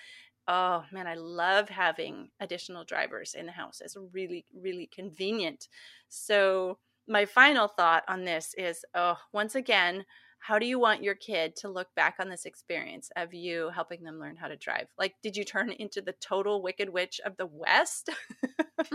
Oh 0.49 0.85
man, 0.93 1.09
I 1.09 1.15
love 1.15 1.69
having 1.69 2.29
additional 2.39 2.85
drivers 2.85 3.35
in 3.35 3.47
the 3.47 3.53
house. 3.53 3.81
It's 3.85 3.97
really, 4.13 4.47
really 4.55 4.89
convenient. 4.95 5.67
So 6.09 6.79
my 7.09 7.25
final 7.25 7.67
thought 7.67 8.05
on 8.09 8.25
this 8.25 8.55
is 8.57 8.85
oh, 8.95 9.17
once 9.33 9.57
again, 9.57 10.05
how 10.47 10.61
do 10.61 10.67
you 10.67 10.79
want 10.79 11.03
your 11.03 11.17
kid 11.17 11.57
to 11.57 11.69
look 11.69 11.89
back 11.97 12.15
on 12.21 12.29
this 12.29 12.45
experience 12.45 13.11
of 13.17 13.35
you 13.35 13.69
helping 13.75 14.05
them 14.05 14.21
learn 14.21 14.37
how 14.37 14.47
to 14.47 14.57
drive? 14.57 14.87
Like, 14.97 15.17
did 15.21 15.37
you 15.37 15.45
turn 15.45 15.71
into 15.79 16.01
the 16.01 16.13
total 16.13 16.63
wicked 16.63 16.89
witch 16.89 17.21
of 17.27 17.37
the 17.37 17.47
West? 17.47 18.11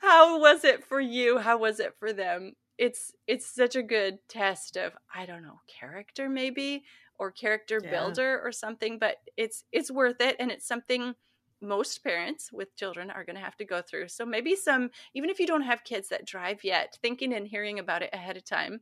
how 0.00 0.40
was 0.40 0.64
it 0.64 0.82
for 0.82 0.98
you? 0.98 1.36
How 1.38 1.58
was 1.58 1.78
it 1.78 1.94
for 1.98 2.10
them? 2.10 2.52
It's 2.78 3.12
it's 3.26 3.46
such 3.46 3.76
a 3.76 3.82
good 3.82 4.18
test 4.28 4.78
of 4.78 4.94
I 5.14 5.26
don't 5.26 5.42
know 5.42 5.60
character 5.68 6.30
maybe 6.30 6.84
or 7.18 7.30
character 7.30 7.80
yeah. 7.84 7.90
builder 7.90 8.40
or 8.42 8.50
something, 8.50 8.98
but 8.98 9.16
it's 9.36 9.64
it's 9.72 9.90
worth 9.90 10.22
it 10.22 10.36
and 10.40 10.50
it's 10.50 10.66
something 10.66 11.14
most 11.60 12.02
parents 12.02 12.50
with 12.50 12.74
children 12.76 13.10
are 13.10 13.24
going 13.24 13.36
to 13.36 13.42
have 13.42 13.56
to 13.58 13.64
go 13.66 13.82
through. 13.82 14.08
So 14.08 14.24
maybe 14.24 14.56
some 14.56 14.88
even 15.12 15.28
if 15.28 15.38
you 15.38 15.46
don't 15.46 15.62
have 15.62 15.84
kids 15.84 16.08
that 16.08 16.24
drive 16.24 16.64
yet, 16.64 16.96
thinking 17.02 17.34
and 17.34 17.46
hearing 17.46 17.78
about 17.78 18.02
it 18.02 18.10
ahead 18.14 18.38
of 18.38 18.44
time 18.46 18.80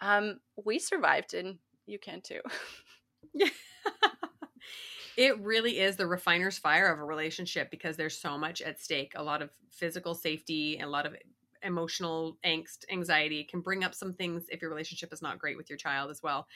um, 0.00 0.40
we 0.64 0.78
survived, 0.78 1.34
and 1.34 1.58
you 1.86 1.98
can 1.98 2.20
too. 2.20 2.40
Yeah. 3.34 3.48
it 5.18 5.38
really 5.40 5.78
is 5.78 5.96
the 5.96 6.06
refiner's 6.06 6.56
fire 6.56 6.90
of 6.90 6.98
a 6.98 7.04
relationship 7.04 7.70
because 7.70 7.96
there's 7.96 8.18
so 8.18 8.38
much 8.38 8.62
at 8.62 8.80
stake. 8.80 9.12
A 9.14 9.22
lot 9.22 9.42
of 9.42 9.50
physical 9.70 10.14
safety 10.14 10.78
and 10.78 10.86
a 10.86 10.90
lot 10.90 11.04
of 11.04 11.14
emotional 11.62 12.38
angst, 12.46 12.84
anxiety 12.90 13.44
can 13.44 13.60
bring 13.60 13.84
up 13.84 13.94
some 13.94 14.14
things 14.14 14.44
if 14.48 14.62
your 14.62 14.70
relationship 14.70 15.12
is 15.12 15.20
not 15.20 15.38
great 15.38 15.56
with 15.56 15.68
your 15.68 15.76
child 15.76 16.10
as 16.10 16.22
well. 16.22 16.46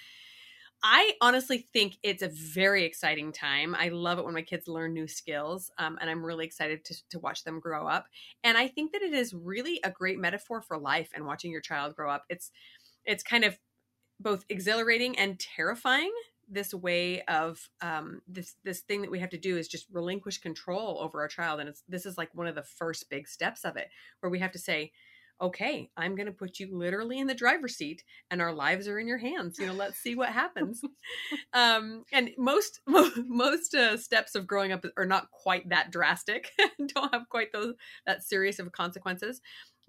I 0.82 1.12
honestly 1.20 1.68
think 1.74 1.98
it's 2.02 2.22
a 2.22 2.28
very 2.28 2.84
exciting 2.84 3.32
time. 3.32 3.74
I 3.78 3.90
love 3.90 4.18
it 4.18 4.24
when 4.24 4.32
my 4.32 4.40
kids 4.40 4.66
learn 4.66 4.94
new 4.94 5.06
skills, 5.06 5.70
um, 5.76 5.98
and 6.00 6.08
I'm 6.08 6.24
really 6.24 6.46
excited 6.46 6.86
to, 6.86 6.94
to 7.10 7.18
watch 7.18 7.44
them 7.44 7.60
grow 7.60 7.86
up. 7.86 8.06
And 8.44 8.56
I 8.56 8.68
think 8.68 8.92
that 8.92 9.02
it 9.02 9.12
is 9.12 9.34
really 9.34 9.78
a 9.84 9.90
great 9.90 10.18
metaphor 10.18 10.62
for 10.62 10.78
life 10.78 11.10
and 11.14 11.26
watching 11.26 11.50
your 11.50 11.60
child 11.60 11.94
grow 11.96 12.10
up. 12.10 12.24
It's 12.30 12.50
it's 13.04 13.22
kind 13.22 13.44
of 13.44 13.58
both 14.18 14.44
exhilarating 14.48 15.18
and 15.18 15.38
terrifying. 15.38 16.12
This 16.48 16.74
way 16.74 17.22
of 17.22 17.68
um, 17.80 18.22
this 18.26 18.56
this 18.64 18.80
thing 18.80 19.02
that 19.02 19.10
we 19.10 19.20
have 19.20 19.30
to 19.30 19.38
do 19.38 19.56
is 19.56 19.68
just 19.68 19.86
relinquish 19.92 20.38
control 20.38 20.98
over 21.00 21.20
our 21.20 21.28
child, 21.28 21.60
and 21.60 21.68
it's 21.68 21.84
this 21.88 22.04
is 22.04 22.18
like 22.18 22.34
one 22.34 22.48
of 22.48 22.56
the 22.56 22.62
first 22.62 23.08
big 23.08 23.28
steps 23.28 23.64
of 23.64 23.76
it, 23.76 23.88
where 24.18 24.30
we 24.30 24.40
have 24.40 24.52
to 24.52 24.58
say, 24.58 24.90
okay, 25.42 25.90
I'm 25.96 26.14
going 26.14 26.26
to 26.26 26.32
put 26.32 26.60
you 26.60 26.68
literally 26.70 27.18
in 27.18 27.26
the 27.26 27.34
driver's 27.34 27.76
seat 27.76 28.02
and 28.30 28.42
our 28.42 28.52
lives 28.52 28.86
are 28.86 28.98
in 28.98 29.08
your 29.08 29.18
hands. 29.18 29.58
You 29.58 29.66
know, 29.66 29.72
let's 29.72 29.98
see 29.98 30.14
what 30.14 30.28
happens. 30.28 30.82
um, 31.52 32.04
and 32.12 32.30
most, 32.36 32.80
most 32.86 33.74
uh, 33.74 33.96
steps 33.96 34.34
of 34.34 34.46
growing 34.46 34.72
up 34.72 34.84
are 34.96 35.06
not 35.06 35.30
quite 35.30 35.68
that 35.70 35.90
drastic, 35.90 36.50
don't 36.94 37.12
have 37.14 37.28
quite 37.28 37.52
those, 37.52 37.74
that 38.06 38.22
serious 38.22 38.58
of 38.58 38.70
consequences, 38.72 39.40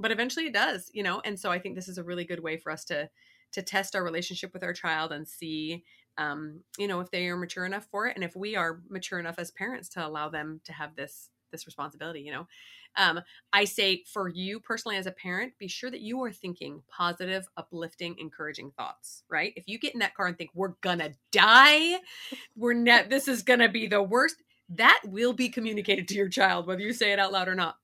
but 0.01 0.11
eventually 0.11 0.47
it 0.47 0.53
does, 0.53 0.89
you 0.93 1.03
know? 1.03 1.21
And 1.23 1.39
so 1.39 1.51
I 1.51 1.59
think 1.59 1.75
this 1.75 1.87
is 1.87 1.97
a 1.97 2.03
really 2.03 2.25
good 2.25 2.41
way 2.41 2.57
for 2.57 2.71
us 2.71 2.83
to, 2.85 3.09
to 3.53 3.61
test 3.61 3.95
our 3.95 4.03
relationship 4.03 4.53
with 4.53 4.63
our 4.63 4.73
child 4.73 5.11
and 5.11 5.27
see 5.27 5.83
um, 6.17 6.61
you 6.77 6.87
know 6.87 6.99
if 6.99 7.09
they 7.11 7.27
are 7.27 7.37
mature 7.37 7.65
enough 7.65 7.87
for 7.89 8.07
it 8.07 8.15
and 8.15 8.23
if 8.23 8.35
we 8.35 8.55
are 8.55 8.81
mature 8.89 9.19
enough 9.19 9.35
as 9.37 9.51
parents 9.51 9.89
to 9.89 10.05
allow 10.05 10.29
them 10.29 10.61
to 10.65 10.73
have 10.73 10.95
this 10.95 11.29
this 11.51 11.65
responsibility 11.65 12.21
you 12.21 12.31
know 12.31 12.47
um, 12.97 13.21
I 13.53 13.63
say 13.63 14.03
for 14.05 14.27
you 14.27 14.59
personally 14.59 14.97
as 14.97 15.05
a 15.05 15.11
parent, 15.11 15.53
be 15.57 15.69
sure 15.69 15.89
that 15.89 16.01
you 16.01 16.21
are 16.23 16.31
thinking 16.33 16.83
positive, 16.89 17.47
uplifting, 17.55 18.17
encouraging 18.19 18.71
thoughts, 18.71 19.23
right? 19.29 19.53
If 19.55 19.63
you 19.67 19.79
get 19.79 19.93
in 19.93 20.01
that 20.01 20.13
car 20.13 20.27
and 20.27 20.37
think, 20.37 20.49
we're 20.53 20.73
gonna 20.81 21.11
die, 21.31 21.99
we're 22.57 22.73
net, 22.73 23.09
this 23.09 23.29
is 23.29 23.43
gonna 23.43 23.69
be 23.69 23.87
the 23.87 24.03
worst, 24.03 24.43
that 24.67 24.99
will 25.05 25.31
be 25.31 25.47
communicated 25.47 26.09
to 26.09 26.15
your 26.15 26.27
child, 26.27 26.67
whether 26.67 26.81
you 26.81 26.91
say 26.91 27.13
it 27.13 27.19
out 27.19 27.31
loud 27.31 27.47
or 27.47 27.55
not. 27.55 27.77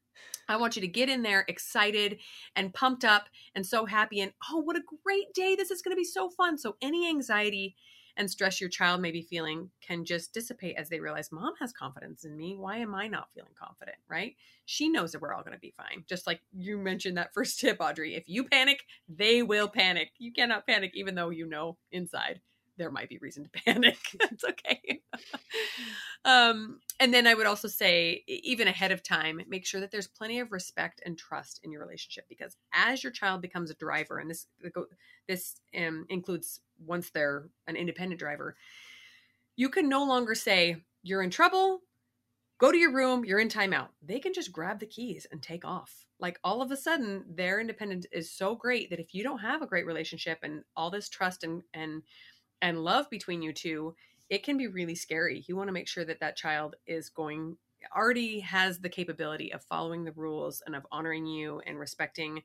I 0.48 0.58
want 0.58 0.76
you 0.76 0.82
to 0.82 0.88
get 0.88 1.10
in 1.10 1.22
there 1.22 1.45
excited 1.48 2.20
and 2.56 2.74
pumped 2.74 3.04
up 3.04 3.30
and 3.56 3.66
so 3.66 3.86
happy 3.86 4.20
and 4.22 4.34
oh, 4.52 4.60
what 4.60 4.78
a 4.78 4.84
great 5.04 5.34
day. 5.34 5.56
This 5.56 5.72
is 5.72 5.82
going 5.82 5.95
to 5.95 6.00
be 6.00 6.04
so 6.04 6.30
fun. 6.30 6.58
So, 6.58 6.76
any 6.82 7.08
anxiety 7.10 7.76
and 8.18 8.30
stress 8.30 8.60
your 8.60 8.70
child 8.70 9.00
may 9.00 9.12
be 9.12 9.22
feeling 9.22 9.70
can 9.80 10.04
just 10.04 10.34
dissipate 10.34 10.76
as 10.78 10.89
they 10.89 11.00
realize 11.00 11.32
mom 11.32 11.54
has 11.60 11.72
confidence 11.72 12.26
in 12.26 12.36
me. 12.36 12.56
Why 12.56 12.78
am 12.78 12.95
I 12.95 13.08
not 13.08 13.30
feeling 13.34 13.54
confident? 13.58 13.98
Right? 14.10 14.36
She 14.66 14.89
knows 14.89 15.12
that 15.12 15.22
we're 15.22 15.34
all 15.34 15.43
going 15.43 15.54
to 15.54 15.60
be 15.60 15.74
fine. 15.78 16.04
Just 16.10 16.28
like 16.28 16.41
you 16.52 16.78
mentioned 16.78 17.18
that 17.18 17.34
first 17.34 17.60
tip, 17.62 17.78
Audrey. 17.80 18.16
If 18.16 18.24
you 18.28 18.43
panic, 18.45 18.84
they 19.08 19.43
will 19.43 19.68
panic. 19.68 20.12
You 20.18 20.34
cannot 20.34 20.68
panic, 20.68 20.91
even 20.95 21.16
though 21.16 21.30
you 21.30 21.48
know 21.48 21.78
inside 21.91 22.41
there 22.78 22.92
might 22.92 23.10
be 23.10 23.18
reason 23.18 23.44
to 23.44 23.50
panic. 23.66 23.98
it's 24.22 24.44
okay. 24.44 25.02
um, 26.26 26.80
and 27.00 27.14
then 27.14 27.28
I 27.28 27.34
would 27.34 27.48
also 27.48 27.68
say, 27.68 28.24
even 28.28 28.68
ahead 28.68 28.92
of 28.92 29.04
time, 29.04 29.42
make 29.48 29.66
sure 29.66 29.82
that 29.82 29.92
there's 29.92 30.08
plenty 30.08 30.40
of 30.40 30.52
respect 30.52 31.02
and 31.06 31.18
trust 31.18 31.60
in 31.64 31.72
your 31.72 31.82
relationship 31.82 32.26
because 32.30 32.56
as 32.74 33.04
your 33.04 33.12
child 33.12 33.42
becomes 33.42 33.70
a 33.70 33.76
driver, 33.76 34.20
and 34.20 34.30
this 34.30 34.48
this 35.28 35.56
um, 35.78 36.06
includes 36.10 36.62
once 36.86 37.10
they're 37.10 37.50
an 37.68 37.76
independent 37.76 38.20
driver, 38.20 38.56
you 39.56 39.70
can 39.70 39.90
no 39.90 40.04
longer 40.06 40.36
say 40.36 40.78
you're 41.04 41.24
in 41.24 41.30
trouble. 41.30 41.82
Go 42.60 42.72
to 42.72 42.78
your 42.78 42.92
room, 42.92 43.24
you're 43.24 43.40
in 43.40 43.50
timeout. 43.50 43.90
They 44.02 44.18
can 44.18 44.34
just 44.34 44.52
grab 44.52 44.80
the 44.80 44.88
keys 44.88 45.28
and 45.32 45.44
take 45.44 45.64
off. 45.64 46.08
Like 46.20 46.40
all 46.44 46.64
of 46.64 46.72
a 46.72 46.78
sudden, 46.78 47.24
their 47.30 47.60
independence 47.60 48.08
is 48.12 48.32
so 48.32 48.56
great 48.56 48.90
that 48.90 49.00
if 49.00 49.14
you 49.14 49.24
don't 49.24 49.38
have 49.40 49.62
a 49.62 49.68
great 49.68 49.86
relationship 49.86 50.40
and 50.42 50.64
all 50.76 50.90
this 50.90 51.08
trust 51.10 51.44
and 51.44 51.62
and 51.74 52.02
and 52.62 52.84
love 52.84 53.10
between 53.10 53.41
you 53.41 53.53
two, 53.53 53.95
it 54.30 54.43
can 54.43 54.58
be 54.58 54.68
really 54.68 54.95
scary. 54.95 55.43
You 55.47 55.55
want 55.55 55.68
to 55.70 55.74
make 55.74 55.88
sure 55.88 56.05
that 56.05 56.20
that 56.20 56.36
child 56.36 56.76
is 56.86 57.10
going 57.10 57.58
already 57.95 58.39
has 58.39 58.80
the 58.80 58.89
capability 58.89 59.53
of 59.53 59.64
following 59.64 60.03
the 60.03 60.12
rules 60.14 60.62
and 60.66 60.76
of 60.76 60.86
honoring 60.91 61.26
you 61.26 61.62
and 61.66 61.80
respecting 61.80 62.41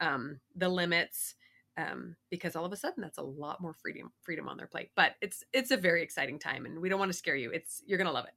um, 0.00 0.40
the 0.56 0.68
limits 0.68 1.34
um, 1.76 2.16
because 2.30 2.56
all 2.56 2.64
of 2.64 2.72
a 2.72 2.76
sudden 2.76 3.02
that's 3.02 3.18
a 3.18 3.22
lot 3.22 3.60
more 3.60 3.74
freedom 3.74 4.10
freedom 4.22 4.48
on 4.48 4.56
their 4.56 4.66
plate. 4.66 4.90
But 4.96 5.12
it's 5.20 5.44
it's 5.52 5.70
a 5.70 5.76
very 5.76 6.02
exciting 6.02 6.38
time 6.38 6.66
and 6.66 6.80
we 6.80 6.88
don't 6.88 6.98
want 6.98 7.12
to 7.12 7.18
scare 7.18 7.36
you. 7.36 7.50
It's 7.50 7.82
you're 7.86 7.98
gonna 7.98 8.12
love 8.12 8.26
it. 8.26 8.34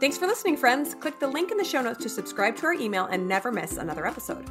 Thanks 0.00 0.16
for 0.16 0.26
listening 0.26 0.56
friends. 0.56 0.94
Click 0.94 1.20
the 1.20 1.28
link 1.28 1.50
in 1.50 1.58
the 1.58 1.64
show 1.64 1.82
notes 1.82 2.02
to 2.02 2.08
subscribe 2.08 2.56
to 2.56 2.66
our 2.66 2.72
email 2.72 3.06
and 3.06 3.28
never 3.28 3.52
miss 3.52 3.76
another 3.76 4.06
episode 4.06 4.48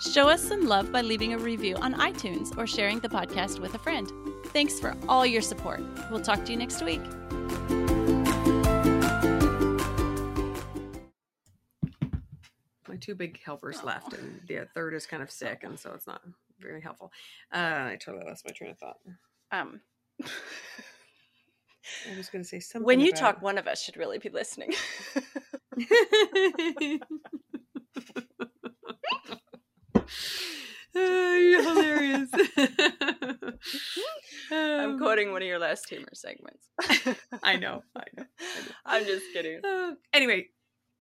Show 0.00 0.30
us 0.30 0.42
some 0.42 0.66
love 0.66 0.90
by 0.90 1.02
leaving 1.02 1.34
a 1.34 1.38
review 1.38 1.76
on 1.76 1.92
iTunes 1.92 2.56
or 2.56 2.66
sharing 2.66 3.00
the 3.00 3.08
podcast 3.08 3.60
with 3.60 3.74
a 3.74 3.78
friend. 3.78 4.10
Thanks 4.46 4.80
for 4.80 4.96
all 5.06 5.26
your 5.26 5.42
support. 5.42 5.82
We'll 6.10 6.22
talk 6.22 6.42
to 6.46 6.52
you 6.52 6.56
next 6.56 6.82
week. 6.82 7.02
My 12.88 12.96
two 12.98 13.14
big 13.14 13.42
helpers 13.44 13.84
left, 13.84 14.14
and 14.14 14.40
the 14.48 14.66
third 14.74 14.94
is 14.94 15.04
kind 15.04 15.22
of 15.22 15.30
sick, 15.30 15.64
and 15.64 15.78
so 15.78 15.92
it's 15.92 16.06
not 16.06 16.22
very 16.58 16.80
helpful. 16.80 17.12
Uh, 17.52 17.90
I 17.92 17.98
totally 18.00 18.24
lost 18.26 18.46
my 18.46 18.52
train 18.52 18.70
of 18.70 18.78
thought. 18.78 18.96
Um, 19.52 19.82
I 20.22 22.16
was 22.16 22.30
going 22.30 22.42
to 22.42 22.48
say 22.48 22.60
something. 22.60 22.86
When 22.86 23.00
you 23.00 23.10
about... 23.10 23.20
talk, 23.20 23.42
one 23.42 23.58
of 23.58 23.66
us 23.66 23.82
should 23.82 23.98
really 23.98 24.18
be 24.18 24.30
listening. 24.30 24.72
you're 31.00 31.62
hilarious. 31.62 32.30
I'm 34.52 34.98
quoting 34.98 35.32
one 35.32 35.42
of 35.42 35.48
your 35.48 35.58
last 35.58 35.88
humor 35.88 36.08
segments. 36.14 36.68
I 37.42 37.56
know. 37.56 37.82
I 37.96 38.04
know. 38.16 38.24
I 38.84 38.98
am 38.98 39.04
just 39.06 39.24
kidding. 39.32 39.60
Uh, 39.64 39.92
anyway, 40.12 40.46